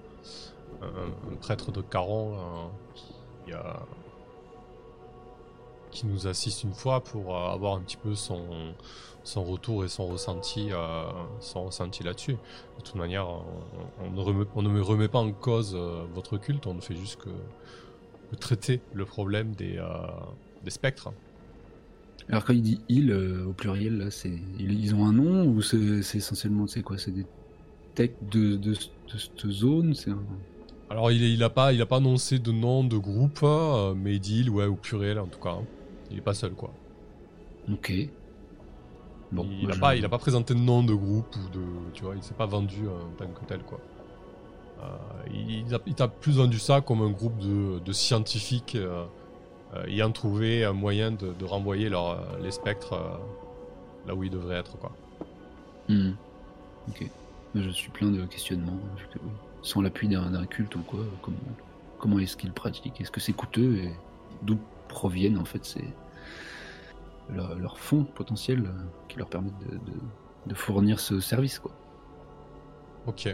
un, 0.81 1.35
prêtre 1.35 1.71
de 1.71 1.81
Caron 1.81 2.35
qui, 2.95 3.53
qui 5.93 6.07
nous 6.07 6.27
assiste 6.27 6.63
une 6.63 6.73
fois 6.73 7.01
pour 7.01 7.35
euh, 7.35 7.53
avoir 7.53 7.75
un 7.75 7.81
petit 7.81 7.97
peu 7.97 8.15
son, 8.15 8.73
son 9.23 9.43
retour 9.43 9.85
et 9.85 9.87
son 9.87 10.07
ressenti, 10.07 10.69
euh, 10.71 11.03
son 11.39 11.65
ressenti 11.65 12.03
là-dessus. 12.03 12.33
De 12.33 12.83
toute 12.83 12.95
manière, 12.95 13.27
on, 14.01 14.11
ne, 14.11 14.19
remet, 14.19 14.81
remet 14.81 15.07
pas 15.07 15.19
en 15.19 15.31
cause 15.31 15.73
euh, 15.75 16.03
votre 16.13 16.37
culte, 16.37 16.67
on 16.67 16.73
ne 16.73 16.81
fait 16.81 16.95
juste 16.95 17.21
que, 17.21 17.29
traiter 18.39 18.81
le 18.95 19.05
problème 19.05 19.53
des, 19.53 19.79
des 20.63 20.71
spectres. 20.71 21.11
Alors 22.29 22.43
quand 22.43 22.53
il 22.53 22.63
dit 22.63 22.81
il 22.89 23.13
au 23.13 23.53
pluriel, 23.53 23.99
là, 23.99 24.09
c'est 24.09 24.33
ils, 24.57 24.95
ont 24.95 25.05
un 25.05 25.13
nom 25.13 25.45
ou 25.45 25.61
c'est 25.61 25.77
essentiellement 26.17 26.65
c'est 26.65 26.81
quoi? 26.81 26.97
C'est 26.97 27.11
des 27.11 27.27
techs 27.93 28.15
de, 28.31 28.55
de, 28.55 28.73
cette 28.73 29.47
zone? 29.47 29.93
C'est. 29.93 30.09
Alors, 30.89 31.11
il, 31.11 31.23
il 31.23 31.43
a 31.43 31.49
pas, 31.49 31.73
il 31.73 31.81
a 31.81 31.85
pas 31.85 31.97
annoncé 31.97 32.39
de 32.39 32.51
nom 32.51 32.83
de 32.83 32.97
groupe, 32.97 33.39
euh, 33.43 33.93
mais 33.95 34.15
il 34.15 34.19
dit 34.19 34.49
ouais, 34.49 34.65
ou 34.65 34.75
pluriel 34.75 35.19
en 35.19 35.27
tout 35.27 35.39
cas. 35.39 35.57
Il 36.11 36.17
est 36.17 36.21
pas 36.21 36.33
seul, 36.33 36.53
quoi. 36.53 36.71
Ok. 37.71 37.91
Bon, 39.31 39.47
il, 39.59 39.69
a 39.71 39.73
je- 39.73 39.79
pas, 39.79 39.95
il 39.95 40.05
a 40.05 40.09
pas 40.09 40.19
présenté 40.19 40.53
de 40.53 40.59
nom 40.59 40.83
de 40.83 40.93
groupe 40.93 41.35
ou 41.35 41.49
de, 41.49 41.91
tu 41.93 42.03
vois, 42.03 42.15
il 42.15 42.21
s'est 42.23 42.35
pas 42.35 42.45
vendu 42.45 42.85
euh, 42.85 42.91
en 42.91 43.11
tant 43.17 43.27
que 43.27 43.45
tel, 43.45 43.63
quoi. 43.63 43.79
Euh, 44.83 44.83
il, 45.33 45.73
a, 45.73 45.79
il 45.85 45.95
t'a 45.95 46.07
plus 46.07 46.33
vendu 46.37 46.59
ça 46.59 46.81
comme 46.81 47.01
un 47.01 47.09
groupe 47.11 47.37
de, 47.39 47.79
de 47.79 47.91
scientifiques 47.93 48.75
euh, 48.75 49.05
euh, 49.75 49.85
ayant 49.85 50.11
trouvé 50.11 50.65
un 50.65 50.73
moyen 50.73 51.11
de, 51.11 51.33
de 51.33 51.45
renvoyer 51.45 51.89
leur, 51.89 52.37
les 52.39 52.51
spectres 52.51 52.95
là 54.05 54.13
où 54.15 54.23
ils 54.23 54.29
devraient 54.29 54.57
être, 54.57 54.77
quoi. 54.77 54.91
Hmm. 55.89 56.11
Ok. 56.89 57.09
Je 57.55 57.69
suis 57.69 57.89
plein 57.91 58.09
de 58.11 58.25
questionnements. 58.25 58.79
oui, 59.15 59.31
Sans 59.63 59.81
l'appui 59.81 60.07
d'un 60.09 60.45
culte 60.45 60.75
ou 60.75 60.81
quoi, 60.81 60.99
comment, 61.21 61.37
comment 61.97 62.19
est-ce 62.19 62.35
qu'ils 62.37 62.51
pratiquent? 62.53 62.99
Est-ce 63.01 63.11
que 63.11 63.19
c'est 63.21 63.33
coûteux 63.33 63.77
et 63.77 63.91
d'où 64.43 64.57
proviennent 64.89 65.37
en 65.39 65.45
fait 65.45 65.63
ces 65.65 65.83
leurs 67.29 67.79
fonds 67.79 68.03
potentiels 68.03 68.65
euh, 68.65 68.83
qui 69.07 69.17
leur 69.17 69.29
permettent 69.29 69.57
de, 69.59 69.75
de- 69.77 69.99
de 70.47 70.53
fournir 70.53 70.99
ce 70.99 71.19
service 71.21 71.57
quoi? 71.59 71.71
Ok. 73.07 73.33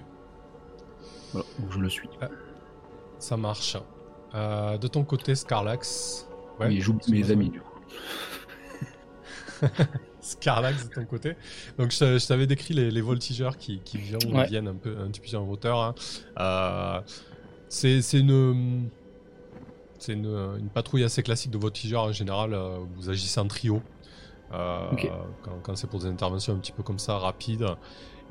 Voilà, 1.34 1.48
donc 1.60 1.72
je 1.72 1.80
le 1.80 1.90
suis. 1.90 2.08
Ça 3.18 3.36
marche. 3.36 3.78
Euh, 4.36 4.78
de 4.78 4.88
ton 4.88 5.04
côté, 5.04 5.34
Scarlax. 5.36 6.28
Ouais, 6.60 6.68
Oui, 6.68 6.82
j'oublie 6.82 7.12
mes 7.12 7.32
amis 7.32 7.50
du 7.50 7.62
coup. 7.62 7.80
Scarlax 10.22 10.90
de 10.90 10.94
ton 10.94 11.06
côté. 11.06 11.36
Donc 11.78 11.92
je, 11.92 12.18
je 12.20 12.28
t'avais 12.28 12.48
décrit 12.48 12.74
les, 12.74 12.92
les 12.92 13.02
voltigeurs 13.02 13.58
qui, 13.58 13.80
qui 13.84 13.98
viennent, 13.98 14.34
Ouais. 14.36 14.48
viennent 14.48 14.68
un 14.68 14.76
peu 14.76 14.98
un 15.00 15.10
petit 15.10 15.22
peu 15.22 15.38
en 15.38 15.48
hauteur. 15.50 15.80
hein. 15.80 15.96
Euh, 16.40 17.02
c'est 17.68 18.00
une 18.20 18.90
c'est 19.98 20.14
une, 20.14 20.28
une 20.60 20.70
patrouille 20.70 21.04
assez 21.04 21.24
classique 21.24 21.52
de 21.52 21.58
voltigeurs 21.58 22.04
en 22.04 22.12
général. 22.12 22.54
euh, 22.54 22.80
vous 22.96 23.10
agissez 23.10 23.40
en 23.40 23.48
trio. 23.48 23.82
euh. 24.54 24.90
Quand, 25.44 25.60
quand 25.62 25.76
c'est 25.76 25.88
pour 25.88 26.00
des 26.00 26.08
interventions 26.08 26.54
un 26.54 26.60
petit 26.60 26.72
peu 26.72 26.84
comme 26.84 27.00
ça, 27.00 27.18
rapides. 27.18 27.66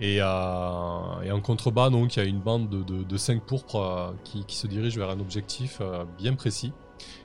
Et, 0.00 0.18
euh, 0.20 1.20
et 1.22 1.30
en 1.32 1.40
contrebas, 1.40 1.90
donc, 1.90 2.16
il 2.16 2.20
y 2.20 2.22
a 2.22 2.24
une 2.26 2.40
bande 2.40 2.68
de, 2.70 2.82
de, 2.84 3.02
de 3.02 3.16
5 3.16 3.44
pourpres 3.44 3.76
euh, 3.76 4.12
qui, 4.24 4.44
qui 4.46 4.56
se 4.56 4.66
dirige 4.68 4.96
vers 4.96 5.10
un 5.10 5.18
objectif 5.20 5.78
euh, 5.80 6.04
bien 6.16 6.34
précis. 6.34 6.72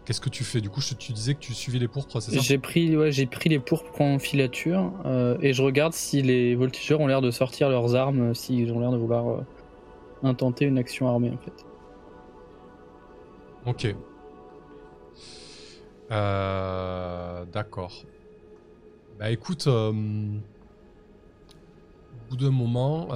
Qu'est-ce 0.06 0.22
que 0.22 0.30
tu 0.30 0.44
fais 0.44 0.60
Du 0.62 0.70
coup, 0.70 0.82
je- 0.82 0.94
tu 0.96 1.14
disais 1.14 1.34
que 1.34 1.40
tu 1.40 1.54
suivais 1.54 1.80
les 1.80 1.88
pourpres, 1.88 2.20
c'est 2.20 2.32
ça 2.32 2.40
J'ai 2.42 2.58
pris, 2.58 2.96
ouais, 2.98 3.12
j'ai 3.12 3.26
pris 3.26 3.50
les 3.50 3.60
pourpres 3.60 4.02
en 4.02 4.20
filature 4.20 4.92
euh, 5.06 5.38
et 5.42 5.54
je 5.54 5.62
regarde 5.64 5.94
si 5.94 6.22
les 6.22 6.56
voltigeurs 6.56 7.00
ont 7.00 7.08
l'air 7.08 7.22
de 7.22 7.32
sortir 7.32 7.70
leurs 7.70 7.96
armes, 7.96 8.32
euh, 8.32 8.34
s'ils 8.34 8.72
ont 8.72 8.80
l'air 8.80 8.92
de 8.92 8.98
vouloir 8.98 9.30
euh, 9.30 9.42
intenter 10.24 10.66
une 10.66 10.78
action 10.78 11.08
armée 11.08 11.32
en 11.32 11.38
fait. 11.38 11.66
Ok. 13.66 13.96
Euh, 16.12 17.46
D'accord. 17.52 18.04
Bah 19.20 19.30
écoute, 19.32 19.68
au 19.68 19.94
bout 22.30 22.36
d'un 22.36 22.52
moment, 22.52 23.08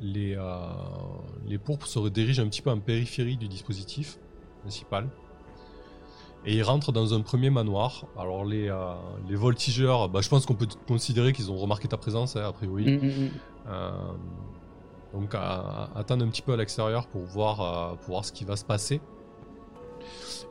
les, 0.00 0.36
euh, 0.36 0.58
les 1.46 1.58
pourpres 1.58 1.86
se 1.86 1.98
redirigent 1.98 2.40
un 2.40 2.48
petit 2.48 2.62
peu 2.62 2.70
en 2.70 2.78
périphérie 2.80 3.36
du 3.36 3.48
dispositif 3.48 4.18
principal. 4.62 5.08
Et 6.46 6.54
ils 6.56 6.62
rentrent 6.62 6.92
dans 6.92 7.14
un 7.14 7.20
premier 7.20 7.50
manoir. 7.50 8.06
Alors 8.16 8.44
les, 8.44 8.68
euh, 8.68 8.94
les 9.28 9.34
voltigeurs, 9.36 10.08
bah, 10.08 10.20
je 10.22 10.28
pense 10.28 10.46
qu'on 10.46 10.54
peut 10.54 10.68
considérer 10.86 11.32
qu'ils 11.32 11.50
ont 11.50 11.56
remarqué 11.56 11.88
ta 11.88 11.96
présence, 11.96 12.36
hein, 12.36 12.44
a 12.46 12.52
priori. 12.52 12.84
Mm, 12.96 13.04
mm, 13.04 13.08
mm. 13.08 13.30
Euh, 13.66 13.90
donc 15.14 15.34
à, 15.34 15.40
à- 15.94 15.98
attendre 15.98 16.24
un 16.24 16.28
petit 16.28 16.42
peu 16.42 16.52
à 16.52 16.56
l'extérieur 16.56 17.06
pour 17.08 17.22
voir, 17.22 17.96
pour 17.98 18.10
voir 18.10 18.24
ce 18.24 18.32
qui 18.32 18.44
va 18.44 18.56
se 18.56 18.64
passer. 18.64 19.00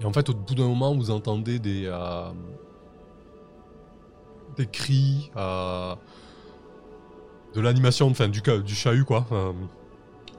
Et 0.02 0.06
en 0.06 0.12
fait, 0.12 0.30
au 0.30 0.34
bout 0.34 0.56
d'un 0.56 0.68
moment, 0.68 0.94
vous 0.94 1.10
entendez 1.10 1.58
des, 1.58 1.90
des 4.58 4.66
cris, 4.68 5.32
de 7.58 7.62
l'animation, 7.62 8.08
enfin 8.08 8.28
du, 8.30 8.42
du 8.64 8.76
chahut 8.76 9.04
quoi. 9.04 9.26
Euh, 9.32 9.52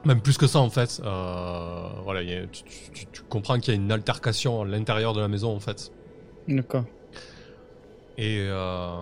même 0.05 0.21
plus 0.21 0.37
que 0.37 0.47
ça 0.47 0.59
en 0.59 0.69
fait. 0.69 1.01
Euh, 1.03 1.89
voilà, 2.05 2.21
a- 2.21 2.47
tu, 2.47 2.63
tu- 2.63 2.91
tu- 2.93 3.05
tu 3.11 3.21
comprends 3.23 3.59
qu'il 3.59 3.73
y 3.73 3.77
a 3.77 3.79
une 3.79 3.91
altercation 3.91 4.61
à 4.61 4.65
l'intérieur 4.65 5.13
de 5.13 5.19
la 5.19 5.27
maison 5.27 5.53
en 5.55 5.59
fait. 5.59 5.91
D'accord. 6.47 6.85
Et, 8.17 8.37
euh, 8.39 9.01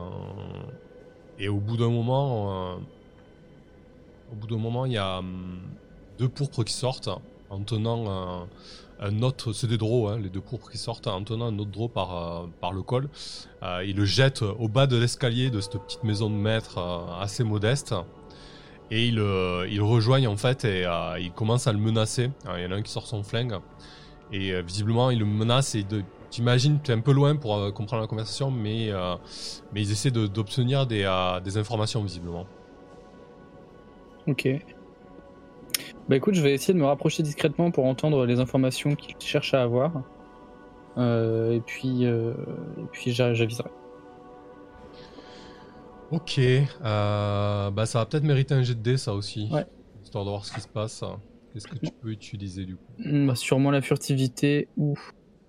et 1.37 1.47
au 1.49 1.57
bout 1.59 1.77
d'un 1.77 1.89
moment, 1.89 2.77
au 4.31 4.35
bout 4.35 4.47
d'un 4.47 4.57
moment, 4.57 4.85
il 4.85 4.93
y 4.93 4.97
a 4.97 5.19
hum, 5.19 5.59
deux 6.17 6.27
pourpres 6.29 6.63
qui 6.63 6.73
sortent 6.73 7.09
en 7.51 7.59
tenant 7.61 8.47
un, 8.99 9.21
autre, 9.21 9.53
c'est 9.53 9.67
des 9.67 9.77
draws, 9.77 10.09
hein, 10.09 10.19
les 10.19 10.29
deux 10.29 10.41
pourpres 10.41 10.69
qui 10.69 10.77
sortent 10.77 11.07
en 11.07 11.23
tenant 11.23 11.47
un 11.47 11.59
autre 11.59 11.71
draw 11.71 11.87
par, 11.87 12.15
euh, 12.15 12.47
par 12.61 12.71
le 12.71 12.81
col. 12.81 13.09
Euh, 13.63 13.83
ils 13.85 13.95
le 13.95 14.05
jettent 14.05 14.41
au 14.41 14.67
bas 14.67 14.87
de 14.87 14.97
l'escalier 14.97 15.49
de 15.49 15.61
cette 15.61 15.77
petite 15.77 16.03
maison 16.03 16.29
de 16.29 16.35
maître 16.35 16.77
euh, 16.77 17.21
assez 17.21 17.43
modeste. 17.43 17.95
Et 18.89 19.07
ils, 19.07 19.19
euh, 19.19 19.67
le 19.67 19.83
rejoignent 19.83 20.27
en 20.27 20.37
fait 20.37 20.63
et 20.63 20.85
ils 21.19 21.31
commencent 21.31 21.67
à 21.67 21.73
le 21.73 21.79
menacer. 21.79 22.31
Il 22.55 22.63
y 22.63 22.65
en 22.65 22.71
a 22.71 22.75
un 22.75 22.81
qui 22.81 22.91
sort 22.91 23.05
son 23.05 23.23
flingue 23.23 23.55
et 24.31 24.61
visiblement 24.61 25.09
il 25.09 25.19
le 25.19 25.25
menace 25.25 25.75
et 25.75 25.83
de, 25.83 26.03
t'imagines, 26.29 26.79
tu 26.83 26.91
es 26.91 26.93
un 26.93 26.99
peu 26.99 27.13
loin 27.13 27.35
pour 27.37 27.73
comprendre 27.73 28.01
la 28.01 28.07
conversation, 28.07 28.51
mais, 28.51 28.91
mais 29.73 29.81
ils 29.81 29.91
essaient 29.91 30.11
d'obtenir 30.11 30.85
des, 30.85 31.09
des 31.43 31.57
informations 31.57 32.01
visiblement. 32.01 32.45
Ok. 34.27 34.47
Bah 36.09 36.15
écoute, 36.15 36.35
je 36.35 36.41
vais 36.41 36.53
essayer 36.53 36.73
de 36.73 36.79
me 36.79 36.85
rapprocher 36.85 37.21
discrètement 37.21 37.69
pour 37.71 37.85
entendre 37.85 38.25
les 38.25 38.39
informations 38.39 38.95
qu'ils 38.95 39.15
cherchent 39.19 39.53
à 39.53 39.61
avoir. 39.63 39.91
Euh, 40.97 41.51
et 41.51 41.59
puis, 41.61 42.05
euh, 42.05 42.33
et 42.77 42.85
puis 42.91 43.11
j'a- 43.11 43.33
j'aviserai. 43.33 43.69
Ok, 46.11 46.39
euh, 46.39 47.69
bah 47.71 47.85
ça 47.85 47.99
va 47.99 48.05
peut-être 48.05 48.23
mériter 48.23 48.53
un 48.53 48.63
jet 48.63 48.75
de 48.75 48.79
dés 48.81 48.97
ça 48.97 49.13
aussi, 49.13 49.49
Ouais. 49.51 49.65
histoire 50.01 50.23
de 50.23 50.29
voir 50.29 50.45
ce 50.45 50.53
qui 50.53 50.61
se 50.61 50.67
passe. 50.69 51.03
Qu'est-ce 51.51 51.67
que 51.67 51.75
tu 51.77 51.91
peux 52.01 52.09
utiliser 52.09 52.63
du 52.65 52.77
coup? 52.77 52.93
Bah, 53.27 53.35
sûrement 53.35 53.71
la 53.71 53.81
furtivité 53.81 54.69
ou 54.77 54.95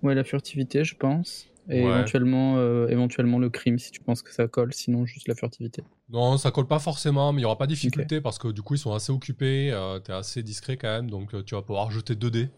ouais 0.01 0.15
la 0.15 0.25
furtivité, 0.25 0.83
je 0.83 0.95
pense. 0.95 1.48
Et 1.71 1.83
Ouais. 1.83 1.89
éventuellement, 1.91 2.55
euh, 2.57 2.87
éventuellement 2.87 3.37
le 3.37 3.49
crime 3.49 3.77
si 3.77 3.91
tu 3.91 3.99
penses 4.01 4.21
que 4.23 4.33
ça 4.33 4.47
colle. 4.47 4.73
Sinon 4.73 5.05
juste 5.05 5.27
la 5.27 5.35
furtivité. 5.35 5.83
Non, 6.09 6.37
ça 6.37 6.49
colle 6.49 6.65
pas 6.65 6.79
forcément, 6.79 7.31
mais 7.31 7.41
il 7.41 7.43
y 7.43 7.45
aura 7.45 7.57
pas 7.57 7.67
de 7.67 7.71
difficulté 7.73 8.21
parce 8.21 8.39
que 8.39 8.47
du 8.47 8.61
coup 8.63 8.73
ils 8.73 8.79
sont 8.79 8.93
assez 8.93 9.11
occupés, 9.11 9.69
euh, 9.71 9.99
t'es 9.99 10.11
assez 10.13 10.41
discret 10.41 10.77
quand 10.77 10.87
même, 10.87 11.09
donc 11.11 11.33
euh, 11.35 11.43
tu 11.43 11.53
vas 11.53 11.61
pouvoir 11.61 11.91
jeter 11.91 12.15
2 12.15 12.31
dés. 12.31 12.49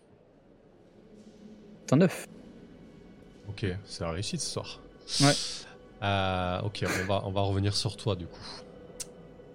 C'est 1.87 1.93
un 1.95 1.97
9. 1.97 2.27
Ok, 3.49 3.65
c'est 3.83 4.03
la 4.05 4.11
réussite 4.11 4.39
ce 4.39 4.49
soir. 4.49 4.79
Ouais. 5.19 5.33
Euh, 6.03 6.61
ok, 6.61 6.85
on 7.03 7.05
va, 7.07 7.21
on 7.25 7.31
va 7.31 7.41
revenir 7.41 7.75
sur 7.75 7.97
toi 7.97 8.15
du 8.15 8.27
coup. 8.27 8.39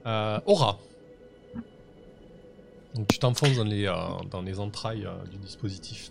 Aura. 0.05 0.79
Donc 2.95 3.09
tu 3.09 3.19
t'enfonces 3.19 3.57
dans 3.57 3.65
les, 3.65 3.91
dans 4.31 4.43
les 4.43 4.61
entrailles 4.61 5.09
du 5.31 5.39
dispositif. 5.39 6.11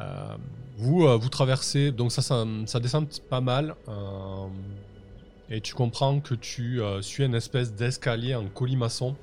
Euh, 0.00 0.36
vous, 0.78 1.06
euh, 1.06 1.16
vous 1.16 1.28
traversez, 1.28 1.90
donc 1.90 2.12
ça, 2.12 2.22
ça, 2.22 2.80
descend 2.80 3.08
pas 3.28 3.40
mal. 3.40 3.74
euh, 3.88 4.46
et 5.50 5.60
tu 5.60 5.74
comprends 5.74 6.20
que 6.20 6.34
tu 6.34 6.80
euh, 6.80 7.00
suis 7.00 7.24
une 7.24 7.34
espèce 7.34 7.72
d'escalier 7.72 8.34
en 8.34 8.46
colimaçon 8.48 9.16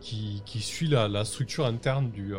qui, 0.00 0.40
suit 0.60 0.88
la, 0.88 1.24
structure 1.24 1.66
interne 1.66 2.10
du, 2.10 2.34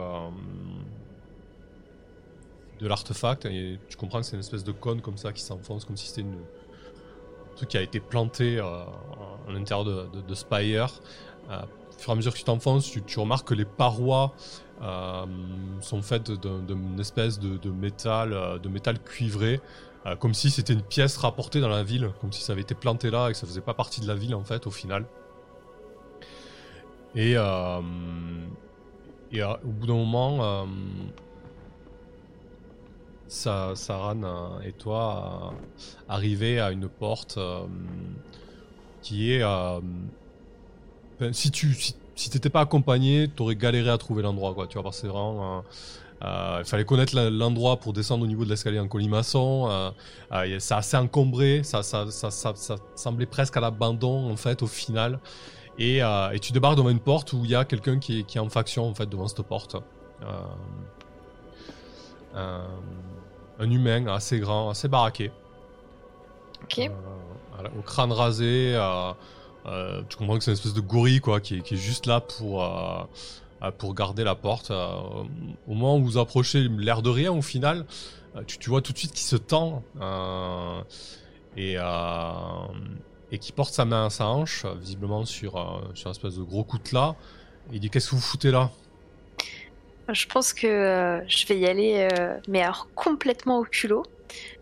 de 2.79 2.87
l'artefact 2.87 3.45
et 3.45 3.79
tu 3.87 3.97
comprends 3.97 4.19
que 4.19 4.25
c'est 4.25 4.35
une 4.35 4.41
espèce 4.41 4.63
de 4.63 4.71
cône 4.73 5.01
comme 5.01 5.17
ça 5.17 5.31
qui 5.31 5.41
s'enfonce 5.41 5.85
comme 5.85 5.95
si 5.95 6.07
c'était 6.07 6.21
une 6.21 6.35
un 7.53 7.55
truc 7.55 7.69
qui 7.69 7.77
a 7.77 7.81
été 7.81 7.99
planté 7.99 8.59
à 8.59 8.87
l'intérieur 9.47 9.85
de, 9.85 10.33
Spire. 10.33 10.99
Au 11.49 11.99
fur 11.99 12.09
et 12.09 12.11
à 12.11 12.15
mesure 12.15 12.33
que 12.33 12.39
tu 12.39 12.43
t'enfonces, 12.43 12.89
tu, 12.89 13.03
tu 13.03 13.19
remarques 13.19 13.47
que 13.47 13.53
les 13.53 13.65
parois 13.65 14.33
sont 15.81 16.01
faites 16.01 16.31
d'un- 16.31 16.59
d'une 16.59 16.99
espèce 16.99 17.39
de, 17.39 17.69
métal, 17.69 18.33
euh, 18.33 18.59
de 18.59 18.69
métal 18.69 18.99
cuivré, 19.01 19.59
euh, 20.05 20.15
comme 20.15 20.33
si 20.33 20.49
c'était 20.51 20.73
une 20.73 20.81
pièce 20.81 21.17
rapportée 21.17 21.61
dans 21.61 21.69
la 21.69 21.83
ville, 21.83 22.09
comme 22.21 22.31
si 22.31 22.41
ça 22.41 22.53
avait 22.53 22.61
été 22.63 22.75
planté 22.75 23.09
là 23.09 23.29
et 23.29 23.31
que 23.31 23.37
ça 23.37 23.47
faisait 23.47 23.61
pas 23.61 23.73
partie 23.73 24.01
de 24.01 24.07
la 24.07 24.15
ville 24.15 24.35
en 24.35 24.43
fait 24.43 24.67
au 24.67 24.71
final. 24.71 25.05
Et, 27.15 27.33
euh, 27.37 27.81
et 29.31 29.41
euh, 29.43 29.53
au 29.63 29.67
bout 29.69 29.87
d'un 29.87 29.93
moment, 29.93 30.43
euh, 30.43 30.65
Sa- 33.27 33.75
Saran 33.75 34.21
euh, 34.23 34.59
et 34.63 34.73
toi 34.73 35.53
euh, 35.53 35.57
arrivez 36.07 36.59
à 36.59 36.71
une 36.71 36.87
porte 36.87 37.37
euh, 37.37 37.65
qui 39.01 39.33
est. 39.33 39.41
euh, 39.41 39.79
enfin, 41.15 41.33
si 41.33 41.49
tu 41.49 41.75
si 42.15 42.29
t'étais 42.29 42.49
pas 42.49 42.61
accompagné, 42.61 43.27
t'aurais 43.27 43.55
galéré 43.55 43.89
à 43.89 43.97
trouver 43.97 44.23
l'endroit, 44.23 44.53
quoi. 44.53 44.67
Tu 44.67 44.73
vois, 44.73 44.83
parce 44.83 44.97
que 44.97 45.01
c'est 45.07 45.13
vraiment. 45.13 45.57
euh, 45.57 45.61
euh, 46.23 46.59
il 46.59 46.65
fallait 46.65 46.85
connaître 46.85 47.19
l'endroit 47.19 47.77
pour 47.77 47.91
descendre 47.91 48.23
au 48.23 48.27
niveau 48.27 48.45
de 48.45 48.49
l'escalier 48.49 48.79
en 48.79 48.87
colimaçon. 48.87 49.67
Euh, 49.69 49.91
euh, 50.31 50.55
c'est 50.59 50.73
assez 50.73 50.95
encombré, 50.95 51.63
ça, 51.63 51.83
ça, 51.83 52.09
ça, 52.11 52.31
ça, 52.31 52.75
semblait 52.95 53.25
presque 53.25 53.57
à 53.57 53.59
l'abandon 53.59 54.31
en 54.31 54.37
fait 54.37 54.61
au 54.61 54.67
final. 54.67 55.19
Et, 55.79 55.97
et 55.97 56.39
tu 56.39 56.53
débarques 56.53 56.77
devant 56.77 56.91
une 56.91 56.99
porte 56.99 57.33
où 57.33 57.41
il 57.43 57.49
y 57.49 57.55
a 57.55 57.65
quelqu'un 57.65 57.97
qui 57.97 58.19
est, 58.19 58.23
qui 58.23 58.37
est 58.37 58.41
en 58.41 58.49
faction 58.49 58.87
en 58.87 58.93
fait 58.93 59.07
devant 59.07 59.27
cette 59.27 59.41
porte. 59.41 59.75
Un, 62.35 62.61
humain 63.59 64.07
assez 64.07 64.39
grand, 64.39 64.69
assez 64.69 64.87
baraqué. 64.87 65.31
Ok. 66.63 66.91
Voilà, 67.53 67.69
au 67.77 67.81
crâne 67.81 68.11
rasé. 68.11 68.75
Euh, 69.65 70.01
tu 70.09 70.17
comprends 70.17 70.37
que 70.37 70.43
c'est 70.43 70.51
une 70.51 70.57
espèce 70.57 70.73
de 70.73 70.81
gorille 70.81 71.21
quoi, 71.21 71.39
qui, 71.39 71.57
est, 71.57 71.61
qui 71.61 71.77
juste 71.77 72.05
là 72.05 72.21
pour, 72.21 72.63
euh, 72.63 73.71
pour 73.77 73.93
garder 73.93 74.23
la 74.23 74.35
porte. 74.35 74.71
Euh, 74.71 74.87
au 75.67 75.73
moment 75.73 75.97
où 75.97 76.03
vous 76.03 76.17
approchez, 76.17 76.67
l'air 76.69 77.01
de 77.01 77.09
rien 77.09 77.31
au 77.31 77.41
final, 77.41 77.85
tu, 78.47 78.69
vois 78.69 78.81
tout 78.81 78.93
de 78.93 78.97
suite 78.97 79.11
qu'il 79.11 79.25
se 79.25 79.35
tend 79.35 79.83
et, 81.55 81.75
et 83.31 83.39
qui 83.39 83.51
porte 83.51 83.73
sa 83.73 83.85
main 83.85 84.07
à 84.07 84.09
sa 84.09 84.25
hanche, 84.25 84.65
visiblement 84.81 85.23
sur, 85.25 85.53
sur 85.93 86.07
une 86.07 86.11
espèce 86.11 86.35
de 86.35 86.43
gros 86.43 86.63
coutelas. 86.63 87.15
Il 87.71 87.79
dit 87.79 87.89
Qu'est-ce 87.89 88.09
que 88.09 88.15
vous 88.15 88.21
foutez 88.21 88.49
là? 88.49 88.71
Je 90.11 90.25
pense 90.25 90.51
que 90.51 91.21
je 91.27 91.45
vais 91.45 91.59
y 91.59 91.67
aller, 91.67 92.07
mais 92.47 92.63
alors 92.63 92.87
complètement 92.95 93.59
au 93.59 93.65
culot. 93.65 94.03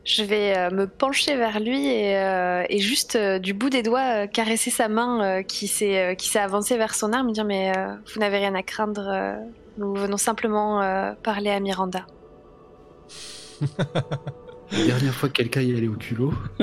Je 0.04 0.24
vais 0.24 0.58
euh, 0.58 0.70
me 0.72 0.88
pencher 0.88 1.36
vers 1.36 1.60
lui 1.60 1.86
et, 1.88 2.18
euh, 2.18 2.64
et 2.70 2.80
juste 2.80 3.16
euh, 3.16 3.38
du 3.38 3.54
bout 3.54 3.70
des 3.70 3.84
doigts 3.84 4.24
euh, 4.24 4.28
caresser 4.28 4.72
sa 4.72 4.88
main 4.88 5.24
euh, 5.24 5.44
qui 5.44 5.68
s'est 5.68 6.00
euh, 6.00 6.16
qui 6.16 6.28
s'est 6.28 6.40
avancée 6.40 6.76
vers 6.78 6.96
son 6.96 7.14
arme, 7.14 7.28
me 7.28 7.34
dire 7.34 7.46
mais 7.46 7.72
euh, 7.78 7.94
vous 8.14 8.20
n'avez 8.20 8.38
rien 8.40 8.56
à 8.56 8.64
craindre. 8.64 9.08
euh, 9.08 9.36
nous 9.78 9.94
venons 9.96 10.18
simplement 10.18 10.82
euh, 10.82 11.14
parler 11.24 11.52
à 11.52 11.60
Miranda. 11.60 12.06
La 14.72 14.86
dernière 14.86 15.14
fois 15.14 15.28
que 15.30 15.34
quelqu'un 15.34 15.62
y 15.62 15.76
allait 15.78 15.88
au 15.90 15.96
culot, 15.96 16.34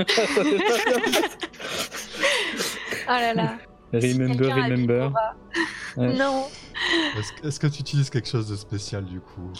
Oh 3.11 3.11
là 3.11 3.35
là. 3.35 3.57
remember, 3.93 4.53
remember. 4.53 5.11
Ouais. 5.97 6.13
Non. 6.15 6.45
Est-ce 7.19 7.33
que- 7.33 7.49
est-ce 7.49 7.61
que 7.61 7.67
tu 7.67 7.81
utilises 7.81 8.11
quelque 8.11 8.29
chose 8.29 8.49
de 8.49 8.57
spécial 8.57 9.05
du 9.05 9.21
coup? 9.21 9.53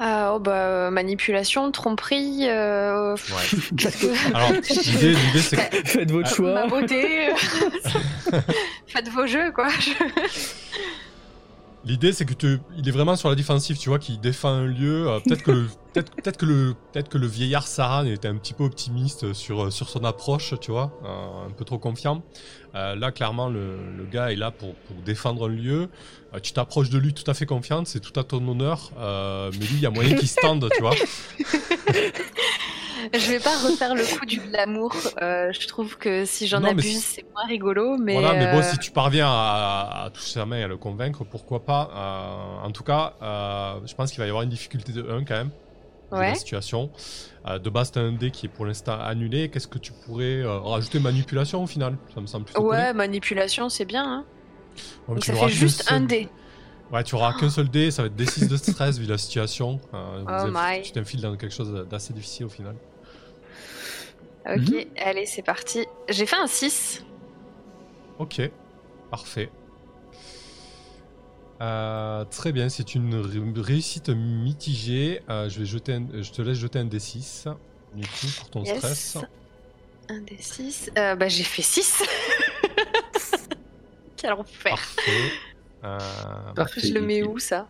Ah, 0.00 0.32
oh, 0.34 0.38
bah, 0.40 0.90
manipulation, 0.90 1.70
tromperie, 1.70 2.48
euh, 2.48 3.14
Ouais. 3.14 3.86
Alors, 4.34 4.52
l'idée, 4.52 5.14
c'est 5.40 5.56
que 5.56 5.76
Faites 5.88 6.10
votre 6.10 6.28
Ah, 6.32 6.34
choix. 6.34 6.54
ma 6.54 6.66
beauté. 6.66 7.28
Faites 8.88 9.08
vos 9.10 9.26
jeux, 9.26 9.52
quoi. 9.52 9.68
L'idée, 11.86 12.12
c'est 12.12 12.24
que 12.24 12.32
tu, 12.34 12.58
il 12.78 12.88
est 12.88 12.92
vraiment 12.92 13.14
sur 13.14 13.28
la 13.28 13.34
défensive, 13.34 13.76
tu 13.78 13.90
vois, 13.90 13.98
qu'il 13.98 14.18
défend 14.20 14.48
un 14.48 14.66
lieu. 14.66 15.08
euh, 15.08 15.20
peut-être 15.20 15.42
que 15.42 15.50
le, 15.50 15.66
peut-être, 15.92 16.12
peut-être 16.16 16.36
que 16.38 16.46
le, 16.46 16.74
peut-être 16.92 17.08
que 17.10 17.18
le 17.18 17.26
vieillard 17.26 17.66
Saran 17.66 18.06
était 18.06 18.26
un 18.28 18.36
petit 18.36 18.54
peu 18.54 18.64
optimiste 18.64 19.34
sur, 19.34 19.64
euh, 19.64 19.70
sur 19.70 19.90
son 19.90 20.02
approche, 20.04 20.54
tu 20.62 20.70
vois, 20.70 20.98
euh, 21.04 21.46
un 21.46 21.50
peu 21.50 21.64
trop 21.66 21.78
confiant. 21.78 22.22
Euh, 22.74 22.94
là, 22.96 23.12
clairement, 23.12 23.48
le, 23.50 23.76
le 23.96 24.04
gars 24.06 24.32
est 24.32 24.36
là 24.36 24.50
pour, 24.50 24.74
pour 24.74 24.96
défendre 25.04 25.46
un 25.46 25.52
lieu. 25.52 25.88
Euh, 26.34 26.40
tu 26.42 26.52
t'approches 26.52 26.88
de 26.88 26.96
lui 26.98 27.12
tout 27.12 27.30
à 27.30 27.34
fait 27.34 27.46
confiante, 27.46 27.86
c'est 27.86 28.00
tout 28.00 28.18
à 28.18 28.24
ton 28.24 28.46
honneur. 28.48 28.90
euh, 28.98 29.50
mais 29.52 29.66
lui, 29.66 29.74
il 29.74 29.80
y 29.80 29.86
a 29.86 29.90
moyen 29.90 30.16
qu'il 30.16 30.28
se 30.28 30.40
tende, 30.40 30.68
tu 30.74 30.80
vois. 30.80 30.94
Je 33.12 33.30
vais 33.32 33.38
pas 33.40 33.56
refaire 33.58 33.94
le 33.94 34.02
coup 34.18 34.24
du 34.26 34.40
glamour. 34.40 34.94
euh, 35.22 35.52
je 35.52 35.66
trouve 35.68 35.96
que 35.98 36.24
si 36.24 36.46
j'en 36.46 36.62
abuse, 36.64 37.02
c'est 37.04 37.24
moins 37.34 37.46
rigolo. 37.46 37.96
Mais, 37.98 38.14
voilà, 38.14 38.34
mais 38.34 38.52
bon, 38.52 38.58
euh, 38.58 38.62
si 38.62 38.78
tu 38.78 38.90
parviens 38.90 39.26
à, 39.28 40.04
à 40.06 40.10
toucher 40.10 40.32
sa 40.34 40.46
main 40.46 40.58
et 40.58 40.62
à 40.64 40.68
le 40.68 40.76
convaincre, 40.76 41.24
pourquoi 41.24 41.64
pas. 41.64 41.90
Euh, 41.94 42.66
en 42.66 42.70
tout 42.70 42.84
cas, 42.84 43.14
je 43.84 43.94
pense 43.94 44.10
qu'il 44.10 44.18
va 44.20 44.26
y 44.26 44.28
avoir 44.28 44.42
une 44.42 44.50
difficulté 44.50 44.92
de 44.92 45.02
1 45.08 45.24
quand 45.24 45.34
même. 45.34 45.50
Ouais. 46.12 46.28
la 46.28 46.34
situation. 46.34 46.90
De 47.46 47.70
base, 47.70 47.90
t'as 47.90 48.00
un 48.00 48.12
dé 48.12 48.30
qui 48.30 48.46
est 48.46 48.48
pour 48.48 48.66
l'instant 48.66 48.98
annulé. 49.00 49.48
Qu'est-ce 49.50 49.66
que 49.66 49.78
tu 49.78 49.92
pourrais 49.92 50.42
rajouter 50.44 51.00
manipulation 51.00 51.62
au 51.62 51.66
final? 51.66 51.96
Ça 52.14 52.20
me 52.20 52.26
semble 52.26 52.44
plutôt 52.44 52.62
Ouais, 52.70 52.92
manipulation, 52.94 53.68
c'est 53.68 53.84
bien. 53.84 54.04
Hein. 54.04 54.24
Ouais, 55.08 55.14
Donc 55.14 55.24
tu 55.24 55.32
ça 55.32 55.36
fait 55.36 55.48
juste 55.48 55.90
un 55.90 56.00
dé. 56.00 56.28
Ouais, 56.92 57.02
tu 57.02 57.14
auras 57.16 57.32
qu'un 57.32 57.50
seul 57.50 57.68
dé. 57.68 57.90
Ça 57.90 58.02
va 58.02 58.06
être 58.06 58.14
des 58.14 58.26
6 58.26 58.48
de 58.48 58.56
stress 58.56 58.98
vu 58.98 59.06
la 59.06 59.18
situation. 59.18 59.80
Euh, 59.92 60.22
Oh 60.28 60.48
my. 60.52 60.82
Tu 60.82 60.92
t'infiles 60.92 61.20
dans 61.22 61.34
quelque 61.36 61.54
chose 61.54 61.86
d'assez 61.90 62.12
difficile 62.12 62.46
au 62.46 62.50
final. 62.50 62.76
Ok, 64.46 64.68
Mhm. 64.68 64.84
allez, 64.98 65.26
c'est 65.26 65.42
parti. 65.42 65.86
J'ai 66.08 66.26
fait 66.26 66.36
un 66.36 66.46
6. 66.46 67.02
Ok, 68.18 68.40
parfait. 69.10 69.50
Euh, 71.62 72.24
très 72.26 72.52
bien, 72.52 72.68
c'est 72.68 72.94
une 72.94 73.14
ré- 73.14 73.62
réussite 73.62 74.10
mitigée. 74.10 75.22
Euh, 75.30 75.48
je, 75.48 75.60
vais 75.60 75.64
jeter 75.66 75.94
un- 75.94 76.22
je 76.22 76.30
te 76.30 76.42
laisse 76.42 76.58
jeter 76.58 76.78
un 76.80 76.84
D6 76.84 77.46
du 77.94 78.06
coup 78.06 78.26
pour 78.38 78.50
ton 78.50 78.64
Yes. 78.64 78.76
stress. 78.78 79.18
Un 80.10 80.20
des 80.20 80.36
6. 80.40 80.90
bah, 80.94 81.28
j'ai 81.28 81.44
fait 81.44 81.62
6. 81.62 82.02
Quel 84.16 84.32
enfer. 84.32 84.70
Parfait. 84.72 85.30
Euh, 85.84 85.98
Parfait. 86.54 86.80
Je 86.82 86.92
le 86.94 87.00
mets 87.00 87.22
où 87.22 87.38
ça? 87.38 87.68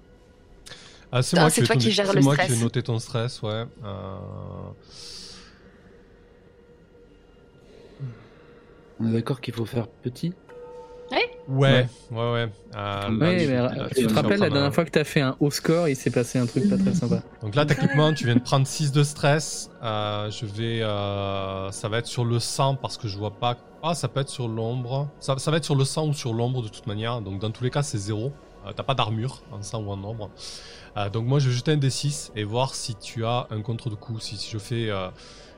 Ah, 1.12 1.22
c'est 1.22 1.36
Ah, 1.36 1.42
moi, 1.42 1.50
c'est 1.50 1.60
qui, 1.60 1.66
toi 1.68 1.76
qui 1.76 1.92
c'est 1.94 2.02
le 2.12 2.20
moi 2.22 2.34
qui 2.36 2.42
stress. 2.42 2.58
vais 2.58 2.64
noter 2.64 2.82
ton 2.82 2.98
stress, 2.98 3.42
ouais. 3.42 3.64
On 9.00 9.08
est 9.08 9.12
d'accord 9.12 9.40
qu'il 9.40 9.54
faut 9.54 9.64
faire 9.66 9.88
petit 9.88 10.32
Ouais, 11.46 11.86
ouais, 12.10 12.16
ouais. 12.32 12.48
Euh, 12.74 12.74
là, 12.74 13.08
Ouais, 13.10 13.38
tu- 13.42 13.48
mais 13.48 13.54
là, 13.54 13.70
euh, 13.76 13.88
tu 13.94 14.06
te 14.06 14.14
rappelles 14.14 14.40
la 14.40 14.48
de- 14.48 14.54
dernière 14.54 14.74
fois 14.74 14.84
que 14.86 14.90
t'as 14.90 15.04
fait 15.04 15.20
un 15.20 15.36
haut 15.40 15.50
score, 15.50 15.88
il 15.90 15.94
s'est 15.94 16.10
passé 16.10 16.38
un 16.38 16.46
truc 16.46 16.70
pas 16.70 16.78
très 16.78 16.94
sympa. 16.94 17.22
Donc 17.42 17.54
là, 17.54 17.66
techniquement, 17.66 18.14
tu 18.14 18.24
viens 18.24 18.34
de 18.36 18.40
prendre 18.40 18.66
6 18.66 18.92
de 18.92 19.02
stress. 19.02 19.68
Euh, 19.82 20.30
je 20.30 20.46
vais. 20.46 20.80
euh, 20.82 21.70
ça 21.70 21.88
va 21.90 21.98
être 21.98 22.06
sur 22.06 22.24
le 22.24 22.38
sang 22.38 22.76
parce 22.76 22.96
que 22.96 23.08
je 23.08 23.18
vois 23.18 23.32
pas. 23.32 23.58
Ah, 23.82 23.94
ça 23.94 24.08
peut 24.08 24.20
être 24.20 24.30
sur 24.30 24.48
l'ombre. 24.48 25.08
Ça, 25.20 25.36
ça 25.36 25.50
va 25.50 25.58
être 25.58 25.64
sur 25.64 25.74
le 25.76 25.84
sang 25.84 26.08
ou 26.08 26.14
sur 26.14 26.32
l'ombre 26.32 26.62
de 26.62 26.68
toute 26.68 26.86
manière. 26.86 27.20
Donc 27.20 27.38
dans 27.40 27.50
tous 27.50 27.62
les 27.62 27.70
cas, 27.70 27.82
c'est 27.82 27.98
0. 27.98 28.32
T'as 28.74 28.82
pas 28.82 28.94
d'armure 28.94 29.42
en 29.52 29.62
sang 29.62 29.82
ou 29.82 29.90
en 29.90 30.02
ombre. 30.02 30.30
Euh, 30.96 31.10
donc 31.10 31.26
moi, 31.26 31.38
je 31.40 31.50
vais 31.50 31.54
jeter 31.54 31.72
un 31.72 31.76
D6 31.76 32.30
et 32.34 32.44
voir 32.44 32.74
si 32.74 32.94
tu 32.94 33.26
as 33.26 33.46
un 33.50 33.60
contre 33.60 33.90
de 33.90 33.94
coup. 33.96 34.18
Si, 34.18 34.38
si 34.38 34.50
je 34.50 34.56
fais. 34.58 34.88
euh, 34.88 35.08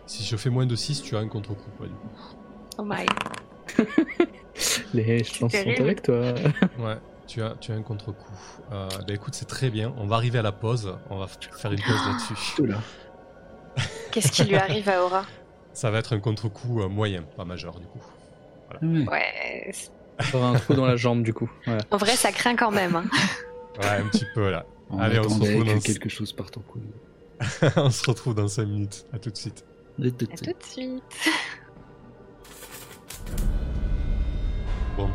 si 0.07 0.24
je 0.24 0.37
fais 0.37 0.51
moins 0.51 0.66
de 0.66 0.74
6, 0.74 1.03
tu 1.03 1.16
as 1.16 1.20
un 1.20 1.28
contre-coup. 1.28 1.70
ouais, 1.80 1.87
du 1.87 1.95
coup. 1.95 2.36
Oh 2.79 2.85
my. 2.85 3.07
Les 4.95 5.22
chances 5.24 5.39
sont 5.39 5.49
terrible. 5.49 5.83
avec 5.83 6.03
toi. 6.03 6.16
Ouais, 6.79 6.97
tu 7.27 7.43
as, 7.43 7.55
tu 7.61 7.72
as 7.72 7.74
un 7.74 7.83
contre-coup. 7.83 8.33
Euh, 8.72 8.89
bah 9.07 9.14
écoute, 9.14 9.35
c'est 9.35 9.47
très 9.49 9.70
bien. 9.70 9.93
On 9.99 10.07
va 10.07 10.16
arriver 10.16 10.39
à 10.39 10.43
la 10.43 10.53
pause. 10.53 10.97
On 11.11 11.18
va 11.18 11.27
faire 11.27 11.72
une 11.72 11.81
pause 11.81 12.01
là-dessus. 12.07 12.35
Oula. 12.62 12.79
Qu'est-ce 14.11 14.33
qui 14.33 14.45
lui 14.45 14.57
arrive 14.57 14.89
à 14.89 15.05
Aura? 15.05 15.24
Ça 15.72 15.91
va 15.91 15.99
être 15.99 16.14
un 16.14 16.20
contre-coup 16.20 16.81
euh, 16.81 16.89
moyen, 16.89 17.22
pas 17.37 17.45
majeur 17.45 17.79
du 17.79 17.87
coup. 17.87 18.01
Ouais. 18.83 19.05
Ouais. 19.07 19.72
T'auras 20.33 20.49
un 20.49 20.55
trou 20.59 20.72
dans 20.74 20.87
la 20.87 20.97
jambe 20.97 21.22
du 21.22 21.35
coup. 21.35 21.51
En 21.91 21.97
vrai, 21.99 22.16
ça 22.16 22.33
craint 22.33 22.57
quand 22.57 22.70
même. 22.70 22.97
hein. 22.97 23.05
Ouais, 23.83 23.89
un 24.01 24.07
petit 24.09 24.24
peu 24.35 24.51
là. 24.51 24.64
On 24.89 24.99
Allez, 24.99 25.18
on 25.18 25.29
se 25.29 25.35
retrouve 25.41 25.64
dans- 25.64 25.79
quelque 25.81 26.09
chose 26.09 26.35
couille. 26.66 26.83
on 27.77 27.91
se 27.91 28.09
retrouve 28.09 28.35
dans 28.35 28.49
5 28.49 28.64
minutes. 28.64 29.05
À 29.12 29.18
tout 29.18 29.31
de 29.31 29.37
suite. 29.37 29.64
À 30.01 30.03
tout 30.11 30.27
de 30.27 30.62
suite. 30.64 31.03
Bon, 34.97 35.11